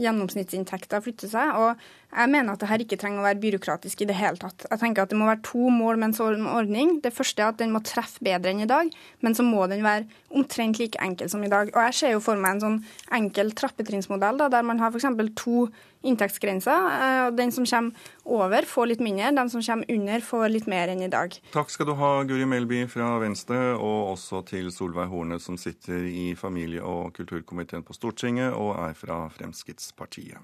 gjennomsnittsinntekter 0.00 1.02
flytter 1.04 1.28
seg. 1.28 1.52
og 1.60 2.16
Jeg 2.16 2.32
mener 2.32 2.54
at 2.54 2.64
dette 2.64 2.86
ikke 2.86 2.98
trenger 2.98 3.20
å 3.20 3.26
være 3.28 3.42
byråkratisk 3.42 4.02
i 4.02 4.08
det 4.08 4.16
hele 4.16 4.40
tatt. 4.40 4.64
Jeg 4.64 4.80
tenker 4.80 5.04
at 5.04 5.12
Det 5.12 5.18
må 5.20 5.28
være 5.28 5.44
to 5.44 5.68
mål 5.68 6.00
med 6.00 6.08
en 6.08 6.16
sånn 6.18 6.48
ordning. 6.48 6.96
Det 7.04 7.12
første 7.12 7.44
er 7.44 7.52
at 7.52 7.60
den 7.60 7.74
må 7.74 7.82
treffe 7.84 8.24
bedre 8.24 8.54
enn 8.54 8.64
i 8.64 8.70
dag, 8.70 8.88
men 9.20 9.36
så 9.36 9.44
må 9.44 9.68
den 9.68 9.84
være 9.84 10.08
omtrent 10.32 10.80
like 10.80 10.98
enkel 11.04 11.28
som 11.28 11.44
i 11.44 11.52
dag. 11.52 11.68
Og 11.74 11.82
Jeg 11.84 11.94
ser 12.00 12.16
jo 12.16 12.24
for 12.24 12.40
meg 12.40 12.56
en 12.56 12.64
sånn 12.64 12.80
enkel 13.20 13.52
trappetrinnsmodell 13.52 14.40
der 14.48 14.64
man 14.64 14.80
har 14.80 14.90
f.eks. 14.90 15.06
to 15.36 15.68
inntektsgrenser. 16.02 16.88
Eh, 16.94 17.20
og 17.28 17.36
Den 17.36 17.52
som 17.52 17.66
kommer 17.66 17.92
over, 18.24 18.66
får 18.68 18.86
litt 18.92 19.00
mindre. 19.04 19.32
Den 19.36 19.50
som 19.50 19.62
kommer 19.62 19.90
under, 19.94 20.20
får 20.20 20.48
litt 20.52 20.68
mer 20.70 20.92
enn 20.92 21.02
i 21.02 21.10
dag. 21.12 21.34
Takk 21.54 21.70
skal 21.70 21.90
du 21.90 21.94
ha, 21.98 22.12
Guri 22.28 22.46
Melby 22.48 22.84
fra 22.90 23.16
Venstre, 23.22 23.74
og 23.76 24.14
også 24.14 24.44
til 24.48 24.70
Solveig 24.74 25.08
Horne, 25.08 25.40
som 25.40 25.56
sitter 25.56 26.06
i 26.08 26.34
familie- 26.34 26.84
og 26.84 27.14
kulturkomiteen 27.14 27.84
på 27.86 27.96
Stortinget 27.96 28.54
og 28.54 28.76
er 28.76 28.94
fra 28.94 29.26
Fremskrittspartiet. 29.34 30.38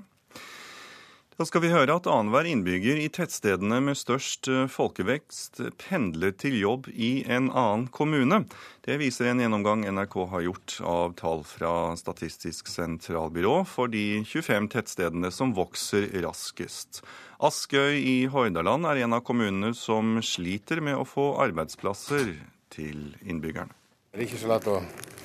Da 1.34 1.42
skal 1.42 1.64
vi 1.64 1.72
høre 1.72 1.96
at 1.98 2.06
annenhver 2.06 2.46
innbygger 2.46 3.00
i 3.02 3.08
tettstedene 3.10 3.80
med 3.82 3.98
størst 3.98 4.46
eh, 4.46 4.68
folkevekst 4.70 5.64
pendler 5.82 6.30
til 6.38 6.54
jobb 6.60 6.86
i 6.94 7.24
en 7.26 7.48
annen 7.50 7.88
kommune. 7.90 8.44
Det 8.86 9.00
viser 9.00 9.32
en 9.32 9.42
gjennomgang 9.42 9.82
NRK 9.96 10.14
har 10.30 10.46
gjort 10.46 10.76
av 10.86 11.18
tall 11.18 11.42
fra 11.42 11.74
Statistisk 11.98 12.70
sentralbyrå 12.70 13.56
for 13.66 13.90
de 13.90 14.22
25 14.22 14.70
tettstedene 14.76 15.34
som 15.34 15.56
vokser 15.58 16.06
raskest. 16.22 17.02
Askøy 17.42 17.98
i 17.98 18.18
Hordaland 18.30 18.86
er 18.92 19.02
en 19.02 19.18
av 19.18 19.26
kommunene 19.26 19.74
som 19.74 20.20
sliter 20.22 20.78
med 20.86 21.00
å 21.00 21.08
få 21.08 21.32
arbeidsplasser 21.42 22.36
til 22.70 23.08
innbyggerne. 23.26 23.74
Det 24.14 24.20
er 24.20 24.28
ikke 24.28 24.38
så 24.38 24.46
lett 24.46 24.66
å 24.70 24.76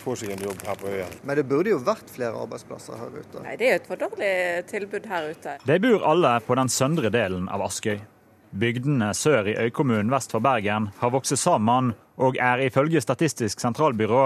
få 0.01 0.15
seg 0.17 0.31
en 0.33 0.39
jobb 0.41 0.63
her 0.65 0.77
på 0.81 0.87
øya. 0.89 1.05
Men 1.21 1.37
det 1.37 1.43
burde 1.45 1.69
jo 1.69 1.77
vært 1.85 2.07
flere 2.09 2.39
arbeidsplasser 2.41 2.97
her 2.97 3.11
ute? 3.13 3.41
Nei, 3.43 3.51
det 3.59 3.67
er 3.67 3.75
jo 3.75 3.77
et 3.77 3.89
for 3.91 4.01
dårlig 4.01 4.29
tilbud 4.71 5.05
her 5.11 5.27
ute. 5.29 5.53
De 5.61 5.75
bor 5.83 6.05
alle 6.09 6.31
på 6.47 6.57
den 6.57 6.71
søndre 6.73 7.11
delen 7.13 7.45
av 7.53 7.61
Askøy. 7.67 7.99
Bygdene 8.49 9.11
sør 9.13 9.51
i 9.51 9.53
øykommunen 9.67 10.09
vest 10.09 10.33
for 10.33 10.41
Bergen 10.41 10.87
har 11.03 11.13
vokst 11.13 11.37
sammen, 11.37 11.91
og 12.17 12.39
er 12.41 12.63
ifølge 12.65 13.03
Statistisk 13.05 13.61
sentralbyrå 13.61 14.23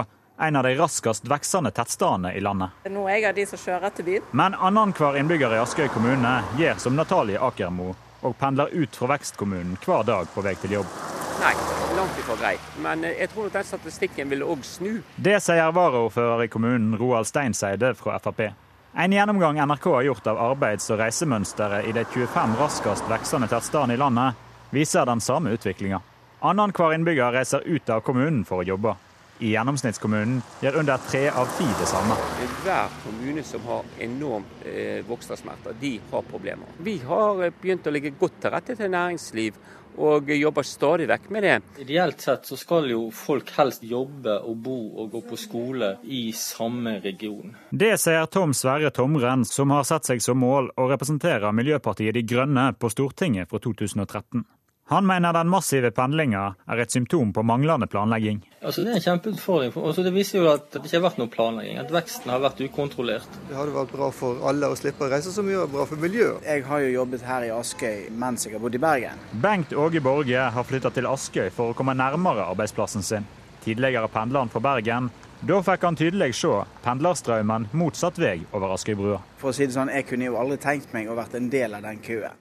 en 0.48 0.56
av 0.56 0.64
de 0.64 0.78
raskest 0.80 1.28
veksende 1.28 1.74
tettstedene 1.76 2.32
i 2.32 2.40
landet. 2.40 2.88
Nå 2.88 3.04
er 3.10 3.18
jeg 3.18 3.28
av 3.34 3.36
de 3.42 3.46
som 3.52 3.60
kjører 3.66 3.98
til 3.98 4.08
byen. 4.08 4.32
Men 4.32 4.56
annenhver 4.56 5.20
innbygger 5.20 5.58
i 5.58 5.60
Askøy 5.66 5.92
kommune 5.92 6.38
gjør 6.56 6.80
som 6.86 6.96
Natalie 6.96 7.36
Akermo, 7.52 7.92
og 8.24 8.40
pendler 8.40 8.72
ut 8.72 8.96
fra 8.96 9.12
vekstkommunen 9.18 9.76
hver 9.84 10.08
dag 10.08 10.32
på 10.32 10.48
vei 10.48 10.56
til 10.64 10.80
jobb. 10.80 10.96
Nei, 11.40 11.54
langt 11.98 12.20
ifra 12.20 12.36
grei. 12.40 12.58
Men 12.84 13.04
eh, 13.04 13.16
jeg 13.20 13.32
tror 13.34 13.50
at 13.50 13.58
den 13.60 13.68
statistikken 13.68 14.30
vil 14.30 14.44
òg 14.46 14.66
snu. 14.68 14.92
Det 15.16 15.40
sier 15.44 15.74
varaordfører 15.76 16.46
i 16.46 16.52
kommunen 16.52 16.98
Roald 17.00 17.30
Steinseide 17.30 17.94
fra 18.00 18.20
Frp. 18.24 18.52
En 18.94 19.14
gjennomgang 19.14 19.58
NRK 19.66 19.86
har 19.96 20.02
gjort 20.10 20.28
av 20.30 20.42
arbeids- 20.52 20.92
og 20.94 21.00
reisemønsteret 21.02 21.88
i 21.90 21.96
de 21.98 22.04
25 22.06 22.58
raskest 22.60 23.08
veksende 23.10 23.50
tettstedene 23.50 23.98
i 23.98 24.02
landet, 24.02 24.38
viser 24.70 25.10
den 25.10 25.22
samme 25.22 25.56
utviklinga. 25.58 26.02
Annenhver 26.46 26.94
innbygger 26.94 27.34
reiser 27.34 27.66
ut 27.66 27.90
av 27.90 28.04
kommunen 28.06 28.44
for 28.46 28.62
å 28.62 28.68
jobbe. 28.68 28.94
I 29.42 29.56
gjennomsnittskommunen 29.56 30.42
gjør 30.62 30.78
under 30.84 31.02
tre 31.08 31.24
av 31.34 31.50
ti 31.58 31.66
det 31.80 31.88
samme. 31.90 32.16
Hver 32.62 32.92
kommune 33.02 33.42
som 33.44 33.66
har 33.66 33.88
enormt 34.06 34.68
eh, 34.70 35.02
vokstersmerter, 35.08 35.74
de 35.82 35.96
har 36.12 36.28
problemer. 36.30 36.70
Vi 36.78 37.00
har 37.08 37.42
eh, 37.48 37.56
begynt 37.62 37.90
å 37.90 37.94
legge 37.96 38.14
godt 38.20 38.38
til 38.44 38.54
rette 38.54 38.76
til 38.78 38.94
næringsliv 38.94 39.58
og 39.98 40.30
jobber 40.34 40.66
stadig 40.68 41.08
vekk 41.12 41.30
med 41.34 41.46
det. 41.46 41.56
Ideelt 41.84 42.22
sett 42.22 42.48
så 42.50 42.58
skal 42.60 42.90
jo 42.92 43.06
folk 43.14 43.52
helst 43.58 43.84
jobbe 43.88 44.40
og 44.42 44.58
bo 44.66 44.78
og 45.04 45.12
gå 45.14 45.24
på 45.30 45.40
skole 45.40 45.96
i 46.04 46.26
samme 46.38 46.98
region. 47.04 47.56
Det 47.70 47.96
sier 48.02 48.26
Tom 48.32 48.56
Sverre 48.58 48.94
Tomren, 48.96 49.46
som 49.46 49.74
har 49.76 49.86
satt 49.88 50.10
seg 50.10 50.24
som 50.24 50.42
mål 50.42 50.72
å 50.78 50.90
representere 50.92 51.54
Miljøpartiet 51.56 52.16
De 52.18 52.26
Grønne 52.28 52.72
på 52.78 52.92
Stortinget 52.94 53.50
fra 53.52 53.62
2013. 53.64 54.46
Han 54.86 55.06
mener 55.08 55.34
den 55.34 55.48
massive 55.48 55.92
pendlinga 55.96 56.42
er 56.68 56.80
et 56.84 56.92
symptom 56.92 57.30
på 57.34 57.44
manglende 57.48 57.88
planlegging. 57.88 58.42
Altså, 58.60 58.84
det 58.84 58.92
er 58.92 58.98
en 59.00 59.06
kjempeutfordring. 59.06 59.72
Altså, 59.80 60.04
det 60.04 60.12
viser 60.12 60.42
jo 60.42 60.50
at 60.52 60.66
det 60.74 60.82
ikke 60.84 60.98
har 60.98 61.06
vært 61.06 61.22
noe 61.22 61.32
planlegging, 61.32 61.80
at 61.80 61.94
veksten 61.94 62.34
har 62.34 62.42
vært 62.44 62.60
ukontrollert. 62.66 63.38
Det 63.48 63.56
hadde 63.56 63.76
vært 63.78 63.94
bra 63.96 64.10
for 64.12 64.44
alle 64.50 64.68
å 64.68 64.76
slippe 64.76 65.08
å 65.08 65.10
reise 65.14 65.32
så 65.32 65.46
mye, 65.46 65.62
og 65.64 65.72
bra 65.72 65.88
for 65.88 66.04
miljøet. 66.04 66.44
Jeg 66.44 66.66
har 66.68 66.84
jo 66.84 66.92
jobbet 66.98 67.24
her 67.24 67.48
i 67.48 67.54
Askøy 67.56 68.10
mens 68.12 68.44
jeg 68.44 68.58
har 68.58 68.66
bodd 68.66 68.76
i 68.76 68.84
Bergen. 68.84 69.24
Bengt 69.48 69.72
Åge 69.72 70.04
Borge 70.04 70.46
har 70.58 70.68
flytta 70.68 70.92
til 70.92 71.08
Askøy 71.08 71.48
for 71.56 71.72
å 71.72 71.80
komme 71.80 71.96
nærmere 71.96 72.50
arbeidsplassen 72.52 73.08
sin. 73.08 73.32
Tidligere 73.64 74.12
pendler 74.12 74.44
han 74.44 74.52
fra 74.52 74.60
Bergen. 74.68 75.10
Da 75.48 75.64
fikk 75.64 75.88
han 75.88 75.96
tydelig 76.00 76.34
se 76.40 76.52
pendlerstrømmen 76.84 77.72
motsatt 77.80 78.20
vei 78.20 78.42
over 78.52 78.76
Askøybrua. 78.76 79.24
For 79.40 79.52
å 79.52 79.56
si 79.56 79.64
det 79.64 79.76
sånn, 79.80 79.96
jeg 79.96 80.12
kunne 80.12 80.28
jo 80.28 80.38
aldri 80.44 80.60
tenkt 80.60 80.92
meg 80.96 81.08
å 81.08 81.16
vært 81.16 81.40
en 81.40 81.48
del 81.52 81.80
av 81.80 81.88
den 81.88 82.04
køen. 82.04 82.36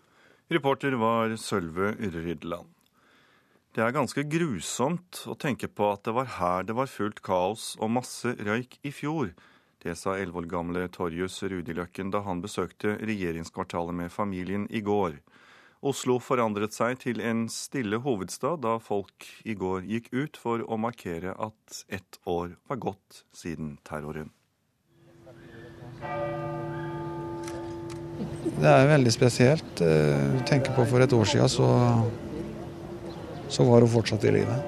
Reporter 0.52 0.92
var 0.92 1.36
Sølve 1.36 1.94
Rydland. 1.96 2.68
Det 3.72 3.80
er 3.80 3.94
ganske 3.94 4.24
grusomt 4.28 5.22
å 5.24 5.36
tenke 5.40 5.70
på 5.72 5.86
at 5.94 6.02
det 6.04 6.12
var 6.12 6.28
her 6.36 6.66
det 6.68 6.74
var 6.76 6.90
fullt 6.92 7.22
kaos 7.24 7.70
og 7.80 7.94
masse 7.94 8.34
røyk 8.36 8.76
i 8.84 8.92
fjor. 8.92 9.30
Det 9.80 9.94
sa 9.96 10.18
elleve 10.18 10.42
år 10.42 10.50
gamle 10.50 10.82
Torjus 10.92 11.38
Rudiløkken 11.42 12.12
da 12.12 12.20
han 12.26 12.42
besøkte 12.44 12.98
regjeringskvartalet 13.00 13.96
med 14.02 14.12
familien 14.12 14.66
i 14.68 14.84
går. 14.84 15.16
Oslo 15.82 16.18
forandret 16.22 16.76
seg 16.76 17.00
til 17.02 17.24
en 17.24 17.46
stille 17.50 18.02
hovedstad 18.04 18.60
da 18.62 18.76
folk 18.78 19.26
i 19.48 19.56
går 19.56 19.88
gikk 19.88 20.12
ut 20.12 20.36
for 20.38 20.62
å 20.68 20.78
markere 20.78 21.32
at 21.32 21.82
ett 21.88 22.20
år 22.28 22.58
var 22.68 22.82
gått 22.84 23.24
siden 23.32 23.78
terroren. 23.88 24.30
Det 28.58 28.68
er 28.68 28.90
veldig 28.90 29.12
spesielt. 29.14 29.80
Jeg 29.80 30.44
tenker 30.48 30.74
på 30.76 30.84
For 30.90 31.04
et 31.04 31.12
år 31.16 31.28
siden 31.28 31.50
så, 31.50 31.68
så 33.48 33.66
var 33.68 33.84
hun 33.84 33.92
fortsatt 33.92 34.24
i 34.28 34.34
live. 34.38 34.58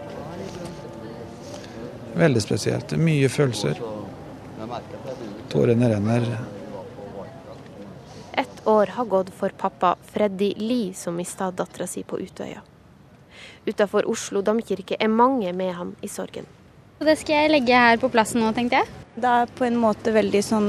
Veldig 2.15 2.43
spesielt. 2.43 2.97
Mye 2.99 3.29
følelser. 3.29 3.81
Tårene 5.51 5.89
renner. 5.95 6.27
Ett 8.33 8.67
år 8.67 8.87
har 8.87 9.05
gått 9.05 9.31
for 9.35 9.55
pappa 9.59 9.95
Freddy 10.03 10.55
Lie, 10.57 10.95
som 10.95 11.17
mista 11.17 11.51
dattera 11.51 11.87
si 11.87 12.03
på 12.03 12.19
Utøya. 12.19 12.63
Utafor 13.67 14.07
Oslo 14.11 14.43
domkirke 14.43 14.97
er 15.01 15.09
mange 15.09 15.53
med 15.53 15.73
ham 15.75 15.95
i 16.03 16.09
sorgen. 16.09 16.47
Det 17.05 17.17
skal 17.21 17.45
jeg 17.45 17.51
legge 17.51 17.79
her 17.79 17.99
på 18.01 18.11
plassen 18.13 18.43
nå, 18.43 18.53
tenkte 18.57 18.83
jeg. 18.83 18.91
Det 19.15 19.31
er 19.31 19.51
på 19.59 19.67
en 19.67 19.79
måte 19.79 20.13
veldig 20.15 20.43
sånn 20.45 20.69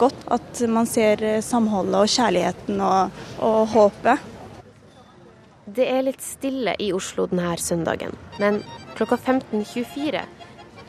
godt. 0.00 0.26
At 0.32 0.60
man 0.68 0.88
ser 0.88 1.22
eh, 1.22 1.40
samholdet 1.44 1.96
og 2.00 2.10
kjærligheten 2.10 2.80
og, 2.84 3.22
og 3.38 3.60
håpet. 3.74 4.28
Det 5.70 5.86
er 5.86 6.02
litt 6.02 6.22
stille 6.24 6.74
i 6.82 6.90
Oslo 6.96 7.28
denne 7.30 7.52
søndagen, 7.62 8.16
men 8.42 8.58
klokka 8.98 9.20
15.24 9.20 10.24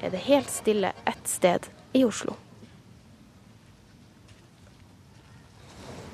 er 0.01 0.09
det 0.09 0.23
helt 0.25 0.49
stille 0.49 0.89
ett 1.05 1.27
sted 1.29 1.67
i 1.93 2.01
Oslo. 2.07 2.33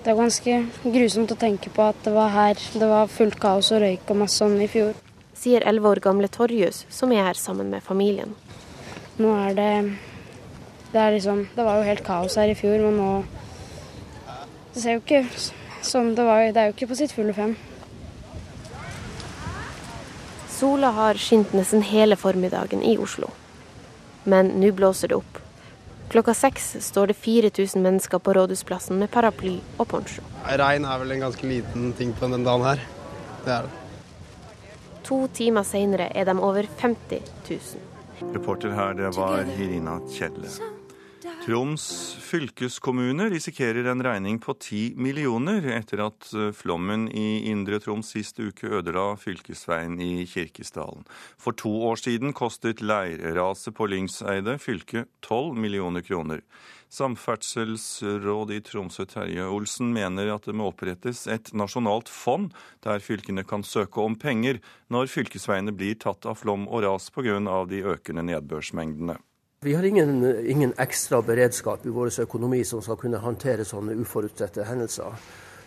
Det 0.04 0.12
er 0.12 0.20
ganske 0.20 0.58
grusomt 0.84 1.32
å 1.32 1.40
tenke 1.40 1.72
på 1.72 1.84
at 1.84 1.98
det 2.04 2.14
var 2.16 2.30
her 2.32 2.60
det 2.80 2.88
var 2.88 3.10
fullt 3.12 3.40
kaos 3.44 3.72
og 3.76 3.82
røyk 3.84 4.12
og 4.12 4.22
masse 4.22 4.40
sånn 4.40 4.60
i 4.64 4.68
fjor. 4.72 4.94
Sier 5.38 5.64
elleve 5.68 5.94
år 5.94 6.04
gamle 6.04 6.30
Torjus, 6.32 6.86
som 6.90 7.12
er 7.12 7.28
her 7.30 7.40
sammen 7.40 7.72
med 7.72 7.84
familien. 7.84 8.36
Nå 9.20 9.34
er 9.36 9.58
det 9.58 9.72
det, 10.92 11.00
er 11.00 11.16
liksom, 11.16 11.48
det 11.56 11.66
var 11.66 11.80
jo 11.80 11.88
helt 11.88 12.04
kaos 12.06 12.38
her 12.40 12.52
i 12.52 12.58
fjor, 12.58 12.80
men 12.86 12.98
nå 12.98 13.12
Det 14.74 14.84
ser 14.84 14.98
jo 14.98 15.02
ikke 15.02 15.24
som 15.82 16.14
det 16.16 16.26
var. 16.28 16.52
Det 16.54 16.62
er 16.62 16.70
jo 16.70 16.76
ikke 16.76 16.92
på 16.92 17.00
sitt 17.00 17.16
fulle 17.16 17.34
fem. 17.34 17.56
Sola 20.58 20.92
har 20.94 21.20
skint 21.22 21.54
nesten 21.54 21.84
hele 21.86 22.18
formiddagen 22.18 22.84
i 22.86 22.96
Oslo. 22.98 23.32
Men 24.26 24.56
nå 24.62 24.72
blåser 24.76 25.12
det 25.12 25.20
opp. 25.20 25.42
Klokka 26.10 26.34
seks 26.34 26.70
står 26.86 27.12
det 27.12 27.18
4000 27.20 27.84
mennesker 27.84 28.22
på 28.24 28.34
Rådhusplassen 28.34 29.00
med 29.00 29.12
paraply 29.12 29.58
og 29.78 29.90
poncho. 29.92 30.24
Regn 30.48 30.88
er 30.88 31.02
vel 31.04 31.12
en 31.18 31.26
ganske 31.26 31.50
liten 31.50 31.92
ting 32.00 32.14
på 32.16 32.26
denne 32.26 32.46
dagen 32.48 32.64
her. 32.66 32.82
Det 33.44 33.54
er 33.58 33.68
det. 33.68 33.84
To 35.08 35.20
timer 35.32 35.68
seinere 35.68 36.10
er 36.16 36.26
de 36.28 36.36
over 36.40 36.68
50 36.80 37.22
000. 37.50 38.34
Reporter 38.34 38.74
her, 38.76 38.98
det 38.98 39.14
var 39.16 39.46
Irina 39.60 40.00
Kjelle. 40.12 40.50
Troms 41.48 42.16
fylkeskommune 42.20 43.30
risikerer 43.32 43.86
en 43.88 44.04
regning 44.04 44.40
på 44.44 44.54
ti 44.60 44.82
millioner 45.00 45.64
etter 45.78 46.02
at 46.04 46.28
eh, 46.36 46.50
flommen 46.52 47.06
i 47.08 47.48
Indre 47.48 47.80
Troms 47.80 48.10
sist 48.12 48.42
uke 48.44 48.68
ødela 48.80 49.14
fylkesveien 49.22 49.96
i 50.04 50.26
Kirkesdalen. 50.28 51.06
For 51.40 51.56
to 51.56 51.72
år 51.88 52.02
siden 52.02 52.36
kostet 52.36 52.84
leirraset 52.84 53.76
på 53.78 53.88
Lyngseide 53.88 54.58
fylket 54.60 55.08
tolv 55.24 55.56
millioner 55.56 56.04
kroner. 56.04 56.44
Samferdselsråd 56.92 58.52
i 58.56 58.60
Tromsø 58.68 59.08
Terje 59.08 59.48
Olsen 59.48 59.94
mener 59.96 60.34
at 60.34 60.48
det 60.48 60.56
må 60.56 60.70
opprettes 60.72 61.26
et 61.32 61.54
nasjonalt 61.56 62.12
fond 62.12 62.52
der 62.84 63.04
fylkene 63.04 63.44
kan 63.48 63.64
søke 63.68 64.04
om 64.04 64.20
penger 64.20 64.60
når 64.92 65.12
fylkesveiene 65.12 65.76
blir 65.76 65.96
tatt 66.00 66.28
av 66.28 66.40
flom 66.44 66.68
og 66.68 66.84
ras 66.88 67.08
pga. 67.12 67.40
de 67.72 67.84
økende 67.84 68.24
nedbørsmengdene. 68.24 69.20
Vi 69.68 69.74
har 69.74 69.84
ingen, 69.84 70.46
ingen, 70.48 70.74
ekstra 70.78 71.18
beredskap 71.22 71.86
i 71.86 71.92
vår 71.92 72.14
økonomi 72.24 72.62
som 72.64 72.80
skal 72.80 72.96
kunne 73.02 73.20
håndtere 73.20 73.66
sånne 73.68 73.98
uforutsette 74.00 74.64
hendelser. 74.64 75.18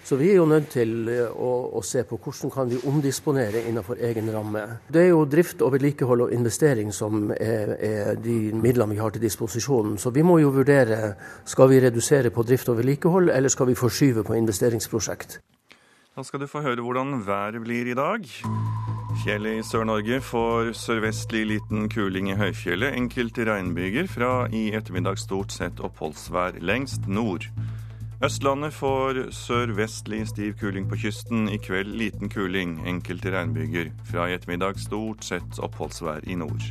Så 0.08 0.16
vi 0.16 0.30
er 0.30 0.38
jo 0.38 0.46
nødt 0.48 0.70
til 0.72 1.10
eh, 1.12 1.26
å, 1.28 1.50
å, 1.76 1.82
se 1.84 2.06
på 2.08 2.16
hvordan 2.16 2.52
kan 2.54 2.70
vi 2.70 2.78
omdisponere 2.88 3.60
innenfor 3.68 4.00
egen 4.08 4.30
ramme. 4.32 4.62
Det 4.88 5.02
er 5.02 5.10
jo 5.10 5.26
drift 5.28 5.60
og 5.60 5.74
vedlikehold 5.74 6.24
og 6.24 6.32
investering 6.32 6.94
som 6.96 7.28
er, 7.36 7.74
er 7.76 8.16
de 8.24 8.38
midlene 8.56 8.96
vi 8.96 9.02
har 9.02 9.12
til 9.12 9.26
disposisjon. 9.26 9.98
Så 10.00 10.14
vi 10.16 10.24
må 10.24 10.38
jo 10.40 10.54
vurdere 10.56 11.12
skal 11.44 11.68
vi 11.68 11.82
redusere 11.84 12.32
på 12.32 12.46
drift 12.48 12.72
og 12.72 12.80
vedlikehold, 12.80 13.28
eller 13.36 13.52
skal 13.52 13.68
vi 13.68 13.76
forskyve 13.76 14.24
på 14.24 14.40
investeringsprosjekt. 14.40 15.42
Da 16.16 16.24
skal 16.24 16.40
du 16.40 16.48
få 16.48 16.64
høre 16.64 16.80
hvordan 16.80 17.20
været 17.28 17.60
blir 17.68 17.92
i 17.92 18.00
dag. 18.00 18.24
Fjellet 19.20 19.58
i 19.58 19.64
Sør-Norge 19.66 20.16
får 20.24 20.70
sørvestlig 20.80 21.42
liten 21.44 21.90
kuling 21.92 22.30
i 22.32 22.36
høyfjellet. 22.40 22.94
Enkelte 22.96 23.44
regnbyger 23.44 24.06
fra 24.08 24.46
i 24.48 24.70
ettermiddag 24.72 25.20
stort 25.20 25.52
sett 25.52 25.82
oppholdsvær 25.84 26.56
lengst 26.64 27.04
nord. 27.04 27.44
Østlandet 28.24 28.72
får 28.72 29.20
sørvestlig 29.36 30.22
stiv 30.30 30.54
kuling 30.62 30.88
på 30.88 30.96
kysten. 31.02 31.50
I 31.52 31.60
kveld 31.60 31.92
liten 32.00 32.32
kuling, 32.32 32.78
enkelte 32.88 33.34
regnbyger. 33.36 33.92
Fra 34.08 34.24
i 34.30 34.38
ettermiddag 34.38 34.80
stort 34.80 35.28
sett 35.28 35.60
oppholdsvær 35.60 36.24
i 36.24 36.38
nord. 36.40 36.70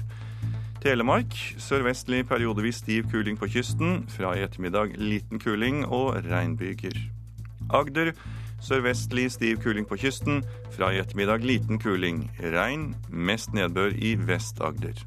Telemark 0.81 1.37
sørvestlig 1.61 2.23
periodevis 2.33 2.81
stiv 2.81 3.11
kuling 3.13 3.37
på 3.37 3.51
kysten. 3.59 4.07
Fra 4.09 4.33
i 4.33 4.41
ettermiddag 4.47 4.97
liten 4.97 5.37
kuling 5.37 5.83
og 5.85 6.17
regnbyger. 6.25 6.97
Agder 7.69 8.15
Sørvestlig 8.63 9.29
stiv 9.31 9.61
kuling 9.63 9.87
på 9.87 9.97
kysten. 9.99 10.43
Fra 10.75 10.91
i 10.93 10.99
ettermiddag 11.01 11.45
liten 11.47 11.79
kuling. 11.79 12.25
Regn, 12.39 12.91
mest 13.09 13.53
nedbør 13.55 13.95
i 13.95 14.15
Vest-Agder. 14.19 14.99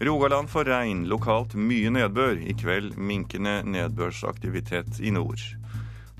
Rogaland 0.00 0.48
får 0.48 0.64
regn, 0.64 1.02
lokalt 1.08 1.56
mye 1.56 1.90
nedbør. 1.92 2.38
I 2.40 2.54
kveld 2.56 2.94
minkende 2.96 3.60
nedbørsaktivitet 3.68 5.00
i 5.00 5.12
nord. 5.12 5.42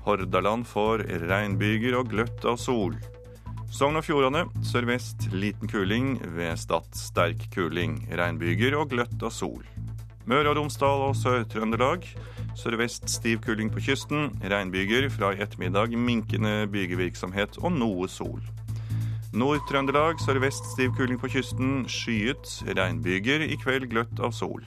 Hordaland 0.05 0.65
får 0.69 1.05
regnbyger 1.29 1.97
og 1.97 2.11
gløtt 2.13 2.45
av 2.45 2.57
sol. 2.61 2.97
Sogn 3.71 3.95
og 3.95 4.03
Fjordane 4.03 4.43
sørvest 4.67 5.29
liten 5.31 5.69
kuling, 5.71 6.17
ved 6.35 6.57
Stad 6.59 6.89
sterk 6.97 7.45
kuling. 7.53 8.01
Regnbyger 8.11 8.75
og 8.81 8.89
gløtt 8.91 9.21
av 9.23 9.31
sol. 9.31 9.61
Møre 10.29 10.51
og 10.51 10.57
Romsdal 10.59 11.05
og 11.07 11.15
Sør-Trøndelag 11.17 12.05
Sørvest 12.55 13.09
stiv 13.09 13.39
kuling 13.45 13.71
på 13.71 13.79
kysten. 13.79 14.29
Regnbyger. 14.43 15.09
Fra 15.09 15.31
i 15.33 15.39
ettermiddag 15.41 15.95
minkende 15.97 16.67
bygevirksomhet 16.71 17.57
og 17.61 17.71
noe 17.75 18.09
sol. 18.11 18.41
Nord-Trøndelag 19.31 20.19
sørvest 20.19 20.73
stiv 20.73 20.91
kuling 20.97 21.19
på 21.21 21.31
kysten. 21.31 21.85
Skyet. 21.87 22.61
Regnbyger. 22.67 23.45
I 23.47 23.55
kveld 23.61 23.87
gløtt 23.93 24.19
av 24.19 24.35
sol. 24.35 24.65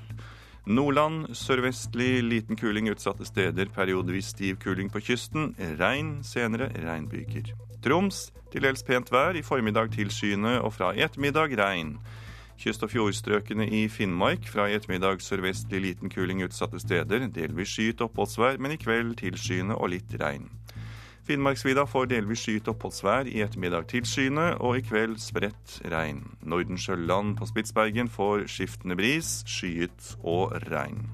Nordland 0.64 1.34
sørvestlig 1.36 2.22
liten 2.24 2.56
kuling 2.56 2.88
utsatte 2.88 3.28
steder. 3.28 3.68
Periodevis 3.74 4.32
stiv 4.32 4.56
kuling 4.64 4.88
på 4.88 5.04
kysten. 5.04 5.52
Regn, 5.80 6.22
senere 6.24 6.70
regnbyger. 6.86 7.52
Troms 7.84 8.30
til 8.52 8.64
dels 8.64 8.82
pent 8.82 9.12
vær. 9.12 9.36
I 9.36 9.44
formiddag 9.44 9.92
tilskyende 9.92 10.56
og 10.64 10.72
fra 10.78 10.94
i 10.96 11.04
ettermiddag 11.04 11.52
regn. 11.60 11.98
Kyst- 12.60 12.84
og 12.86 12.90
fjordstrøkene 12.92 13.66
i 13.66 13.86
Finnmark 13.88 14.46
fra 14.48 14.68
i 14.70 14.76
ettermiddag 14.76 15.22
sørvestlig 15.24 15.80
liten 15.82 16.12
kuling 16.12 16.42
utsatte 16.46 16.80
steder. 16.80 17.26
Delvis 17.34 17.72
skyet 17.74 18.04
oppholdsvær, 18.04 18.60
men 18.62 18.76
i 18.76 18.80
kveld 18.80 19.16
tilskyende 19.20 19.76
og 19.76 19.90
litt 19.96 20.14
regn. 20.20 20.46
Finnmarksvidda 21.24 21.86
får 21.88 22.10
delvis 22.12 22.42
skyet 22.44 22.68
oppholdsvær, 22.68 23.28
i 23.28 23.40
ettermiddag 23.40 23.88
tilskyende 23.88 24.50
og 24.60 24.78
i 24.78 24.84
kveld 24.84 25.16
spredt 25.24 25.78
regn. 25.92 26.20
Nordensjøland 26.44 27.38
på 27.38 27.48
Spitsbergen 27.48 28.10
får 28.12 28.44
skiftende 28.52 28.96
bris, 29.00 29.38
skyet 29.48 30.14
og 30.20 30.52
regn. 30.68 31.06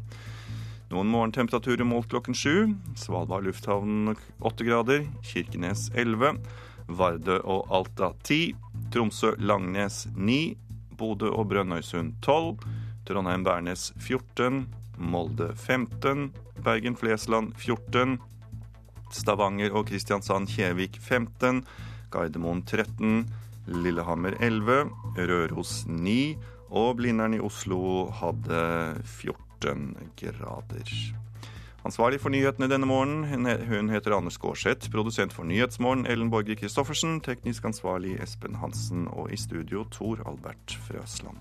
Noen 0.91 1.07
morgentemperaturer 1.13 1.87
målt 1.87 2.11
klokken 2.11 2.35
sju. 2.35 2.73
Svalbard 2.99 3.47
lufthavn 3.47 4.17
åtte 4.43 4.67
grader. 4.67 5.05
Kirkenes 5.23 5.87
elleve. 5.95 6.33
Vardø 6.91 7.37
og 7.47 7.71
Alta 7.71 8.11
ti. 8.27 8.57
Tromsø-Langnes 8.91 10.09
ni. 10.19 10.57
Bodø 11.01 11.31
og 11.33 11.49
Brønnøysund 11.49 12.19
12, 12.23 12.61
Trondheim-Værnes 13.09 13.91
14, 13.97 14.67
Molde 15.01 15.51
15, 15.57 16.29
Bergen-Flesland 16.65 17.55
14, 17.57 18.19
Stavanger 19.11 19.73
og 19.73 19.89
Kristiansand-Kjevik 19.89 21.01
15, 21.01 21.65
Gardermoen 22.13 22.63
13, 22.69 23.25
Lillehammer 23.71 24.37
11, 24.41 24.91
Røros 25.17 25.85
9 25.89 26.37
og 26.71 27.01
Blindern 27.01 27.35
i 27.35 27.43
Oslo 27.43 28.11
hadde 28.21 28.61
14 29.05 29.97
grader. 30.21 30.95
Ansvarlig 31.81 32.21
for 32.21 32.29
nyhetene 32.29 32.69
denne 32.69 32.85
morgenen, 32.85 33.47
hun 33.71 33.89
heter 33.89 34.13
Anders 34.13 34.37
Gårdseth. 34.39 34.91
Produsent 34.93 35.33
for 35.33 35.49
Nyhetsmorgen, 35.49 36.05
Ellen 36.07 36.29
Borge 36.31 36.57
Christoffersen. 36.61 37.23
Teknisk 37.25 37.65
ansvarlig 37.65 38.19
Espen 38.21 38.61
Hansen. 38.61 39.09
Og 39.09 39.33
i 39.33 39.41
studio 39.41 39.87
Tor 39.89 40.21
Albert 40.29 40.77
Frøsland. 40.89 41.41